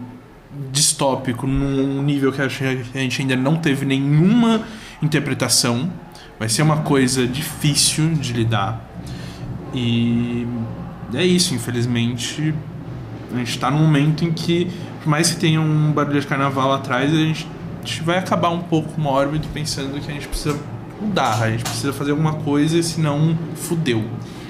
[0.71, 4.61] distópico num nível que a gente ainda não teve nenhuma
[5.01, 5.89] interpretação.
[6.37, 8.89] Vai ser uma coisa difícil de lidar.
[9.73, 10.47] E
[11.13, 12.53] é isso, infelizmente.
[13.33, 14.69] A gente tá num momento em que,
[15.01, 17.47] por mais que tenha um barulho de carnaval atrás, a gente,
[18.03, 20.59] vai acabar um pouco mórbido pensando que a gente precisa
[21.01, 24.03] mudar, a gente precisa fazer alguma coisa, senão fudeu.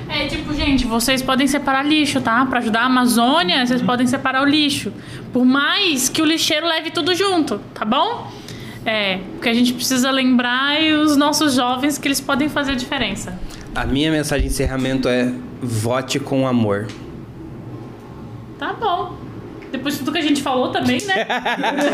[0.10, 2.46] É tipo, gente, vocês podem separar lixo, tá?
[2.46, 4.92] Pra ajudar a Amazônia, vocês podem separar o lixo.
[5.32, 8.30] Por mais que o lixeiro leve tudo junto, tá bom?
[8.86, 12.76] É, porque a gente precisa lembrar e os nossos jovens que eles podem fazer a
[12.76, 13.40] diferença.
[13.74, 15.32] A minha mensagem de encerramento é
[15.62, 16.88] vote com amor.
[18.60, 19.16] Tá bom.
[19.72, 21.26] Depois de tudo que a gente falou também, né?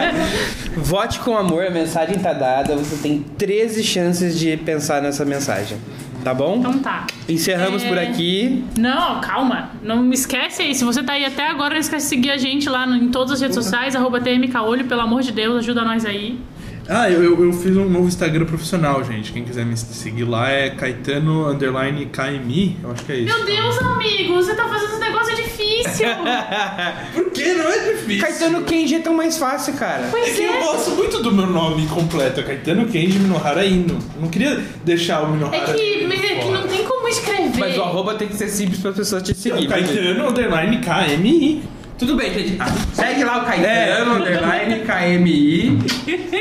[0.76, 2.76] Vote com amor, a mensagem tá dada.
[2.76, 5.78] Você tem 13 chances de pensar nessa mensagem.
[6.24, 6.58] Tá bom?
[6.58, 7.06] Então tá.
[7.30, 7.88] Encerramos É.
[7.88, 8.66] por aqui.
[8.76, 9.70] Não, calma.
[9.84, 10.74] Não me esquece aí.
[10.74, 13.34] Se você tá aí até agora, não esquece de seguir a gente lá em todas
[13.34, 16.40] as redes sociais, arroba TMKolho, pelo amor de Deus, ajuda nós aí.
[16.90, 19.32] Ah, eu, eu, eu fiz um novo Instagram profissional, gente.
[19.34, 22.78] Quem quiser me seguir lá é Caetano underline KMI.
[22.82, 23.36] Eu acho que é isso.
[23.36, 26.08] Meu Deus, amigo, você tá fazendo esse negócio difícil.
[27.14, 27.54] Por que?
[27.54, 28.22] Não é difícil.
[28.22, 30.08] Caetano Kenji é tão mais fácil, cara.
[30.08, 30.60] É Pois que eu é.
[30.60, 34.00] gosto muito do meu nome completo, é Caetano Kenji Minohara Ino.
[34.16, 35.58] Eu não queria deixar o Minohara.
[35.58, 37.60] É que, mas é que não tem como escrever.
[37.60, 39.68] Mas o arroba tem que ser simples para as pessoas te seguir.
[39.68, 41.77] Caetano underline KMI.
[41.98, 42.58] Tudo bem, gente.
[42.94, 45.80] Segue lá o Caetano, underline KMI.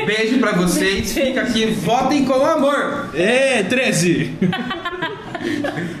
[0.05, 1.11] Beijo pra vocês.
[1.11, 1.65] Fica aqui.
[1.65, 3.09] Votem com amor.
[3.15, 4.33] É, 13.